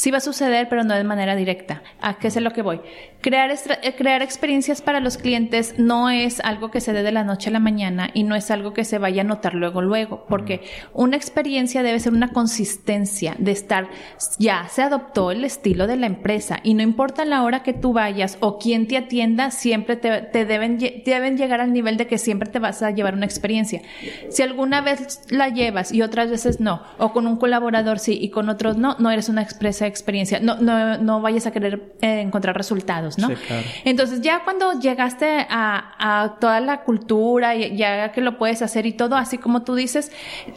Sí 0.00 0.10
va 0.10 0.16
a 0.16 0.22
suceder, 0.22 0.66
pero 0.70 0.82
no 0.82 0.94
de 0.94 1.04
manera 1.04 1.36
directa. 1.36 1.82
¿A 2.00 2.14
qué 2.14 2.28
es 2.28 2.36
lo 2.40 2.52
que 2.52 2.62
voy? 2.62 2.80
Crear, 3.20 3.50
eh, 3.50 3.94
crear 3.94 4.22
experiencias 4.22 4.80
para 4.80 4.98
los 4.98 5.18
clientes 5.18 5.74
no 5.76 6.08
es 6.08 6.40
algo 6.40 6.70
que 6.70 6.80
se 6.80 6.94
dé 6.94 7.02
de 7.02 7.12
la 7.12 7.22
noche 7.22 7.50
a 7.50 7.52
la 7.52 7.60
mañana 7.60 8.08
y 8.14 8.22
no 8.22 8.34
es 8.34 8.50
algo 8.50 8.72
que 8.72 8.84
se 8.84 8.96
vaya 8.96 9.20
a 9.20 9.26
notar 9.26 9.52
luego, 9.52 9.82
luego, 9.82 10.24
porque 10.26 10.62
una 10.94 11.18
experiencia 11.18 11.82
debe 11.82 12.00
ser 12.00 12.14
una 12.14 12.32
consistencia 12.32 13.36
de 13.38 13.50
estar, 13.50 13.90
ya 14.38 14.66
se 14.70 14.80
adoptó 14.80 15.32
el 15.32 15.44
estilo 15.44 15.86
de 15.86 15.96
la 15.96 16.06
empresa 16.06 16.60
y 16.62 16.72
no 16.72 16.82
importa 16.82 17.26
la 17.26 17.42
hora 17.42 17.62
que 17.62 17.74
tú 17.74 17.92
vayas 17.92 18.38
o 18.40 18.58
quién 18.58 18.86
te 18.86 18.96
atienda, 18.96 19.50
siempre 19.50 19.96
te, 19.96 20.22
te 20.22 20.46
deben, 20.46 20.78
deben 20.78 21.36
llegar 21.36 21.60
al 21.60 21.74
nivel 21.74 21.98
de 21.98 22.06
que 22.06 22.16
siempre 22.16 22.48
te 22.48 22.58
vas 22.58 22.82
a 22.82 22.90
llevar 22.90 23.12
una 23.12 23.26
experiencia. 23.26 23.82
Si 24.30 24.42
alguna 24.42 24.80
vez 24.80 25.20
la 25.28 25.50
llevas 25.50 25.92
y 25.92 26.00
otras 26.00 26.30
veces 26.30 26.58
no, 26.58 26.82
o 26.96 27.12
con 27.12 27.26
un 27.26 27.36
colaborador 27.36 27.98
sí 27.98 28.18
y 28.18 28.30
con 28.30 28.48
otros 28.48 28.78
no, 28.78 28.96
no 28.98 29.10
eres 29.10 29.28
una 29.28 29.42
expresa 29.42 29.89
experiencia, 29.90 30.40
no, 30.40 30.56
no, 30.56 30.96
no 30.98 31.20
vayas 31.20 31.46
a 31.46 31.50
querer 31.50 31.94
eh, 32.00 32.20
encontrar 32.20 32.56
resultados, 32.56 33.18
¿no? 33.18 33.28
Sí, 33.28 33.34
claro. 33.46 33.66
Entonces 33.84 34.20
ya 34.22 34.42
cuando 34.44 34.78
llegaste 34.80 35.46
a, 35.50 35.94
a 35.98 36.36
toda 36.40 36.60
la 36.60 36.82
cultura, 36.82 37.54
y 37.54 37.76
ya 37.76 38.12
que 38.12 38.20
lo 38.20 38.38
puedes 38.38 38.62
hacer 38.62 38.86
y 38.86 38.92
todo, 38.92 39.16
así 39.16 39.36
como 39.38 39.62
tú 39.62 39.74
dices, 39.74 40.10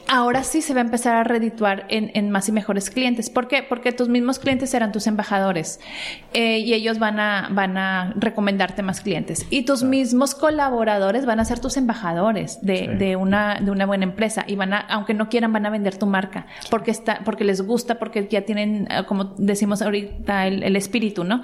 ahora 0.08 0.44
sí 0.44 0.62
se 0.62 0.74
va 0.74 0.80
a 0.82 0.84
empezar 0.84 1.16
a 1.16 1.24
redituar 1.24 1.86
en, 1.90 2.12
en 2.14 2.30
más 2.32 2.48
y 2.50 2.52
mejores 2.52 2.90
clientes. 2.90 3.30
¿Por 3.30 3.48
qué? 3.48 3.64
Porque 3.64 3.92
tus 3.92 4.08
mismos 4.10 4.40
clientes 4.40 4.70
serán 4.70 4.92
tus 4.92 5.08
embajadores 5.08 5.80
eh, 6.34 6.60
y 6.60 6.74
ellos 6.74 7.00
van 7.00 7.20
a, 7.20 7.50
van 7.52 7.78
a 7.78 8.14
recomendarte 8.16 8.82
más 8.84 9.02
clientes. 9.02 9.46
Y 9.50 9.64
tus 9.64 9.84
mismos 9.84 10.36
colaboradores 10.36 11.26
van 11.26 11.40
a 11.40 11.46
ser 11.46 11.60
tus 11.60 11.78
embajadores 11.78 12.60
de, 12.62 12.74
Sí. 12.74 12.88
de 12.88 13.16
una, 13.16 13.60
de 13.62 13.70
una 13.72 13.86
buena 13.86 14.04
empresa 14.04 14.44
y 14.48 14.56
van 14.56 14.74
a, 14.74 14.80
aunque 14.80 15.14
no 15.14 15.30
quieran, 15.30 15.54
van 15.54 15.66
a 15.66 15.70
vender 15.70 15.98
tu 15.98 16.06
marca 16.06 16.48
porque 16.70 16.92
está, 16.92 17.20
porque 17.24 17.44
les 17.44 17.62
gusta, 17.62 18.00
porque 18.00 18.28
ya 18.30 18.42
tienen, 18.42 18.88
eh, 18.90 19.04
como 19.24 19.36
decimos 19.38 19.82
ahorita, 19.82 20.48
el, 20.48 20.64
el 20.64 20.76
espíritu, 20.76 21.24
¿no? 21.24 21.42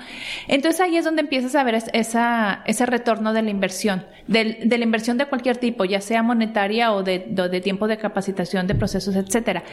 Entonces 0.48 0.82
ahí 0.82 0.98
es 0.98 1.06
donde 1.06 1.22
empiezas 1.22 1.56
a 1.56 1.63
ver 1.63 1.76
es- 1.76 1.89
esa, 1.94 2.62
ese 2.65 2.86
retorno 2.86 3.34
de 3.34 3.42
la 3.42 3.50
inversión, 3.50 4.06
del- 4.28 4.68
de 4.68 4.78
la 4.78 4.84
inversión 4.84 5.18
de 5.18 5.26
cualquier 5.26 5.58
tipo, 5.58 5.86
ya 5.86 6.02
sea 6.02 6.24
monetaria 6.24 6.92
o 6.94 7.04
de, 7.04 7.26
de, 7.30 7.50
de 7.50 7.62
tiempo 7.62 7.88
de 7.88 7.98
capacitación, 7.98 8.68
de 8.68 8.76
procesos, 8.76 9.15
etcétera. 9.15 9.63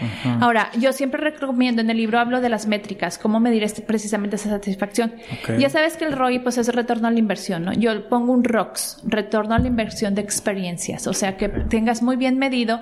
Ahora, 0.40 0.71
yo 0.79 0.92
siempre 0.92 1.21
recomiendo, 1.31 1.83
en 1.83 1.90
el 1.90 1.97
libro 1.97 2.19
hablo 2.19 2.40
de 2.40 2.49
las 2.49 2.66
métricas, 2.66 3.19
cómo 3.19 3.40
medir 3.40 3.62
este- 3.62 3.83
precisamente 3.83 4.37
esa 4.37 4.51
satisfacción. 4.51 5.14
Ya 5.59 5.69
sabes 5.71 5.97
que 5.97 6.05
el 6.05 6.12
ROI 6.12 6.40
pues 6.40 6.59
es 6.59 6.69
retorno 6.75 7.09
a 7.09 7.11
la 7.11 7.19
inversión, 7.19 7.64
¿no? 7.64 7.73
Yo 7.73 8.09
pongo 8.09 8.33
un 8.33 8.45
ROX, 8.45 9.01
retorno 9.05 9.55
a 9.55 9.59
la 9.59 9.66
inversión 9.69 10.14
de 10.14 10.23
experiencias, 10.23 11.07
o 11.07 11.12
sea, 11.12 11.37
que 11.37 11.49
tengas 11.49 12.03
muy 12.03 12.16
bien 12.16 12.38
medido 12.38 12.81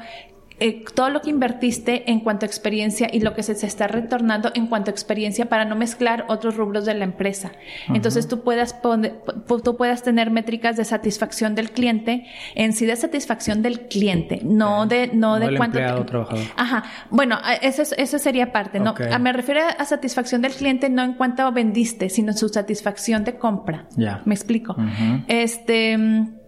eh, 0.61 0.85
todo 0.95 1.11
lo 1.11 1.21
que 1.21 1.31
invertiste 1.31 2.11
en 2.11 2.21
cuanto 2.21 2.45
a 2.45 2.49
experiencia 2.49 3.09
y 3.13 3.21
lo 3.21 3.35
que 3.35 3.43
se, 3.43 3.55
se 3.55 3.67
está 3.67 3.87
retornando 3.89 4.51
en 4.55 4.69
cuanto 4.69 4.91
a 4.91 4.93
experiencia 4.93 5.47
para 5.49 5.65
no 5.65 5.75
mezclar 5.77 6.25
otros 6.29 6.57
rubros 6.57 6.85
de 6.85 6.95
la 6.95 7.05
empresa. 7.05 7.53
Entonces 7.93 8.29
tú 8.29 8.43
puedas 8.43 8.73
poner- 8.75 9.15
tú 9.65 9.77
puedas 9.77 10.03
tener 10.03 10.31
métricas 10.31 10.77
de 10.77 10.85
satisfacción 10.85 11.55
del 11.55 11.71
cliente, 11.73 12.27
en 12.55 12.73
sí 12.73 12.87
de 12.87 12.95
satisfacción 12.97 13.63
del 13.63 13.81
cliente, 13.89 14.41
no 14.45 14.87
de 14.87 15.09
no, 15.09 15.39
No 15.39 15.39
de 15.41 15.57
cuánto 15.57 15.79
empleado 15.79 16.05
trabajador. 16.07 16.45
Ajá. 16.57 16.85
Bueno, 17.11 17.39
eso, 17.63 17.83
es- 17.83 17.95
eso 17.99 18.19
sería 18.19 18.53
parte, 18.53 18.79
¿no? 18.81 18.93
Ok. 18.93 19.01
A- 19.13 19.19
me 19.19 19.33
refiero 19.33 19.61
a 19.79 19.85
satisfacción 19.85 20.41
del 20.43 20.53
cliente 20.53 20.89
no 20.89 21.03
en 21.03 21.15
cuanto 21.15 21.51
vendiste, 21.53 22.09
sino 22.09 22.33
su 22.33 22.49
satisfacción 22.49 23.25
de 23.25 23.37
compra. 23.39 23.87
Ya. 23.97 24.23
Me 24.25 24.35
explico. 24.35 24.77
Este 25.29 25.97
mm, 25.99 26.44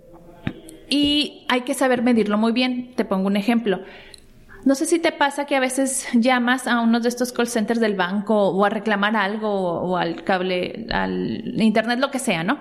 y 0.89 1.45
hay 1.49 1.63
que 1.63 1.75
saber 1.75 2.03
medirlo 2.03 2.39
muy 2.39 2.53
bien. 2.53 2.93
Te 2.95 3.05
pongo 3.05 3.27
un 3.27 3.37
ejemplo. 3.37 3.81
No 4.65 4.75
sé 4.75 4.85
si 4.85 4.99
te 4.99 5.13
pasa 5.13 5.47
que 5.47 5.55
a 5.55 5.61
veces 5.61 6.09
llamas 6.15 6.67
a 6.67 6.81
uno 6.81 6.99
de 6.99 7.09
estos 7.09 7.33
call 7.33 7.47
centers 7.47 7.79
del 7.79 7.95
banco 7.95 8.49
o 8.49 8.65
a 8.65 8.69
reclamar 8.69 9.17
algo 9.17 9.49
o, 9.49 9.97
al 9.97 10.25
cable, 10.25 10.87
al 10.91 11.63
internet, 11.63 12.01
lo 12.01 12.11
que 12.11 12.19
sea, 12.19 12.43
¿no? 12.43 12.59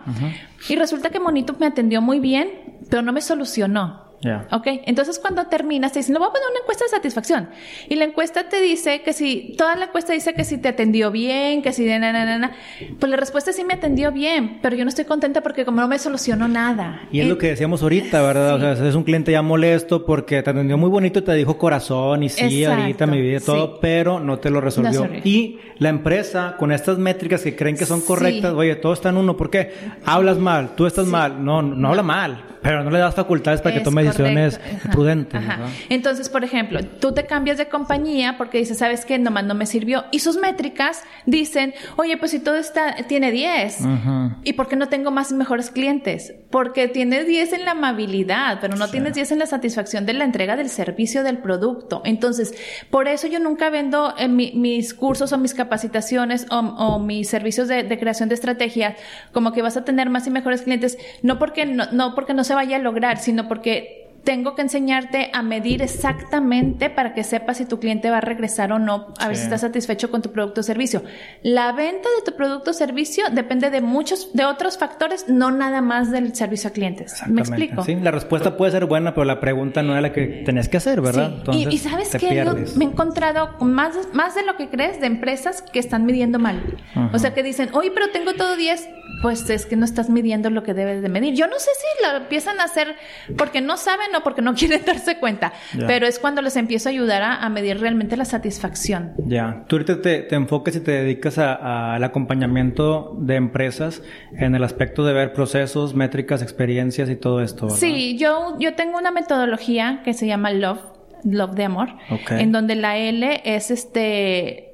Y 0.69 0.75
resulta 0.75 1.09
que 1.09 1.19
Monito 1.19 1.55
me 1.59 1.65
atendió 1.65 2.03
muy 2.03 2.19
bien, 2.19 2.77
pero 2.91 3.01
no 3.01 3.11
me 3.11 3.21
solucionó. 3.21 4.04
Ya. 4.21 4.47
Ok, 4.51 4.67
entonces 4.85 5.19
cuando 5.19 5.45
terminas 5.47 5.91
te 5.91 5.99
dicen, 5.99 6.13
le 6.13 6.19
voy 6.19 6.29
a 6.29 6.31
poner 6.31 6.47
una 6.49 6.59
encuesta 6.61 6.85
de 6.85 6.89
satisfacción. 6.89 7.49
Y 7.89 7.95
la 7.95 8.05
encuesta 8.05 8.49
te 8.49 8.59
dice 8.61 9.01
que 9.01 9.13
si, 9.13 9.53
toda 9.57 9.75
la 9.75 9.85
encuesta 9.85 10.13
dice 10.13 10.33
que 10.33 10.43
si 10.43 10.57
te 10.57 10.69
atendió 10.69 11.11
bien, 11.11 11.61
que 11.61 11.71
si 11.73 11.85
de 11.85 11.99
na, 11.99 12.11
na, 12.11 12.25
na, 12.25 12.37
na. 12.39 12.51
Pues 12.99 13.09
la 13.09 13.17
respuesta 13.17 13.51
es 13.51 13.55
sí 13.55 13.63
me 13.63 13.75
atendió 13.75 14.11
bien, 14.11 14.59
pero 14.61 14.75
yo 14.75 14.83
no 14.83 14.89
estoy 14.89 15.05
contenta 15.05 15.41
porque 15.41 15.63
como 15.65 15.79
no 15.81 15.87
me 15.87 15.99
solucionó 15.99 16.47
nada. 16.47 17.01
Y 17.11 17.19
es 17.19 17.25
Eh, 17.25 17.29
lo 17.29 17.37
que 17.37 17.47
decíamos 17.47 17.83
ahorita, 17.83 18.21
¿verdad? 18.21 18.55
O 18.55 18.59
sea, 18.75 18.87
es 18.87 18.95
un 18.95 19.03
cliente 19.03 19.31
ya 19.31 19.41
molesto 19.41 20.05
porque 20.05 20.41
te 20.41 20.49
atendió 20.49 20.77
muy 20.77 20.89
bonito 20.89 21.23
te 21.23 21.33
dijo 21.33 21.57
corazón 21.57 22.23
y 22.23 22.29
sí, 22.29 22.63
Exacto, 22.63 22.81
ahorita 22.81 23.05
mi 23.07 23.21
vida 23.21 23.39
todo, 23.41 23.67
sí. 23.67 23.79
pero 23.81 24.19
no 24.19 24.39
te 24.39 24.49
lo 24.49 24.59
resolvió. 24.61 25.05
No 25.07 25.15
y 25.23 25.59
la 25.77 25.89
empresa, 25.89 26.55
con 26.57 26.71
estas 26.71 26.97
métricas 26.97 27.41
que 27.41 27.55
creen 27.55 27.75
que 27.77 27.85
son 27.85 28.01
correctas, 28.01 28.51
Sí. 28.51 28.57
oye, 28.57 28.75
todo 28.75 28.93
está 28.93 29.09
en 29.09 29.17
uno. 29.17 29.35
¿Por 29.37 29.49
qué? 29.49 29.73
Hablas 30.05 30.37
mal, 30.37 30.75
tú 30.75 30.85
estás 30.85 31.05
mal. 31.05 31.43
No, 31.43 31.61
no, 31.61 31.89
habla 31.89 32.03
mal, 32.03 32.43
pero 32.61 32.83
no 32.83 32.89
le 32.91 32.99
das 32.99 33.13
facultades 33.15 33.61
para 33.61 33.73
que 33.73 33.79
Es 33.79 33.83
tome 33.83 34.03
decisiones 34.07 34.57
correcto, 34.57 34.77
ajá, 34.83 34.91
prudentes. 34.91 35.35
ajá. 35.41 35.55
¿verdad? 35.57 35.73
Entonces, 35.89 36.29
por 36.29 36.43
ejemplo, 36.43 36.79
tú 36.99 37.13
te 37.13 37.25
cambias 37.25 37.57
de 37.57 37.67
compañía 37.67 38.35
porque 38.37 38.57
dices, 38.57 38.77
¿sabes 38.77 39.05
qué? 39.05 39.17
Nomás 39.19 39.45
no 39.45 39.55
me 39.55 39.65
sirvió. 39.65 40.05
Y 40.11 40.19
sus 40.19 40.37
métricas 40.37 41.03
dicen, 41.25 41.73
oye, 41.97 42.17
pues 42.17 42.31
si 42.31 42.39
todo 42.39 42.55
está, 42.55 42.95
tiene 43.07 43.31
10. 43.31 43.81
Ujú. 43.81 44.31
¿Y 44.43 44.53
por 44.53 44.67
qué 44.67 44.75
no 44.75 44.87
tengo 44.89 45.11
más 45.11 45.31
y 45.31 45.35
mejores 45.35 45.71
clientes? 45.71 46.33
Porque 46.49 46.87
tienes 46.87 47.27
10 47.27 47.53
en 47.53 47.65
la 47.65 47.71
amabilidad, 47.71 48.59
pero 48.61 48.75
no 48.77 48.89
tienes 48.89 49.13
10 49.13 49.31
en 49.33 49.39
la 49.39 49.45
satisfacción 49.45 50.05
de 50.05 50.13
la 50.13 50.23
entrega 50.23 50.55
del 50.55 50.69
servicio 50.69 51.23
del 51.23 51.39
producto. 51.39 52.01
Entonces, 52.05 52.53
por 52.89 53.07
eso 53.07 53.27
yo 53.27 53.39
nunca 53.39 53.69
vendo 53.69 54.13
eh, 54.17 54.27
mi- 54.27 54.53
mis 54.53 54.93
cursos 54.93 55.31
o 55.33 55.37
mis 55.37 55.53
capacitaciones 55.53 56.45
o, 56.51 56.57
o 56.59 56.99
mis 56.99 57.29
servicios 57.29 57.67
de, 57.67 57.83
de 57.83 57.99
creación 57.99 58.29
de 58.29 58.35
estrategias 58.35 58.95
como 59.31 59.51
que 59.51 59.61
vas 59.61 59.77
a 59.77 59.83
tener 59.85 60.09
más 60.09 60.27
y 60.27 60.29
mejores 60.31 60.61
clientes, 60.61 60.97
no 61.21 61.37
porque 61.39 61.65
no, 61.65 61.85
no 61.91 62.15
porque 62.15 62.33
no 62.33 62.43
se 62.43 62.53
vaya 62.55 62.77
a 62.77 62.79
lograr, 62.79 63.17
sino 63.17 63.47
porque 63.47 63.94
tengo 64.25 64.55
que 64.55 64.63
enseñarte 64.63 65.29
a 65.33 65.43
medir 65.43 65.83
exactamente 65.83 66.89
para 66.89 67.13
que 67.13 67.23
sepas 67.23 67.57
si 67.57 67.65
tu 67.65 67.79
cliente 67.79 68.09
va 68.09 68.17
a 68.17 68.21
regresar 68.21 68.71
o 68.73 68.79
no, 68.79 69.13
a 69.19 69.27
ver 69.27 69.37
si 69.37 69.43
estás 69.43 69.61
satisfecho 69.61 70.09
con 70.09 70.21
tu 70.23 70.31
producto 70.31 70.61
o 70.61 70.63
servicio. 70.63 71.03
La 71.43 71.71
venta 71.71 72.09
de 72.17 72.25
tu 72.25 72.35
producto 72.35 72.71
o 72.71 72.73
servicio 72.73 73.25
depende 73.31 73.69
de 73.69 73.81
muchos, 73.81 74.33
de 74.33 74.45
otros 74.45 74.77
factores, 74.79 75.29
no 75.29 75.51
nada 75.51 75.81
más 75.81 76.11
del 76.11 76.35
servicio 76.35 76.71
a 76.71 76.73
clientes. 76.73 77.21
¿Me 77.27 77.41
explico? 77.41 77.83
Sí, 77.83 77.95
la 77.95 78.11
respuesta 78.11 78.57
puede 78.57 78.71
ser 78.71 78.87
buena, 78.87 79.13
pero 79.13 79.25
la 79.25 79.39
pregunta 79.39 79.83
no 79.83 79.91
era 79.93 80.01
la 80.01 80.11
que 80.11 80.43
tenías 80.43 80.67
que 80.69 80.77
hacer, 80.77 81.01
¿verdad? 81.01 81.29
Sí. 81.29 81.35
Entonces, 81.37 81.65
y, 81.71 81.75
y 81.75 81.77
sabes 81.77 82.09
pierdes. 82.17 82.75
me 82.75 82.85
he 82.85 82.87
encontrado 82.87 83.57
con 83.57 83.73
más, 83.73 83.95
más 84.13 84.33
de 84.33 84.43
lo 84.43 84.57
que 84.57 84.69
crees 84.69 84.99
de 84.99 85.05
empresas 85.05 85.61
que 85.61 85.77
están 85.77 86.05
midiendo 86.05 86.39
mal. 86.39 86.61
Ajá. 86.95 87.11
O 87.13 87.19
sea, 87.19 87.35
que 87.35 87.43
dicen, 87.43 87.69
oye, 87.73 87.91
pero 87.93 88.09
tengo 88.09 88.33
todo 88.33 88.55
10. 88.55 88.89
Pues 89.21 89.49
es 89.49 89.65
que 89.65 89.75
no 89.75 89.85
estás 89.85 90.09
midiendo 90.09 90.49
lo 90.49 90.63
que 90.63 90.73
debes 90.73 91.01
de 91.01 91.09
medir. 91.09 91.35
Yo 91.35 91.47
no 91.47 91.57
sé 91.57 91.69
si 91.77 92.03
lo 92.03 92.17
empiezan 92.17 92.59
a 92.59 92.65
hacer 92.65 92.95
porque 93.37 93.61
no 93.61 93.77
saben 93.77 94.14
porque 94.23 94.41
no 94.41 94.53
quieren 94.55 94.81
darse 94.85 95.17
cuenta, 95.19 95.53
Ya. 95.77 95.87
pero 95.87 96.07
es 96.07 96.19
cuando 96.19 96.41
les 96.41 96.55
empiezo 96.55 96.89
a 96.89 96.91
ayudar 96.91 97.21
a, 97.21 97.35
a 97.43 97.49
medir 97.49 97.79
realmente 97.79 98.17
la 98.17 98.25
satisfacción. 98.25 99.13
Ya, 99.25 99.63
tú 99.67 99.75
ahorita 99.75 100.01
te, 100.01 100.19
te 100.21 100.35
enfocas 100.35 100.75
y 100.75 100.79
te 100.79 100.91
dedicas 100.91 101.37
a- 101.37 101.93
al 101.95 102.03
acompañamiento 102.03 103.15
de 103.19 103.35
empresas 103.35 104.01
en 104.37 104.55
el 104.55 104.63
aspecto 104.63 105.05
de 105.05 105.13
ver 105.13 105.33
procesos, 105.33 105.93
métricas, 105.95 106.41
experiencias 106.41 107.09
y 107.09 107.15
todo 107.15 107.41
esto. 107.41 107.65
¿verdad? 107.65 107.79
Sí, 107.79 108.17
yo, 108.17 108.55
yo 108.59 108.75
tengo 108.75 108.97
una 108.97 109.11
metodología 109.11 110.01
que 110.03 110.13
se 110.13 110.27
llama 110.27 110.51
Love, 110.51 110.79
Love 111.23 111.55
de 111.55 111.63
amor, 111.63 111.89
Ok. 112.11 112.31
en 112.31 112.51
donde 112.51 112.75
la 112.75 112.97
L 112.97 113.41
es 113.45 113.71
este 113.71 114.71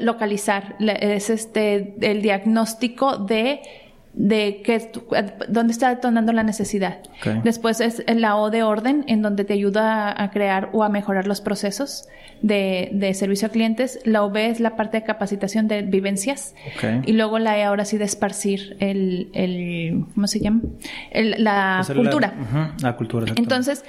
localizar, 0.00 0.74
es 0.80 1.30
este 1.30 1.94
el 2.00 2.20
diagnóstico 2.22 3.18
de 3.18 3.60
de 4.14 4.60
que 4.62 4.90
dónde 5.48 5.72
está 5.72 5.88
detonando 5.88 6.32
la 6.32 6.42
necesidad. 6.42 6.98
Después 7.44 7.80
es 7.80 8.04
la 8.14 8.36
O 8.36 8.50
de 8.50 8.62
orden, 8.62 9.04
en 9.08 9.22
donde 9.22 9.44
te 9.44 9.54
ayuda 9.54 10.14
a, 10.22 10.30
crear 10.30 10.68
o 10.72 10.84
a 10.84 10.88
mejorar 10.90 11.26
los 11.26 11.40
procesos 11.40 12.08
de, 12.42 12.90
de 12.92 13.14
servicio 13.14 13.48
a 13.48 13.50
clientes. 13.50 14.00
La 14.04 14.22
OB 14.22 14.36
es 14.36 14.60
la 14.60 14.76
parte 14.76 14.98
de 14.98 15.04
capacitación 15.04 15.66
de 15.68 15.80
vivencias. 15.82 16.54
Ok. 16.76 17.06
Y 17.06 17.12
luego 17.12 17.38
la 17.38 17.56
E 17.56 17.64
ahora 17.64 17.84
sí 17.86 17.96
de 17.96 18.04
esparcir 18.04 18.76
el, 18.80 19.30
el 19.32 20.04
¿cómo 20.14 20.26
se 20.26 20.40
llama? 20.40 20.60
El- 21.10 21.42
la 21.42 21.78
Esa 21.80 21.92
es 21.92 21.98
cultura. 21.98 22.34
ujú, 22.38 22.82
la 22.82 22.96
cultura. 22.96 23.32
Entonces, 23.36 23.84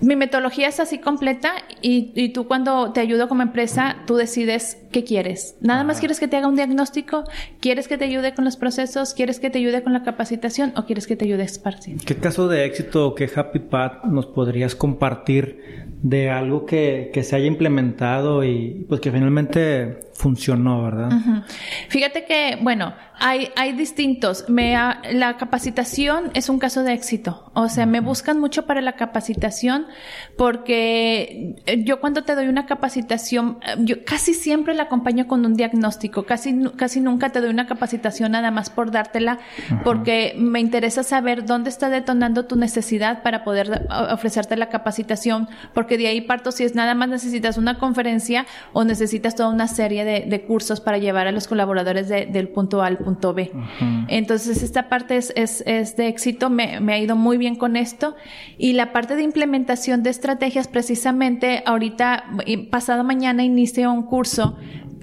mi 0.00 0.16
metodología 0.16 0.68
es 0.68 0.80
así 0.80 0.98
completa 0.98 1.52
y, 1.82 2.12
y 2.14 2.30
tú 2.30 2.46
cuando 2.46 2.92
te 2.92 3.00
ayudo 3.00 3.28
como 3.28 3.42
empresa, 3.42 3.96
tú 4.06 4.16
decides 4.16 4.78
qué 4.92 5.04
quieres. 5.04 5.56
Nada 5.60 5.84
más 5.84 5.98
quieres 5.98 6.20
que 6.20 6.28
te 6.28 6.36
haga 6.36 6.48
un 6.48 6.56
diagnóstico, 6.56 7.24
quieres 7.60 7.88
que 7.88 7.98
te 7.98 8.04
ayude 8.04 8.34
con 8.34 8.44
los 8.44 8.56
procesos, 8.56 9.14
quieres 9.14 9.40
que 9.40 9.50
te 9.50 9.58
ayude 9.58 9.82
con 9.82 9.92
la 9.92 10.02
capacitación 10.02 10.72
o 10.76 10.84
quieres 10.84 11.06
que 11.06 11.16
te 11.16 11.24
ayude 11.24 11.42
a 11.42 11.46
esparcir. 11.46 11.98
¿Qué 12.04 12.16
caso 12.16 12.48
de 12.48 12.64
éxito 12.64 13.08
o 13.08 13.14
qué 13.14 13.28
happy 13.34 13.58
path 13.58 14.04
nos 14.04 14.26
podrías 14.26 14.74
compartir 14.74 15.86
de 16.02 16.30
algo 16.30 16.66
que, 16.66 17.10
que 17.12 17.22
se 17.22 17.36
haya 17.36 17.46
implementado 17.46 18.44
y 18.44 18.86
pues 18.88 19.00
que 19.00 19.10
finalmente 19.10 20.05
funcionó, 20.16 20.82
verdad? 20.82 21.10
Fíjate 21.88 22.24
que, 22.24 22.58
bueno, 22.62 22.94
hay, 23.18 23.48
hay 23.56 23.72
distintos. 23.72 24.44
Me 24.48 24.76
ha- 24.76 25.00
la 25.12 25.36
capacitación 25.36 26.30
es 26.34 26.48
un 26.48 26.58
caso 26.58 26.82
de 26.82 26.92
éxito. 26.92 27.50
O 27.54 27.68
sea, 27.68 27.86
me 27.86 28.00
buscan 28.00 28.38
mucho 28.40 28.66
para 28.66 28.80
la 28.80 28.92
capacitación 28.94 29.86
porque 30.50 31.56
eh, 31.66 31.82
yo 31.84 32.00
cuando 32.00 32.22
te 32.24 32.34
doy 32.34 32.48
una 32.48 32.66
capacitación, 32.66 33.58
eh, 33.66 33.74
yo 33.80 34.04
casi 34.04 34.34
siempre 34.34 34.74
la 34.74 34.84
acompaño 34.84 35.26
con 35.26 35.44
un 35.44 35.54
diagnóstico. 35.54 36.24
Casi, 36.24 36.58
casi 36.76 37.00
nunca 37.00 37.30
te 37.30 37.40
doy 37.40 37.50
una 37.50 37.66
capacitación 37.66 38.32
nada 38.32 38.50
más 38.50 38.70
por 38.70 38.90
dártela 38.90 39.38
porque 39.84 40.34
me 40.38 40.60
interesa 40.60 41.02
saber 41.02 41.44
dónde 41.44 41.70
está 41.70 41.90
detonando 41.90 42.46
tu 42.46 42.56
necesidad 42.56 43.22
para 43.22 43.44
poder 43.44 43.68
da- 43.70 44.14
ofrecerte 44.14 44.56
la 44.56 44.68
capacitación 44.68 45.48
porque 45.74 45.98
de 45.98 46.06
ahí 46.08 46.20
parto 46.20 46.52
si 46.52 46.64
es 46.64 46.74
nada 46.74 46.94
más 46.94 47.08
necesitas 47.08 47.56
una 47.58 47.78
conferencia 47.78 48.46
o 48.72 48.84
necesitas 48.84 49.34
toda 49.34 49.48
una 49.50 49.68
serie 49.68 50.04
de, 50.06 50.20
de 50.22 50.42
cursos 50.44 50.80
para 50.80 50.96
llevar 50.96 51.26
a 51.26 51.32
los 51.32 51.46
colaboradores 51.48 52.08
de- 52.08 52.24
del 52.24 52.48
punto 52.48 52.80
A 52.80 52.86
al 52.86 52.96
punto 52.96 53.34
B. 53.34 53.50
Entonces 54.08 54.62
esta 54.62 54.88
parte 54.88 55.16
es, 55.18 55.32
es, 55.36 55.62
es 55.66 55.96
de 55.96 56.06
éxito, 56.08 56.48
me, 56.48 56.80
me 56.80 56.94
ha 56.94 56.98
ido 56.98 57.16
muy 57.16 57.36
bien 57.36 57.56
con 57.56 57.76
esto 57.76 58.14
y 58.56 58.72
la 58.72 58.92
parte 58.92 59.16
de 59.16 59.22
implementación 59.24 60.02
de 60.02 60.10
estrategias 60.10 60.68
precisamente 60.68 61.62
ahorita, 61.66 62.24
pasado 62.70 63.04
mañana 63.04 63.42
inicio 63.44 63.92
un 63.92 64.04
curso 64.04 64.56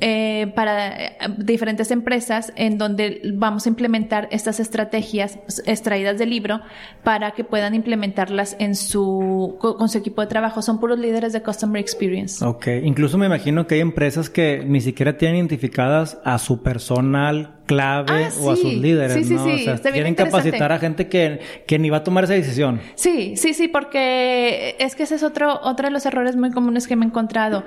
eh, 0.06 0.52
para 0.54 0.90
eh, 0.90 1.18
diferentes 1.38 1.90
empresas 1.90 2.52
en 2.58 2.78
donde 2.78 3.22
vamos 3.36 3.66
a 3.66 3.70
implementar 3.70 4.28
estas 4.32 4.60
estrategias 4.60 5.40
extraídas 5.66 6.20
del 6.20 6.30
libro 6.30 6.60
para 7.06 7.32
que 7.32 7.46
puedan 7.46 7.74
implementarlas 7.74 8.58
en 8.60 8.76
su, 8.76 9.56
con 9.62 9.88
su 9.88 9.98
equipo 9.98 10.20
de 10.20 10.28
trabajo. 10.28 10.62
Son 10.62 10.82
puros 10.82 11.00
líderes 11.00 11.32
de 11.32 11.42
Customer 11.42 11.80
Experience. 11.80 12.44
Ok, 12.44 12.68
incluso 12.84 13.18
me 13.18 13.28
imagino 13.28 13.66
que 13.66 13.76
hay 13.76 13.82
empresas 13.82 14.30
que 14.30 14.66
ni 14.68 14.82
siquiera 14.82 15.18
tienen 15.18 15.38
identificadas 15.38 16.20
a 16.26 16.38
su 16.38 16.62
personal 16.62 17.63
clave 17.66 18.26
Ah, 18.26 18.30
o 18.42 18.52
a 18.52 18.56
sus 18.56 18.70
sí. 18.72 18.76
líderes, 18.78 19.14
Sí, 19.14 19.24
sí, 19.24 19.34
¿no? 19.36 19.44
sí. 19.46 19.52
O 19.54 19.58
sea, 19.60 19.74
Está 19.76 19.90
bien 19.90 20.04
quieren 20.04 20.16
capacitar 20.16 20.72
a 20.72 20.80
gente 20.80 21.08
que, 21.08 21.40
que 21.66 21.80
ni 21.80 21.90
va 21.90 21.98
a 21.98 22.04
tomar 22.04 22.26
esa 22.26 22.34
decisión. 22.34 22.82
Sí, 22.96 23.36
sí, 23.38 23.54
sí, 23.54 23.68
porque 23.68 24.76
es 24.80 24.96
que 24.96 25.04
ese 25.04 25.16
es 25.16 25.24
otro, 25.24 25.60
otro 25.64 25.88
de 25.88 25.92
los 25.92 26.06
errores 26.06 26.36
muy 26.36 26.52
comunes 26.52 26.88
que 26.88 26.96
me 26.96 27.06
he 27.06 27.08
encontrado. 27.08 27.64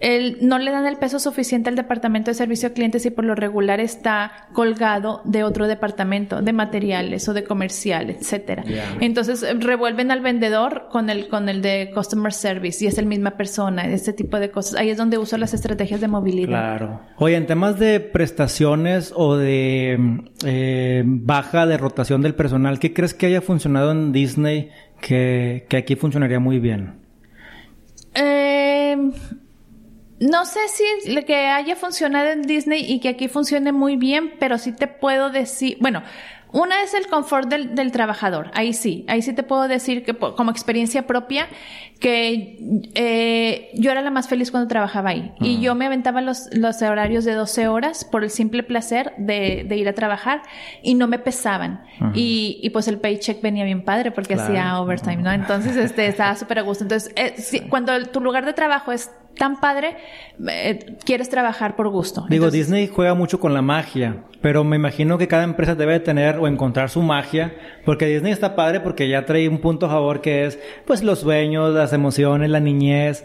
El, 0.00 0.38
no 0.46 0.58
le 0.58 0.70
dan 0.70 0.86
el 0.86 0.96
peso 0.96 1.18
suficiente 1.18 1.68
al 1.70 1.74
departamento 1.76 2.30
de 2.30 2.34
servicio 2.34 2.68
a 2.68 2.72
clientes 2.72 3.04
y 3.06 3.10
por 3.10 3.24
lo 3.24 3.34
regular 3.34 3.80
está 3.80 4.46
colgado 4.52 5.22
de 5.24 5.42
otro 5.42 5.66
departamento, 5.66 6.40
de 6.40 6.52
materiales 6.52 7.28
o 7.28 7.34
de 7.34 7.42
comercial, 7.42 8.10
etcétera. 8.10 8.64
Entonces 9.00 9.44
revuelven 9.58 10.10
al 10.12 10.20
vendedor 10.20 10.88
con 10.92 11.10
el, 11.10 11.28
con 11.28 11.48
el 11.48 11.62
de 11.62 11.90
customer 11.92 12.32
service 12.32 12.84
y 12.84 12.88
es 12.88 12.96
el 12.98 13.06
misma 13.06 13.32
persona, 13.32 13.86
este 13.86 14.12
tipo 14.12 14.38
de 14.38 14.50
cosas. 14.50 14.78
Ahí 14.78 14.90
es 14.90 14.96
donde 14.98 15.18
uso 15.18 15.36
las 15.36 15.52
estrategias 15.54 16.00
de 16.00 16.06
movilidad. 16.08 16.48
Claro. 16.48 17.00
Oye, 17.16 17.34
en 17.36 17.46
temas 17.46 17.78
de 17.78 17.98
prestaciones 17.98 19.12
o 19.16 19.36
de 19.38 19.98
eh, 20.44 21.02
baja 21.06 21.66
de 21.66 21.76
rotación 21.78 22.22
del 22.22 22.34
personal, 22.34 22.78
¿qué 22.78 22.92
crees 22.92 23.14
que 23.14 23.26
haya 23.26 23.40
funcionado 23.40 23.92
en 23.92 24.12
Disney 24.12 24.70
que, 25.00 25.64
que 25.68 25.76
aquí 25.78 25.96
funcionaría 25.96 26.40
muy 26.40 26.58
bien? 26.58 26.94
Eh, 28.14 28.96
no 30.20 30.44
sé 30.44 30.58
si 30.68 31.10
le- 31.12 31.24
que 31.24 31.36
haya 31.46 31.76
funcionado 31.76 32.30
en 32.30 32.42
Disney 32.42 32.84
y 32.90 33.00
que 33.00 33.08
aquí 33.10 33.28
funcione 33.28 33.72
muy 33.72 33.96
bien, 33.96 34.32
pero 34.40 34.58
sí 34.58 34.72
te 34.72 34.88
puedo 34.88 35.30
decir, 35.30 35.76
bueno, 35.80 36.02
una 36.52 36.82
es 36.82 36.94
el 36.94 37.06
confort 37.08 37.48
del, 37.48 37.74
del 37.74 37.92
trabajador, 37.92 38.50
ahí 38.54 38.72
sí, 38.72 39.04
ahí 39.08 39.22
sí 39.22 39.32
te 39.34 39.42
puedo 39.42 39.68
decir 39.68 40.04
que 40.04 40.14
como 40.14 40.50
experiencia 40.50 41.06
propia 41.06 41.46
que 42.00 42.58
eh, 42.94 43.70
yo 43.74 43.90
era 43.90 44.02
la 44.02 44.10
más 44.10 44.28
feliz 44.28 44.50
cuando 44.50 44.68
trabajaba 44.68 45.10
ahí 45.10 45.32
y 45.40 45.60
yo 45.60 45.74
me 45.74 45.86
aventaba 45.86 46.20
los, 46.20 46.48
los 46.52 46.80
horarios 46.82 47.24
de 47.24 47.34
12 47.34 47.66
horas 47.68 48.04
por 48.04 48.22
el 48.24 48.30
simple 48.30 48.62
placer 48.62 49.14
de, 49.18 49.64
de 49.68 49.76
ir 49.76 49.88
a 49.88 49.92
trabajar 49.94 50.42
y 50.82 50.94
no 50.94 51.08
me 51.08 51.18
pesaban 51.18 51.82
y, 52.14 52.60
y 52.62 52.70
pues 52.70 52.86
el 52.88 52.98
paycheck 52.98 53.40
venía 53.42 53.64
bien 53.64 53.82
padre 53.84 54.10
porque 54.12 54.34
Claro. 54.34 54.44
hacía 54.52 54.80
overtime, 54.80 55.16
¿no? 55.16 55.32
Entonces 55.32 55.76
este 55.76 56.06
estaba 56.06 56.36
súper 56.36 56.60
a 56.60 56.62
gusto. 56.62 56.84
Entonces, 56.84 57.12
eh, 57.16 57.34
sí, 57.38 57.60
cuando 57.68 57.92
tu 58.06 58.20
lugar 58.20 58.44
de 58.46 58.52
trabajo 58.52 58.92
es 58.92 59.10
tan 59.38 59.60
padre, 59.60 59.96
eh, 60.48 60.96
quieres 61.04 61.30
trabajar 61.30 61.76
por 61.76 61.88
gusto. 61.88 62.26
Digo, 62.28 62.44
Entonces, 62.46 62.66
Disney 62.66 62.88
juega 62.88 63.14
mucho 63.14 63.40
con 63.40 63.54
la 63.54 63.62
magia, 63.62 64.24
pero 64.42 64.64
me 64.64 64.76
imagino 64.76 65.16
que 65.16 65.26
cada 65.28 65.44
empresa 65.44 65.74
debe 65.74 65.98
tener 66.00 66.36
o 66.38 66.46
encontrar 66.46 66.90
su 66.90 67.00
magia, 67.02 67.54
porque 67.84 68.06
Disney 68.06 68.32
está 68.32 68.54
padre 68.54 68.80
porque 68.80 69.08
ya 69.08 69.24
trae 69.24 69.48
un 69.48 69.58
punto 69.58 69.86
a 69.86 69.88
favor 69.90 70.20
que 70.20 70.44
es, 70.46 70.58
pues, 70.86 71.02
los 71.02 71.20
sueños, 71.20 71.72
las 71.72 71.92
emociones, 71.92 72.50
la 72.50 72.60
niñez. 72.60 73.24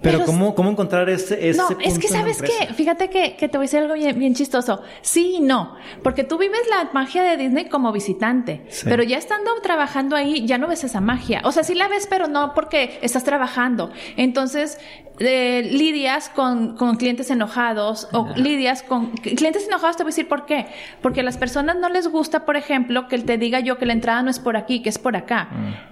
Pero, 0.00 0.18
Pero- 0.18 0.24
¿cómo, 0.24 0.54
¿cómo 0.54 0.70
encontrar 0.70 1.08
ese, 1.10 1.48
ese 1.50 1.58
No, 1.60 1.68
punto 1.68 1.84
es 1.84 1.98
que 1.98 2.08
sabes 2.08 2.40
que, 2.40 2.72
fíjate 2.74 3.10
que, 3.10 3.36
que 3.36 3.48
te 3.48 3.58
voy 3.58 3.64
a 3.64 3.66
decir 3.66 3.80
algo 3.80 3.94
bien, 3.94 4.18
bien 4.18 4.34
chistoso. 4.34 4.82
Sí 5.02 5.36
y 5.36 5.40
no, 5.40 5.74
porque 6.02 6.24
tú 6.24 6.38
vives 6.38 6.62
la 6.70 6.90
magia 6.92 7.22
de 7.22 7.36
Disney 7.36 7.68
como 7.68 7.92
visitante, 7.92 8.64
Sí. 8.68 8.86
pero 8.88 9.02
ya 9.02 9.18
estando 9.18 9.50
trabajando 9.62 10.16
ahí 10.16 10.46
ya 10.46 10.56
no 10.58 10.66
ves 10.68 10.84
esa 10.84 11.00
magia. 11.02 11.42
O 11.44 11.52
sea, 11.52 11.62
sí 11.62 11.74
la 11.74 11.88
ves, 11.88 12.06
pero 12.08 12.26
no 12.26 12.54
porque 12.54 12.98
estás 13.02 13.22
trabajando. 13.24 13.90
Entonces, 14.16 14.78
eh, 15.18 15.51
lidias 15.62 16.28
con, 16.30 16.76
con 16.76 16.96
clientes 16.96 17.30
enojados 17.30 18.08
o 18.12 18.28
lidias 18.36 18.82
con 18.82 19.10
clientes 19.16 19.66
enojados, 19.66 19.96
te 19.96 20.02
voy 20.04 20.08
a 20.10 20.12
decir 20.14 20.28
por 20.28 20.46
qué. 20.46 20.66
Porque 21.02 21.20
a 21.20 21.22
las 21.22 21.36
personas 21.36 21.76
no 21.76 21.88
les 21.88 22.08
gusta, 22.08 22.44
por 22.44 22.56
ejemplo, 22.56 23.08
que 23.08 23.18
te 23.18 23.36
diga 23.36 23.60
yo 23.60 23.76
que 23.76 23.84
la 23.86 23.92
entrada 23.92 24.22
no 24.22 24.30
es 24.30 24.38
por 24.38 24.56
aquí, 24.56 24.80
que 24.82 24.88
es 24.88 24.98
por 24.98 25.16
acá. 25.16 25.48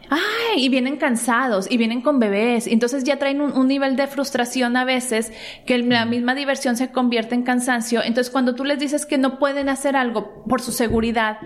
Ay, 0.09 0.65
y 0.65 0.69
vienen 0.69 0.97
cansados 0.97 1.71
y 1.71 1.77
vienen 1.77 2.01
con 2.01 2.19
bebés. 2.19 2.67
Entonces 2.67 3.05
ya 3.05 3.19
traen 3.19 3.41
un, 3.41 3.53
un 3.53 3.69
nivel 3.69 3.97
de 3.97 4.07
frustración 4.07 4.77
a 4.77 4.85
veces 4.85 5.33
que 5.67 5.75
el- 5.75 5.89
la 5.89 6.05
misma 6.05 6.35
diversión 6.35 6.77
se 6.77 6.91
convierte 6.91 7.35
en 7.35 7.43
cansancio. 7.43 8.03
Entonces 8.03 8.31
cuando 8.31 8.55
tú 8.55 8.65
les 8.65 8.79
dices 8.79 9.07
que 9.07 9.19
no 9.19 9.39
pueden 9.39 9.69
hacer 9.69 9.97
algo 9.97 10.45
por 10.49 10.61
su 10.63 10.73
seguridad, 10.73 11.39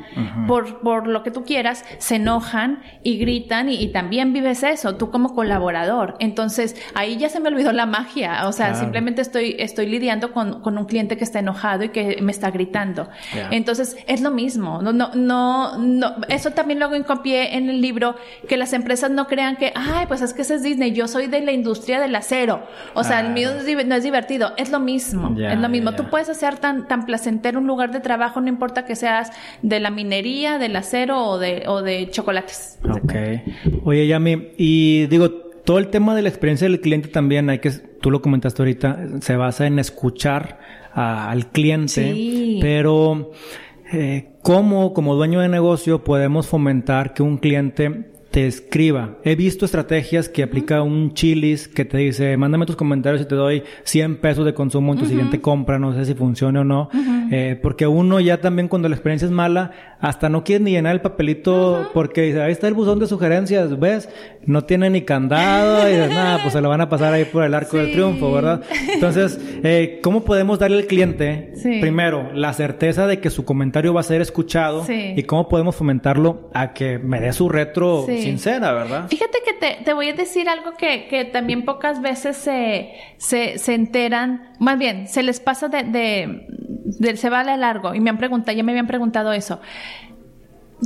por, 0.46 0.80
por 0.80 1.06
lo 1.06 1.22
que 1.22 1.30
tú 1.30 1.44
quieras, 1.44 1.84
se 1.98 2.16
enojan 2.16 2.82
y 3.02 3.18
gritan 3.18 3.68
y, 3.68 3.74
y 3.82 3.88
también 3.92 4.32
vives 4.32 4.62
eso, 4.62 4.96
tú 4.96 5.10
como 5.10 5.34
colaborador. 5.34 6.16
Entonces 6.20 6.76
ahí 6.94 7.16
ya 7.16 7.28
se 7.28 7.40
me 7.40 7.48
olvidó 7.48 7.72
la 7.72 7.86
magia. 7.86 8.03
O 8.46 8.52
sea, 8.52 8.66
Claro. 8.68 8.80
simplemente 8.80 9.22
estoy, 9.22 9.56
estoy 9.58 9.86
lidiando 9.86 10.32
con, 10.32 10.60
con 10.60 10.78
un 10.78 10.84
cliente 10.86 11.16
que 11.16 11.24
está 11.24 11.38
enojado 11.40 11.84
y 11.84 11.88
que 11.90 12.18
me 12.22 12.32
está 12.32 12.50
gritando. 12.50 13.08
Entonces, 13.50 13.96
es 14.06 14.20
lo 14.20 14.30
mismo. 14.30 14.82
No, 14.82 14.92
no, 14.92 15.10
no, 15.14 15.78
no. 15.78 16.14
Eso 16.28 16.50
también 16.52 16.78
lo 16.78 16.86
hago 16.86 16.96
hincapié 16.96 17.56
en 17.56 17.68
el 17.68 17.80
libro, 17.80 18.16
que 18.48 18.56
las 18.56 18.72
empresas 18.72 19.10
no 19.10 19.26
crean 19.26 19.56
que, 19.56 19.72
ay, 19.74 20.06
pues 20.06 20.22
es 20.22 20.32
que 20.34 20.42
ese 20.42 20.54
es 20.56 20.62
Disney, 20.62 20.92
yo 20.92 21.08
soy 21.08 21.26
de 21.26 21.40
la 21.40 21.52
industria 21.52 22.00
del 22.00 22.14
acero. 22.14 22.62
O 22.94 23.04
sea, 23.04 23.20
el 23.20 23.26
Ah. 23.26 23.30
mío 23.30 23.50
no 23.52 23.58
es, 23.60 23.66
div- 23.66 23.84
no 23.86 23.94
es 23.94 24.02
divertido. 24.04 24.52
Es 24.56 24.70
lo 24.70 24.80
mismo. 24.80 25.34
Es 25.38 25.58
lo 25.58 25.68
mismo. 25.68 25.92
Tú 25.94 26.04
puedes 26.10 26.28
hacer 26.28 26.56
tan, 26.58 26.86
tan 26.88 27.06
placentero 27.06 27.58
un 27.58 27.66
lugar 27.66 27.90
de 27.92 28.00
trabajo, 28.00 28.40
no 28.40 28.48
importa 28.48 28.84
que 28.84 28.96
seas 28.96 29.30
de 29.62 29.80
la 29.80 29.90
minería, 29.90 30.58
del 30.58 30.76
acero 30.76 31.24
o 31.24 31.38
de, 31.38 31.64
o 31.66 31.82
de 31.82 32.10
chocolates. 32.10 32.78
Ok. 32.88 33.14
Oye, 33.84 34.06
Yami, 34.06 34.48
y 34.56 35.06
digo, 35.06 35.30
todo 35.64 35.78
el 35.78 35.88
tema 35.88 36.14
de 36.14 36.22
la 36.22 36.28
experiencia 36.28 36.68
del 36.68 36.80
cliente 36.80 37.08
también 37.08 37.48
hay 37.50 37.58
que, 37.58 37.70
tú 37.70 38.10
lo 38.10 38.20
comentaste 38.22 38.62
ahorita, 38.62 39.06
se 39.20 39.36
basa 39.36 39.66
en 39.66 39.78
escuchar 39.78 40.58
a- 40.92 41.30
al 41.30 41.50
cliente, 41.50 42.12
Sí. 42.14 42.58
pero 42.60 43.30
eh, 43.92 44.32
¿cómo 44.42 44.92
como 44.92 45.14
dueño 45.14 45.40
de 45.40 45.48
negocio 45.48 46.04
podemos 46.04 46.46
fomentar 46.46 47.14
que 47.14 47.22
un 47.22 47.36
cliente 47.38 48.10
te 48.30 48.46
escriba? 48.46 49.18
He 49.24 49.36
visto 49.36 49.64
estrategias 49.64 50.28
que 50.28 50.42
aplica 50.42 50.82
un 50.82 51.12
chilis 51.14 51.68
que 51.68 51.84
te 51.84 51.98
dice, 51.98 52.36
mándame 52.36 52.66
tus 52.66 52.74
comentarios 52.76 53.22
y 53.22 53.26
te 53.26 53.34
doy 53.36 53.62
100 53.84 54.16
pesos 54.16 54.44
de 54.44 54.54
consumo 54.54 54.92
en 54.92 54.98
tu 54.98 55.06
siguiente 55.06 55.40
compra, 55.40 55.78
no 55.78 55.94
sé 55.94 56.04
si 56.06 56.14
funcione 56.14 56.58
o 56.60 56.64
no, 56.64 56.88
Eh, 57.30 57.58
porque 57.62 57.86
uno 57.86 58.20
ya 58.20 58.40
también 58.40 58.68
cuando 58.68 58.88
la 58.88 58.94
experiencia 58.94 59.26
es 59.26 59.32
mala, 59.32 59.70
hasta 60.00 60.28
no 60.28 60.44
quiere 60.44 60.62
ni 60.64 60.72
llenar 60.72 60.92
el 60.94 61.00
papelito 61.00 61.90
porque 61.94 62.22
dice, 62.22 62.42
ahí 62.42 62.52
está 62.52 62.68
el 62.68 62.74
buzón 62.74 62.98
de 62.98 63.06
sugerencias, 63.06 63.78
¿ves? 63.78 64.08
No 64.44 64.64
tiene 64.64 64.90
ni 64.90 65.02
candado 65.02 65.88
y 65.88 65.92
dices, 65.92 66.10
nada, 66.10 66.38
pues 66.42 66.52
se 66.52 66.60
lo 66.60 66.68
van 66.68 66.80
a 66.82 66.88
pasar 66.88 67.12
ahí 67.14 67.24
por 67.24 67.44
el 67.44 67.54
arco 67.54 67.78
del 67.78 67.92
triunfo, 67.92 68.30
¿verdad? 68.32 68.62
Entonces, 68.92 69.38
eh, 69.62 70.00
¿cómo 70.02 70.24
podemos 70.24 70.58
darle 70.58 70.78
al 70.78 70.86
cliente, 70.86 71.52
Sí. 71.56 71.78
primero, 71.80 72.30
la 72.34 72.52
certeza 72.52 73.06
de 73.06 73.20
que 73.20 73.30
su 73.30 73.44
comentario 73.44 73.94
va 73.94 74.00
a 74.00 74.04
ser 74.04 74.20
escuchado 74.20 74.84
Sí. 74.84 75.14
y 75.16 75.22
cómo 75.22 75.48
podemos 75.48 75.74
fomentarlo 75.76 76.50
a 76.52 76.72
que 76.74 76.98
me 76.98 77.20
dé 77.20 77.32
su 77.32 77.48
retro 77.48 78.04
sincera, 78.06 78.72
¿verdad? 78.72 79.08
Fíjate 79.08 79.38
que 79.44 79.52
te, 79.54 79.84
te 79.84 79.92
voy 79.94 80.08
a 80.10 80.12
decir 80.14 80.48
algo 80.48 80.72
que, 80.76 81.06
que 81.08 81.24
también 81.24 81.64
pocas 81.64 82.02
veces 82.02 82.36
se, 82.36 82.90
se, 83.16 83.58
se 83.58 83.74
enteran, 83.74 84.50
más 84.58 84.78
bien, 84.78 85.08
se 85.08 85.22
les 85.22 85.40
pasa 85.40 85.68
de, 85.68 85.84
de- 85.84 86.46
se 87.16 87.30
va 87.30 87.40
a 87.40 87.44
la 87.44 87.56
largo 87.56 87.94
y 87.94 88.00
me 88.00 88.10
han 88.10 88.18
preguntado, 88.18 88.56
ya 88.56 88.62
me 88.62 88.72
habían 88.72 88.86
preguntado 88.86 89.32
eso. 89.32 89.60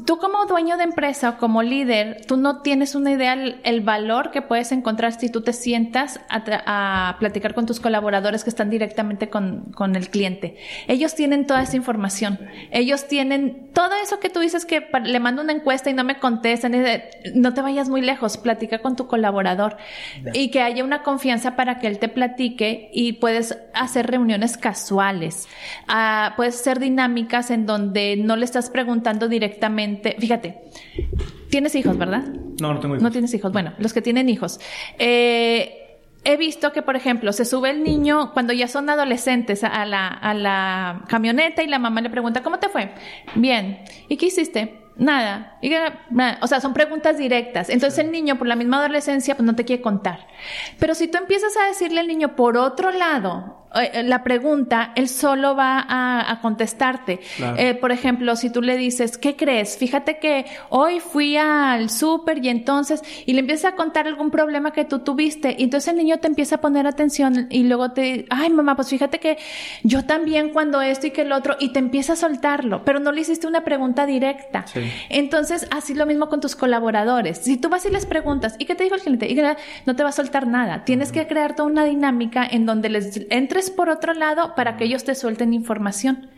Tú 0.05 0.19
como 0.19 0.45
dueño 0.47 0.77
de 0.77 0.85
empresa 0.85 1.31
o 1.31 1.39
como 1.39 1.63
líder, 1.63 2.23
tú 2.27 2.37
no 2.37 2.61
tienes 2.63 2.95
una 2.95 3.11
idea 3.13 3.33
el, 3.33 3.61
el 3.65 3.81
valor 3.81 4.31
que 4.31 4.43
puedes 4.43 4.71
encontrar 4.73 5.13
si 5.19 5.31
tú 5.31 5.41
te 5.41 5.53
sientas 5.53 6.21
a, 6.29 7.17
platicar 7.19 7.55
con 7.55 7.65
tus 7.67 7.81
colaboradores 7.81 8.45
que 8.45 8.51
están 8.51 8.71
directamente 8.71 9.29
con, 9.31 9.73
con 9.73 9.97
el 9.97 10.11
cliente. 10.11 10.57
Ellos 10.87 11.15
tienen 11.15 11.47
toda 11.47 11.63
esa 11.63 11.77
información. 11.77 12.39
Ellos 12.71 13.09
tienen 13.09 13.71
todo 13.73 13.91
eso 14.03 14.21
que 14.21 14.29
tú 14.29 14.41
dices 14.41 14.67
que 14.67 14.87
le 15.05 15.21
mando 15.21 15.43
una 15.43 15.53
encuesta 15.53 15.89
y 15.91 15.95
no 15.95 16.05
me 16.05 16.19
contestan. 16.19 16.73
de- 16.73 17.05
no 17.35 17.55
te 17.55 17.63
vayas 17.63 17.89
muy 17.89 18.01
lejos, 18.03 18.37
platica 18.37 18.81
con 18.81 18.95
tu 18.95 19.07
colaborador 19.07 19.77
y 20.35 20.51
que 20.51 20.61
haya 20.63 20.85
una 20.85 21.03
confianza 21.03 21.57
para 21.57 21.79
que 21.79 21.87
él 21.87 21.99
te 21.99 22.09
platique 22.09 22.91
y 22.93 23.15
puedes 23.15 23.59
hacer 23.75 24.07
reuniones 24.11 24.57
casuales. 24.57 25.49
Ah, 25.87 26.35
puedes 26.37 26.57
ser 26.57 26.79
dinámicas 26.79 27.51
en 27.51 27.67
donde 27.67 28.17
no 28.17 28.37
le 28.37 28.45
estás 28.45 28.71
preguntando 28.71 29.29
directamente. 29.29 29.88
Fíjate, 29.97 30.61
tienes 31.51 31.75
hijos, 31.75 31.97
¿verdad? 31.97 32.25
No, 32.61 32.75
no 32.75 32.81
tengo 32.81 32.95
hijos. 32.95 33.03
No 33.03 33.11
tienes 33.11 33.33
hijos. 33.35 33.53
Bueno, 33.53 33.75
los 33.79 33.93
que 33.93 34.03
tienen 34.03 34.29
hijos. 34.29 34.61
Eh, 34.99 36.01
he 36.25 36.37
visto 36.37 36.73
que, 36.73 36.83
por 36.83 36.97
ejemplo, 36.97 37.33
se 37.33 37.45
sube 37.45 37.71
el 37.71 37.83
niño 37.83 38.33
cuando 38.33 38.53
ya 38.53 38.69
son 38.69 38.91
adolescentes 38.91 39.65
a 39.65 39.85
la, 39.87 40.09
a 40.09 40.35
la 40.35 41.05
camioneta 41.09 41.63
y 41.63 41.67
la 41.69 41.79
mamá 41.79 42.01
le 42.01 42.11
pregunta, 42.11 42.43
¿cómo 42.43 42.59
te 42.59 42.69
fue? 42.69 42.93
Bien. 43.35 43.81
¿Y 44.09 44.17
qué 44.17 44.27
hiciste? 44.27 44.81
Nada. 44.99 45.57
Y, 45.63 45.71
nada. 46.11 46.39
O 46.43 46.49
sea, 46.49 46.61
son 46.61 46.75
preguntas 46.75 47.17
directas. 47.19 47.71
Entonces 47.71 48.01
el 48.01 48.11
niño, 48.11 48.37
por 48.37 48.49
la 48.49 48.57
misma 48.57 48.79
adolescencia, 48.79 49.37
pues 49.37 49.47
no 49.47 49.55
te 49.55 49.65
quiere 49.65 49.81
contar. 49.81 50.27
Pero 50.79 50.95
si 50.95 51.07
tú 51.07 51.19
empiezas 51.19 51.57
a 51.57 51.69
decirle 51.69 52.01
al 52.01 52.09
niño, 52.09 52.35
por 52.35 52.57
otro 52.57 52.91
lado, 52.91 53.68
la 53.75 54.23
pregunta, 54.25 54.93
él 54.97 55.09
solo 55.09 55.55
va 55.55 55.85
a, 55.89 56.41
contestarte. 56.41 57.21
Eh, 57.57 57.75
por 57.75 57.93
ejemplo, 57.93 58.37
si 58.37 58.51
tú 58.51 58.63
le 58.63 58.77
dices, 58.77 59.19
¿qué 59.19 59.37
crees? 59.37 59.77
Fíjate 59.77 60.19
que 60.19 60.47
hoy 60.71 61.01
fui 61.01 61.37
al 61.37 61.91
súper 61.91 62.45
y 62.45 62.49
entonces, 62.49 63.03
y 63.27 63.33
le 63.33 63.41
empiezas 63.41 63.73
a 63.73 63.77
contar 63.77 64.07
algún 64.07 64.31
problema 64.31 64.73
que 64.73 64.85
tú 64.85 65.01
tuviste, 65.01 65.55
y 65.59 65.65
entonces 65.65 65.89
el 65.89 65.97
niño 65.97 66.19
te 66.19 66.29
empieza 66.29 66.57
a 66.57 66.61
poner 66.61 66.87
atención 66.87 67.47
y 67.51 67.65
luego 67.65 67.93
te, 67.93 68.27
ay 68.31 68.51
mamá, 68.51 68.77
pues 68.77 68.89
fíjate 68.89 69.19
que 69.19 69.39
yo 69.83 70.05
también 70.05 70.51
cuando 70.51 70.81
esto 70.81 71.07
y 71.07 71.11
que 71.11 71.23
el 71.23 71.33
otro, 71.33 71.57
y 71.59 71.73
te 71.73 71.79
empieza 71.79 72.15
a 72.15 72.17
soltarlo, 72.17 72.85
pero 72.85 73.01
no 73.01 73.13
le 73.13 73.21
hiciste 73.21 73.47
una 73.47 73.65
pregunta 73.65 74.07
directa. 74.07 74.65
Entonces, 75.09 75.67
así 75.71 75.95
lo 75.95 76.07
mismo 76.07 76.29
con 76.29 76.41
tus 76.41 76.57
colaboradores. 76.57 77.39
Si 77.39 77.57
tú 77.57 77.69
vas 77.69 77.85
y 77.85 77.91
les 77.91 78.07
preguntas, 78.07 78.57
¿y 78.59 78.65
qué 78.65 78.75
te 78.75 78.85
dijo 78.85 78.95
el 78.95 79.03
cliente? 79.03 79.29
Y 79.29 79.39
no 79.87 79.97
te 79.97 80.03
va 80.03 80.09
a 80.09 80.13
soltar 80.13 80.47
nada. 80.47 80.85
Tienes 80.85 81.13
que 81.13 81.27
crear 81.27 81.55
toda 81.55 81.69
una 81.69 81.85
dinámica 81.85 82.47
en 82.51 82.67
donde 82.67 82.89
les 82.89 83.27
por 83.71 83.89
otro 83.89 84.15
lado 84.15 84.55
para 84.55 84.77
que 84.77 84.85
ellos 84.85 85.05
te 85.05 85.15
suelten 85.15 85.53
información. 85.53 86.31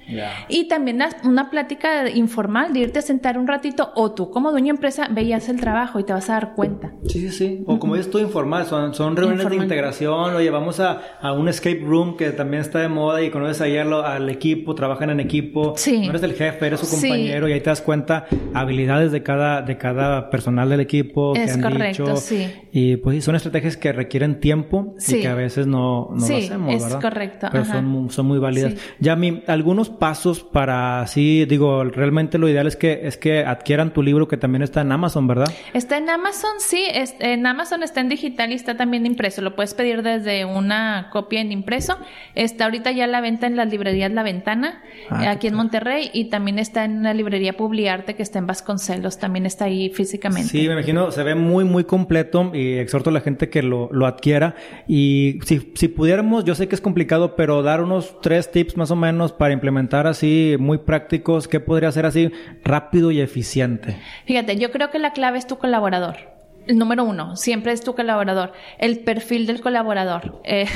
Y 0.48 0.68
también 0.68 1.00
una 1.24 1.50
plática 1.50 2.08
informal 2.08 2.72
de 2.72 2.80
irte 2.80 2.98
a 2.98 3.02
sentar 3.02 3.38
un 3.38 3.46
ratito 3.46 3.92
o 3.94 4.12
tú 4.12 4.30
como 4.30 4.50
dueña 4.50 4.70
empresa 4.70 5.08
veías 5.10 5.48
el 5.48 5.60
trabajo 5.60 5.98
y 5.98 6.04
te 6.04 6.12
vas 6.12 6.28
a 6.30 6.34
dar 6.34 6.54
cuenta. 6.54 6.92
Sí, 7.06 7.20
sí, 7.20 7.30
sí. 7.30 7.62
O 7.66 7.78
como 7.78 7.94
dices 7.94 8.10
tú, 8.10 8.18
informal. 8.18 8.66
Son, 8.66 8.94
son 8.94 9.16
reuniones 9.16 9.48
de 9.48 9.56
integración. 9.56 10.34
O 10.34 10.40
llevamos 10.40 10.80
a, 10.80 11.00
a, 11.20 11.32
un 11.32 11.48
escape 11.48 11.80
room 11.84 12.16
que 12.16 12.30
también 12.30 12.62
está 12.62 12.80
de 12.80 12.88
moda 12.88 13.22
y 13.22 13.30
conoces 13.30 13.60
ahí 13.60 13.76
al, 13.76 13.92
al 13.92 14.28
equipo, 14.28 14.74
trabajan 14.74 15.10
en 15.10 15.20
equipo. 15.20 15.74
Sí. 15.76 16.00
No 16.00 16.10
eres 16.10 16.22
el 16.22 16.34
jefe, 16.34 16.66
eres 16.66 16.80
su 16.80 16.90
compañero 16.90 17.48
y 17.48 17.52
ahí 17.52 17.60
te 17.60 17.70
das 17.70 17.82
cuenta 17.82 18.26
habilidades 18.54 19.12
de 19.12 19.22
cada, 19.22 19.62
de 19.62 19.76
cada 19.76 20.30
personal 20.30 20.68
del 20.68 20.80
equipo. 20.80 21.34
Es 21.34 21.46
que 21.46 21.52
han 21.52 21.62
correcto, 21.62 22.04
dicho. 22.04 22.16
sí. 22.16 22.46
Y 22.72 22.96
pues 22.96 23.24
son 23.24 23.34
estrategias 23.34 23.76
que 23.76 23.92
requieren 23.92 24.40
tiempo 24.40 24.94
y 25.06 25.20
que 25.20 25.28
a 25.28 25.34
veces 25.34 25.66
no, 25.66 26.10
no 26.12 26.28
lo 26.28 26.36
hacemos, 26.36 26.74
es 26.74 26.94
correcto. 26.96 27.48
Pero 27.50 27.64
son, 27.64 28.10
son 28.10 28.26
muy 28.26 28.38
válidas. 28.38 28.74
Ya, 28.98 29.16
mi, 29.16 29.42
algunos 29.46 29.90
pasos 30.00 30.42
para 30.42 31.02
así, 31.02 31.44
digo, 31.44 31.84
realmente 31.84 32.38
lo 32.38 32.48
ideal 32.48 32.66
es 32.66 32.74
que, 32.74 33.02
es 33.04 33.16
que 33.16 33.44
adquieran 33.44 33.92
tu 33.92 34.02
libro 34.02 34.26
que 34.26 34.38
también 34.38 34.62
está 34.62 34.80
en 34.80 34.90
Amazon, 34.90 35.28
¿verdad? 35.28 35.52
Está 35.74 35.98
en 35.98 36.08
Amazon, 36.08 36.50
sí, 36.58 36.82
en 36.88 37.46
Amazon 37.46 37.82
está 37.82 38.00
en 38.00 38.08
digital 38.08 38.50
y 38.50 38.54
está 38.54 38.76
también 38.76 39.04
impreso. 39.06 39.42
Lo 39.42 39.54
puedes 39.54 39.74
pedir 39.74 40.02
desde 40.02 40.46
una 40.46 41.10
copia 41.12 41.42
en 41.42 41.52
impreso. 41.52 41.98
Está 42.34 42.64
ahorita 42.64 42.90
ya 42.92 43.04
a 43.04 43.06
la 43.06 43.20
venta 43.20 43.46
en 43.46 43.56
las 43.56 43.70
librerías 43.70 44.10
La 44.10 44.22
Ventana, 44.22 44.82
ah, 45.10 45.30
aquí 45.30 45.48
en 45.48 45.54
Monterrey, 45.54 46.10
y 46.14 46.30
también 46.30 46.58
está 46.58 46.84
en 46.84 47.02
la 47.02 47.12
librería 47.12 47.58
Publiarte 47.58 48.14
que 48.14 48.22
está 48.22 48.38
en 48.38 48.46
Vasconcelos, 48.46 49.18
también 49.18 49.44
está 49.44 49.66
ahí 49.66 49.90
físicamente. 49.90 50.48
Sí, 50.48 50.66
me 50.66 50.72
imagino, 50.72 51.12
se 51.12 51.22
ve 51.22 51.34
muy, 51.34 51.64
muy 51.64 51.84
completo 51.84 52.50
y 52.54 52.78
exhorto 52.78 53.10
a 53.10 53.12
la 53.12 53.20
gente 53.20 53.50
que 53.50 53.62
lo, 53.62 53.90
lo 53.92 54.06
adquiera. 54.06 54.54
Y 54.88 55.40
si, 55.44 55.72
si 55.74 55.88
pudiéramos, 55.88 56.44
yo 56.46 56.54
sé 56.54 56.68
que 56.68 56.74
es 56.74 56.80
complicado, 56.80 57.36
pero 57.36 57.62
dar 57.62 57.82
unos 57.82 58.18
tres 58.22 58.50
tips 58.50 58.78
más 58.78 58.90
o 58.90 58.96
menos 58.96 59.32
para 59.32 59.52
implementar 59.52 59.79
así 60.06 60.56
muy 60.58 60.78
prácticos, 60.78 61.48
¿qué 61.48 61.60
podría 61.60 61.92
ser 61.92 62.06
así 62.06 62.30
rápido 62.64 63.10
y 63.10 63.20
eficiente? 63.20 63.96
Fíjate, 64.26 64.56
yo 64.56 64.70
creo 64.70 64.90
que 64.90 64.98
la 64.98 65.12
clave 65.12 65.38
es 65.38 65.46
tu 65.46 65.58
colaborador 65.58 66.39
el 66.70 66.78
número 66.78 67.04
uno, 67.04 67.36
siempre 67.36 67.72
es 67.72 67.82
tu 67.82 67.94
colaborador. 67.94 68.52
El 68.78 69.00
perfil 69.00 69.46
del 69.46 69.60
colaborador. 69.60 70.40
Eh, 70.50 70.66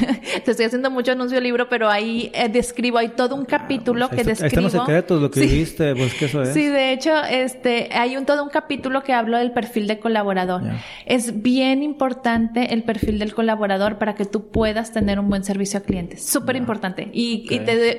te 0.45 0.53
estoy 0.53 0.67
haciendo 0.67 0.91
mucho 0.91 1.13
anuncio 1.13 1.37
del 1.37 1.45
libro, 1.45 1.69
pero 1.69 1.91
ahí 1.91 2.31
eh, 2.33 2.49
describo, 2.49 2.99
hay 2.99 3.09
todo 3.09 3.35
un 3.35 3.45
capítulo 3.45 4.09
que 4.09 4.23
describo. 4.23 4.45
Ahí 4.45 4.47
están 4.47 4.63
los 4.63 4.73
secretos, 4.73 5.21
lo 5.21 5.31
que 5.31 5.41
viste, 5.41 5.97
pues 5.97 6.15
que 6.15 6.27
eso 6.27 6.43
es. 6.43 6.51
Sí, 6.51 6.67
de 6.69 6.93
hecho, 6.93 7.13
este, 7.25 7.89
hay 7.93 8.17
un 8.17 8.25
todo 8.25 8.45
un 8.45 8.51
capítulo 8.51 9.03
que 9.03 9.13
hablo 9.13 9.39
del 9.39 9.51
perfil 9.51 9.89
de 9.89 9.99
colaborador. 9.99 10.63
Es 11.07 11.43
bien 11.43 11.83
importante 11.83 12.73
el 12.73 12.85
perfil 12.85 13.19
del 13.19 13.35
colaborador 13.35 13.99
para 13.99 14.15
que 14.15 14.27
tú 14.27 14.49
puedas 14.51 14.93
tener 14.93 15.19
un 15.19 15.29
buen 15.29 15.43
servicio 15.43 15.81
a 15.81 15.83
clientes. 15.83 16.25
Súper 16.25 16.55
importante. 16.55 17.09
Y, 17.13 17.49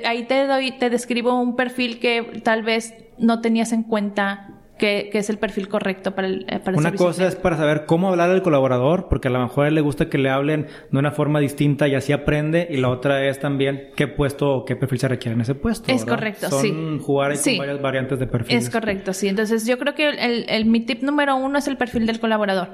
ahí 0.06 0.24
te 0.24 0.46
doy, 0.46 0.72
te 0.72 0.88
describo 0.88 1.38
un 1.38 1.56
perfil 1.56 1.98
que 1.98 2.40
tal 2.42 2.62
vez 2.62 2.94
no 3.18 3.40
tenías 3.40 3.72
en 3.72 3.82
cuenta 3.82 4.55
que, 4.78 5.10
es 5.12 5.30
el 5.30 5.38
perfil 5.38 5.68
correcto 5.68 6.14
para 6.14 6.28
el, 6.28 6.46
eh, 6.48 6.58
para 6.58 6.76
Una 6.76 6.92
cosa 6.92 7.26
es 7.26 7.36
para 7.36 7.56
saber 7.56 7.86
cómo 7.86 8.08
hablar 8.08 8.30
al 8.30 8.42
colaborador, 8.42 9.08
porque 9.08 9.28
a 9.28 9.30
lo 9.30 9.40
mejor 9.40 9.64
a 9.64 9.68
él 9.68 9.74
le 9.74 9.80
gusta 9.80 10.08
que 10.08 10.18
le 10.18 10.30
hablen 10.30 10.66
de 10.90 10.98
una 10.98 11.10
forma 11.10 11.40
distinta 11.40 11.88
y 11.88 11.94
así 11.94 12.12
aprende, 12.12 12.66
y 12.70 12.76
la 12.76 12.90
otra 12.90 13.26
es 13.26 13.38
también 13.38 13.90
qué 13.96 14.08
puesto 14.08 14.50
o 14.50 14.64
qué 14.64 14.76
perfil 14.76 14.98
se 14.98 15.08
requiere 15.08 15.34
en 15.34 15.40
ese 15.40 15.54
puesto. 15.54 15.90
Es 15.90 16.04
correcto, 16.04 16.50
Son 16.50 16.62
sí. 16.62 16.98
jugar 17.02 17.32
con 17.38 17.58
varias 17.58 17.80
variantes 17.80 18.18
de 18.18 18.26
perfil. 18.26 18.56
Es 18.56 18.70
correcto, 18.70 19.12
sí. 19.12 19.28
Entonces 19.28 19.66
yo 19.66 19.78
creo 19.78 19.94
que 19.94 20.08
el, 20.08 20.46
el, 20.48 20.64
mi 20.66 20.80
tip 20.80 21.02
número 21.02 21.36
uno 21.36 21.58
es 21.58 21.68
el 21.68 21.76
perfil 21.76 22.06
del 22.06 22.20
colaborador. 22.20 22.72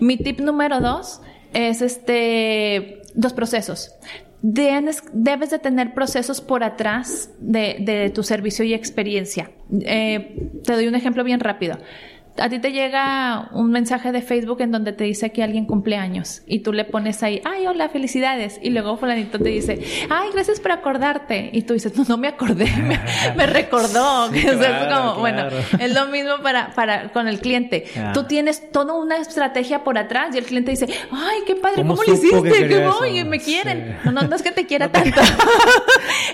Mi 0.00 0.16
tip 0.16 0.40
número 0.40 0.80
dos 0.80 1.20
es 1.52 1.82
este 1.82 3.02
dos 3.14 3.32
procesos 3.32 3.94
debes 4.46 5.50
de 5.50 5.58
tener 5.58 5.94
procesos 5.94 6.42
por 6.42 6.64
atrás 6.64 7.30
de, 7.38 8.12
tu 8.14 8.22
servicio 8.22 8.64
y 8.64 8.74
experiencia. 8.74 9.50
Eh, 9.80 10.50
te 10.62 10.74
doy 10.74 10.86
un 10.86 10.94
ejemplo 10.94 11.24
bien 11.24 11.40
rápido 11.40 11.78
a 12.36 12.48
ti 12.48 12.58
te 12.58 12.72
llega 12.72 13.48
un 13.52 13.70
mensaje 13.70 14.10
de 14.10 14.20
Facebook 14.20 14.60
en 14.60 14.72
donde 14.72 14.92
te 14.92 15.04
dice 15.04 15.30
que 15.30 15.42
alguien 15.42 15.66
cumple 15.66 15.96
años 15.96 16.42
y 16.46 16.60
tú 16.60 16.72
le 16.72 16.84
pones 16.84 17.22
ahí, 17.22 17.40
ay, 17.44 17.66
hola, 17.66 17.88
felicidades. 17.88 18.58
Y 18.60 18.70
luego 18.70 18.96
fulanito 18.96 19.38
te 19.38 19.50
dice, 19.50 19.80
ay, 20.10 20.30
gracias 20.32 20.58
por 20.58 20.72
acordarte. 20.72 21.50
Y 21.52 21.62
tú 21.62 21.74
dices, 21.74 21.96
no, 21.96 22.04
no 22.08 22.16
me 22.16 22.28
acordé, 22.28 22.66
me, 23.36 23.46
recordó. 23.46 24.30
es 24.34 24.56
como, 24.92 25.16
bueno, 25.16 25.46
es 25.78 25.94
lo 25.94 26.06
mismo 26.06 26.38
para, 26.42 26.72
para 26.74 27.12
con 27.12 27.28
el 27.28 27.40
cliente. 27.40 27.84
Tú 28.12 28.24
tienes 28.24 28.72
toda 28.72 28.94
una 28.94 29.18
estrategia 29.18 29.84
por 29.84 29.96
atrás 29.96 30.34
y 30.34 30.38
el 30.38 30.44
cliente 30.44 30.72
dice, 30.72 30.86
ay, 31.12 31.38
qué 31.46 31.54
padre, 31.54 31.82
¿cómo, 31.82 32.02
lo 32.02 32.12
hiciste? 32.12 32.68
Que 32.68 32.86
voy, 32.86 33.24
me 33.24 33.38
quieren. 33.38 33.98
No, 34.04 34.12
no, 34.12 34.34
es 34.34 34.42
que 34.42 34.50
te 34.50 34.66
quiera 34.66 34.90
tanto. 34.90 35.20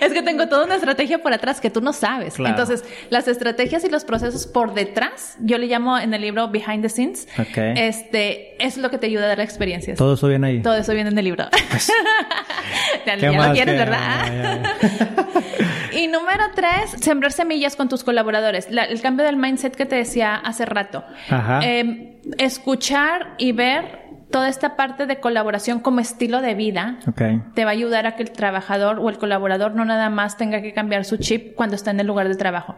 es 0.01 0.13
que 0.13 0.23
tengo 0.23 0.49
toda 0.49 0.65
una 0.65 0.77
estrategia 0.77 1.23
por 1.23 1.33
atrás 1.33 1.61
que 1.61 1.69
tú 1.69 1.83
no 1.83 1.93
sabes. 1.93 2.39
Entonces, 2.39 2.85
las 3.11 3.29
estrategias 3.29 3.85
y 3.85 3.91
los 3.91 4.05
procesos 4.05 4.47
por 4.47 4.73
detrás, 4.73 5.37
yo 5.41 5.59
le 5.59 5.67
llamo 5.67 5.90
en 5.99 6.15
el 6.15 6.21
libro 6.21 6.49
Behind 6.49 6.83
the 6.83 6.89
Scenes. 6.89 7.29
Este, 7.57 8.55
es 8.65 8.77
lo 8.77 8.91
que 8.91 8.99
te 8.99 9.07
ayuda 9.07 9.25
a 9.25 9.29
dar 9.29 9.41
experiencias. 9.41 9.99
Todo 9.99 10.15
eso 10.15 10.29
viene 10.29 10.47
ahí. 10.47 10.63
Todo 10.63 10.77
eso 10.77 10.93
viene 10.93 11.11
en 11.11 11.19
el 11.19 11.25
libro. 11.25 11.47
Pues, 11.71 11.93
ya, 13.07 13.17
lo 13.17 13.53
quieres, 13.53 13.77
¿verdad? 13.77 14.77
y 15.93 16.07
número 16.09 16.45
tres, 16.55 17.01
sembrar 17.01 17.33
semillas 17.33 17.77
con 17.77 17.89
tus 17.89 18.05
colaboradores. 18.05 18.69
el 18.71 19.01
cambio 19.01 19.25
del 19.25 19.37
mindset 19.37 19.75
que 19.75 19.87
te 19.87 19.97
decía 19.97 20.37
hace 20.37 20.65
rato. 20.65 21.05
Em, 21.63 22.17
escuchar 22.39 23.35
y 23.39 23.53
ver 23.53 24.00
toda 24.31 24.49
esta 24.49 24.77
parte 24.77 25.07
de 25.07 25.21
colaboración 25.21 25.81
como 25.81 26.01
estilo 26.01 26.41
de 26.41 26.55
vida 26.55 26.99
te 27.55 27.65
va 27.65 27.71
a 27.71 27.73
ayudar 27.73 28.07
a 28.07 28.17
que 28.17 28.23
el 28.23 28.31
trabajador 28.31 28.99
o 29.01 29.09
el 29.09 29.19
colaborador 29.19 29.75
no 29.75 29.85
nada 29.85 30.09
más 30.11 30.37
tenga 30.37 30.63
que 30.63 30.73
cambiar 30.73 31.05
su 31.05 31.17
chip 31.17 31.55
cuando 31.55 31.77
está 31.77 31.91
en 31.91 32.01
el 32.01 32.07
lugar 32.07 32.29
de 32.29 32.37
trabajo. 32.37 32.77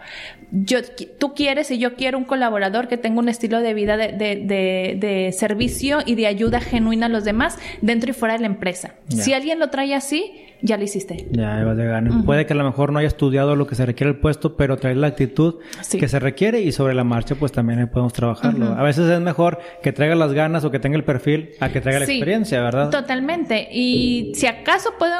Yo, 0.51 0.79
tú 1.19 1.35
quieres 1.35 1.71
y 1.71 1.79
yo 1.79 1.95
quiero 1.95 2.19
un 2.19 2.25
colaborador 2.25 2.89
que 2.89 2.97
tenga 2.97 3.19
un 3.19 3.29
estilo 3.29 3.61
de 3.61 3.75
vida 3.75 3.97
de, 3.97 4.13
de, 4.13 4.97
de, 4.99 5.33
servicio 5.33 5.99
y 6.05 6.15
de 6.15 6.27
ayuda 6.27 6.61
genuina 6.61 7.07
a 7.07 7.09
los 7.09 7.25
demás 7.25 7.59
dentro 7.81 8.11
y 8.11 8.15
fuera 8.15 8.35
de 8.35 8.41
la 8.41 8.47
empresa. 8.47 8.95
Si 9.09 9.35
alguien 9.35 9.59
lo 9.59 9.69
trae 9.69 9.95
así, 9.95 10.52
ya 10.63 10.77
lo 10.77 10.85
hiciste. 10.85 11.27
Ya, 11.31 11.65
vas 11.65 11.77
de. 11.77 11.93
Puede 12.25 12.47
que 12.47 12.53
a 12.53 12.57
lo 12.57 12.65
mejor 12.65 12.93
no 12.93 13.01
haya 13.01 13.09
estudiado 13.09 13.57
lo 13.57 13.67
que 13.67 13.75
se 13.75 13.85
requiere 13.85 14.13
el 14.13 14.19
puesto, 14.19 14.57
pero 14.57 14.77
trae 14.77 14.95
la 14.95 15.09
actitud 15.09 15.57
que 15.91 16.09
se 16.09 16.19
requiere 16.19 16.61
y 16.61 16.73
sobre 16.73 16.95
la 16.95 17.05
marcha 17.05 17.35
pues 17.35 17.53
también 17.53 17.89
podemos 17.89 18.13
trabajarlo. 18.13 18.67
A 18.67 18.83
veces 18.83 19.09
es 19.11 19.21
mejor 19.21 19.59
que 19.83 19.93
traiga 19.93 20.15
las 20.15 20.33
ganas 20.33 20.65
o 20.65 20.71
que 20.71 20.79
tenga 20.79 20.97
el 20.97 21.05
perfil 21.05 21.51
a 21.61 21.71
que 21.71 21.81
traiga 21.81 22.01
la 22.01 22.07
experiencia, 22.07 22.63
¿verdad? 22.63 22.91
Totalmente. 22.91 23.69
Y 23.73 24.33
si 24.35 24.47
acaso 24.47 24.91
puedo 24.99 25.13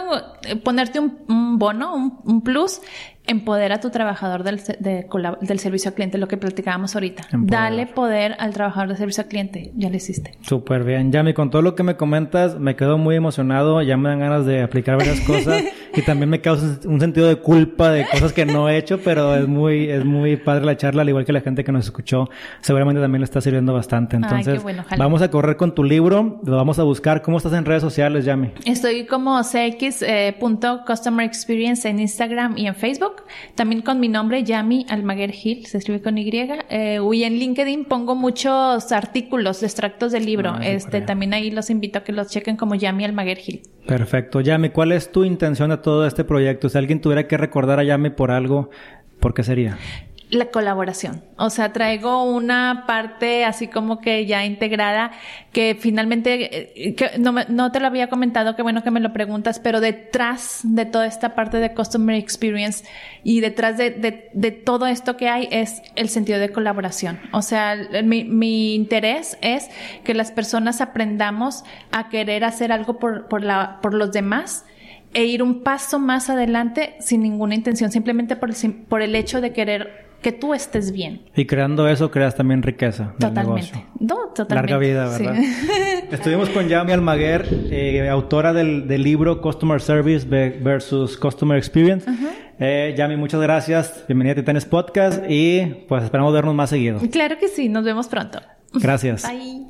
eh, 0.47 0.57
ponerte 0.57 1.01
un, 1.01 1.59
bono, 1.59 2.21
un 2.25 2.43
plus, 2.43 2.81
empodera 3.27 3.77
a 3.77 3.81
tu 3.81 3.91
trabajador 3.91 4.43
del, 4.43 4.61
del 4.81 5.59
servicio 5.59 5.91
al 5.91 5.95
cliente, 5.95 6.19
lo 6.19 6.29
que 6.29 6.37
platicábamos 6.37 6.95
ahorita. 6.95 7.29
Dale 7.33 7.87
poder 7.87 8.35
al 8.39 8.53
trabajador 8.53 8.89
de 8.91 8.97
servicio 8.97 9.23
al 9.23 9.29
cliente. 9.29 9.73
Ya 9.77 9.91
lo 9.91 9.97
hiciste. 9.97 10.33
Súper 10.43 10.85
bien. 10.85 11.13
Yami, 11.13 11.33
con 11.33 11.51
todo 11.51 11.63
lo 11.63 11.75
que 11.75 11.83
me 11.83 11.97
comentas, 11.97 12.59
me 12.59 12.75
quedo 12.75 12.99
muy 12.99 13.17
emocionado. 13.17 13.81
Ya 13.83 13.97
me 13.97 14.09
dan 14.09 14.21
ganas 14.21 14.45
de 14.45 14.63
aplicar 14.63 14.99
varias 14.99 15.21
cosas. 15.21 15.63
y 15.95 16.03
también 16.03 16.31
me 16.31 16.41
causa 16.41 16.81
un 16.85 17.01
sentido 17.01 17.29
de 17.29 17.37
culpa 17.37 17.91
de 17.91 18.07
cosas 18.07 18.33
que 18.33 18.45
no 18.45 18.69
he 18.69 18.77
hecho, 18.77 18.99
pero 19.03 19.37
es 19.37 19.47
muy, 19.47 19.89
es 19.89 20.05
muy 20.05 20.37
padre 20.37 20.65
la 20.65 20.77
charla, 20.77 21.03
al 21.03 21.09
igual 21.09 21.25
que 21.25 21.33
la 21.33 21.41
gente 21.41 21.63
que 21.65 21.73
nos 21.73 21.85
escuchó. 21.85 22.29
Seguramente 22.61 23.01
también 23.01 23.21
le 23.21 23.25
está 23.25 23.41
sirviendo 23.41 23.73
bastante. 23.73 24.17
Entonces, 24.17 24.63
vamos 24.99 25.23
a 25.23 25.31
correr 25.31 25.57
con 25.57 25.75
tu 25.75 25.85
libro. 25.85 26.41
Lo 26.45 26.57
vamos 26.57 26.79
a 26.79 26.83
buscar. 26.83 27.23
¿Cómo 27.23 27.37
estás 27.37 27.53
en 27.53 27.65
redes 27.65 27.83
sociales, 27.83 28.25
Yami? 28.25 28.51
Estoy 28.65 29.07
como 29.07 29.41
cx.customer 29.43 31.25
eh, 31.25 31.29
experience 31.29 31.89
en 31.89 32.01
Instagram 32.01 32.59
y 32.59 32.67
en 32.67 32.75
Facebook. 32.75 33.12
También 33.55 33.83
con 33.83 34.01
mi 34.01 34.09
nombre, 34.09 34.45
Yami 34.45 34.87
Almaguer 34.89 35.33
Gil, 35.33 35.67
se 35.67 35.79
escribe 35.79 36.01
con 36.01 36.19
Y. 36.19 36.31
Eh, 36.33 37.01
y 37.13 37.25
en 37.25 37.35
LinkedIn 37.35 37.85
pongo 37.85 38.15
muchos 38.15 38.93
artículos, 38.93 39.63
extractos 39.63 40.13
del 40.13 40.27
libro. 40.27 40.53
Ah, 40.55 40.67
este, 40.67 41.01
también 41.01 41.35
ahí 41.35 41.51
los 41.51 41.71
invito 41.71 41.99
a 41.99 42.05
que 42.05 42.13
los 42.13 42.29
chequen 42.29 42.57
como 42.57 42.75
Yami 42.75 43.05
Almaguer 43.05 43.39
Gil. 43.39 43.63
Perfecto. 43.87 44.41
Yami, 44.41 44.71
¿cuál 44.71 44.93
es 44.93 45.13
tu 45.13 45.25
intención 45.25 45.71
de 45.71 45.79
todo 45.79 46.07
este 46.07 46.25
proyecto? 46.25 46.69
Si 46.69 46.79
alguien 46.79 47.01
tuviera 47.01 47.27
que 47.27 47.37
recordar 47.37 47.81
a 47.81 47.85
Yami 47.85 48.11
por 48.11 48.31
algo, 48.31 48.71
¿por 49.21 49.35
qué 49.35 49.43
sería? 49.43 49.79
La 50.33 50.47
colaboración. 50.47 51.23
O 51.37 51.51
sea, 51.51 51.75
traigo 51.75 52.25
una 52.25 52.85
parte 52.87 53.45
así 53.45 53.69
como 53.69 54.01
que 54.01 54.25
ya 54.25 54.47
integrada 54.47 55.13
que 55.53 55.77
finalmente, 55.79 56.73
eh, 56.89 56.95
que 56.95 57.19
no, 57.19 57.35
no, 57.49 57.71
te 57.71 57.81
lo 57.81 57.87
había 57.87 58.09
comentado, 58.09 58.57
qué 58.57 58.63
bueno 58.63 58.83
que 58.83 58.91
me 58.91 59.01
lo 59.01 59.13
preguntas, 59.13 59.61
pero 59.61 59.83
detrás 59.83 60.61
de 60.65 60.87
toda 60.87 61.07
esta 61.07 61.35
parte 61.35 61.59
de 61.59 61.75
Customer 61.75 62.17
Experience 62.17 62.85
y 63.23 63.41
detrás 63.41 63.77
de, 63.77 63.91
de, 63.91 64.31
de 64.33 64.51
todo 64.53 64.87
esto 64.87 65.19
que 65.19 65.29
hay 65.29 65.49
es 65.51 65.83
el 65.97 66.09
sentido 66.09 66.39
de 66.41 66.51
colaboración. 66.51 67.21
O 67.33 67.43
sea, 67.43 67.77
mi, 68.03 68.25
mi 68.25 68.75
interés 68.75 69.37
es 69.43 69.69
que 70.03 70.15
las 70.15 70.33
personas 70.33 70.81
aprendamos 70.81 71.63
a 71.91 72.09
querer 72.09 72.45
hacer 72.45 72.73
algo 72.73 72.99
por, 72.99 73.29
por, 73.29 73.45
la, 73.45 73.81
por 73.83 73.93
los 73.93 74.13
demás 74.13 74.65
e 75.13 75.27
ir 75.27 75.43
un 75.43 75.63
paso 75.63 75.99
más 75.99 76.31
adelante 76.31 76.97
sin 77.01 77.21
ninguna 77.21 77.55
intención, 77.55 77.93
simplemente 77.93 78.35
por 78.35 78.49
el, 78.49 78.75
por 78.89 79.03
el 79.03 79.15
hecho 79.15 79.43
de 79.43 79.53
querer 79.53 80.12
que 80.23 80.33
tú 80.33 80.55
estés 80.55 80.93
bien. 80.93 81.23
Y 81.37 81.47
creando 81.47 81.89
eso 81.89 82.11
creas 82.11 82.35
también 82.35 82.63
riqueza. 82.63 83.15
Totalmente. 83.19 83.85
No, 83.99 84.29
totalmente. 84.35 84.55
Larga 84.55 84.79
vida, 84.79 85.09
¿verdad? 85.09 85.37
Estuvimos 86.11 86.49
con 86.51 86.69
Yami 86.69 86.93
Almaguer, 86.93 87.47
eh, 87.71 88.09
autora 88.09 88.53
del, 88.53 88.87
del, 88.87 89.03
libro 89.03 89.41
Customer 89.41 89.81
Service 89.81 90.27
versus 90.27 91.17
Customer 91.17 91.59
Experience. 91.59 92.09
eh, 92.59 92.95
Yami, 92.97 93.17
muchas 93.17 93.41
gracias. 93.41 94.05
Bienvenida 94.07 94.33
a 94.33 94.37
Titanes 94.37 94.65
Podcast 94.65 95.25
y 95.29 95.85
pues 95.89 96.05
esperamos 96.05 96.33
vernos 96.33 96.55
más 96.55 96.71
seguido. 96.71 97.01
Claro 97.11 97.37
que 97.39 97.49
sí, 97.49 97.69
nos 97.69 97.85
vemos 97.85 98.07
pronto. 98.07 98.41
Gracias. 98.75 99.23
Bye. 99.29 99.67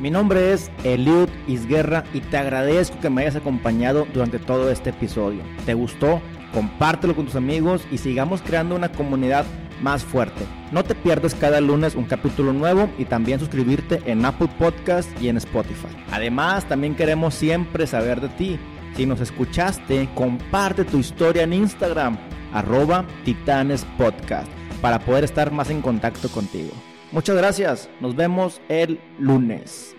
Mi 0.00 0.10
nombre 0.10 0.52
es 0.52 0.72
Eliud 0.82 1.28
Isguerra 1.46 2.02
y 2.12 2.20
te 2.20 2.36
agradezco 2.36 2.98
que 3.00 3.10
me 3.10 3.22
hayas 3.22 3.36
acompañado 3.36 4.08
durante 4.12 4.40
todo 4.40 4.70
este 4.70 4.90
episodio. 4.90 5.42
¿Te 5.64 5.74
gustó? 5.74 6.20
Compártelo 6.54 7.14
con 7.14 7.26
tus 7.26 7.34
amigos 7.34 7.82
y 7.90 7.98
sigamos 7.98 8.40
creando 8.40 8.76
una 8.76 8.90
comunidad 8.90 9.44
más 9.82 10.04
fuerte. 10.04 10.46
No 10.70 10.84
te 10.84 10.94
pierdas 10.94 11.34
cada 11.34 11.60
lunes 11.60 11.94
un 11.96 12.04
capítulo 12.04 12.52
nuevo 12.52 12.88
y 12.96 13.04
también 13.04 13.40
suscribirte 13.40 14.00
en 14.06 14.24
Apple 14.24 14.48
Podcast 14.58 15.10
y 15.20 15.28
en 15.28 15.36
Spotify. 15.36 15.88
Además, 16.10 16.66
también 16.68 16.94
queremos 16.94 17.34
siempre 17.34 17.86
saber 17.86 18.20
de 18.20 18.28
ti. 18.30 18.58
Si 18.96 19.04
nos 19.04 19.20
escuchaste, 19.20 20.08
comparte 20.14 20.84
tu 20.84 20.98
historia 20.98 21.42
en 21.42 21.52
Instagram, 21.52 22.16
arroba 22.52 23.04
Titanes 23.24 23.84
Podcast, 23.98 24.48
para 24.80 25.00
poder 25.00 25.24
estar 25.24 25.50
más 25.50 25.70
en 25.70 25.82
contacto 25.82 26.28
contigo. 26.28 26.70
Muchas 27.10 27.36
gracias, 27.36 27.90
nos 28.00 28.14
vemos 28.14 28.60
el 28.68 29.00
lunes. 29.18 29.93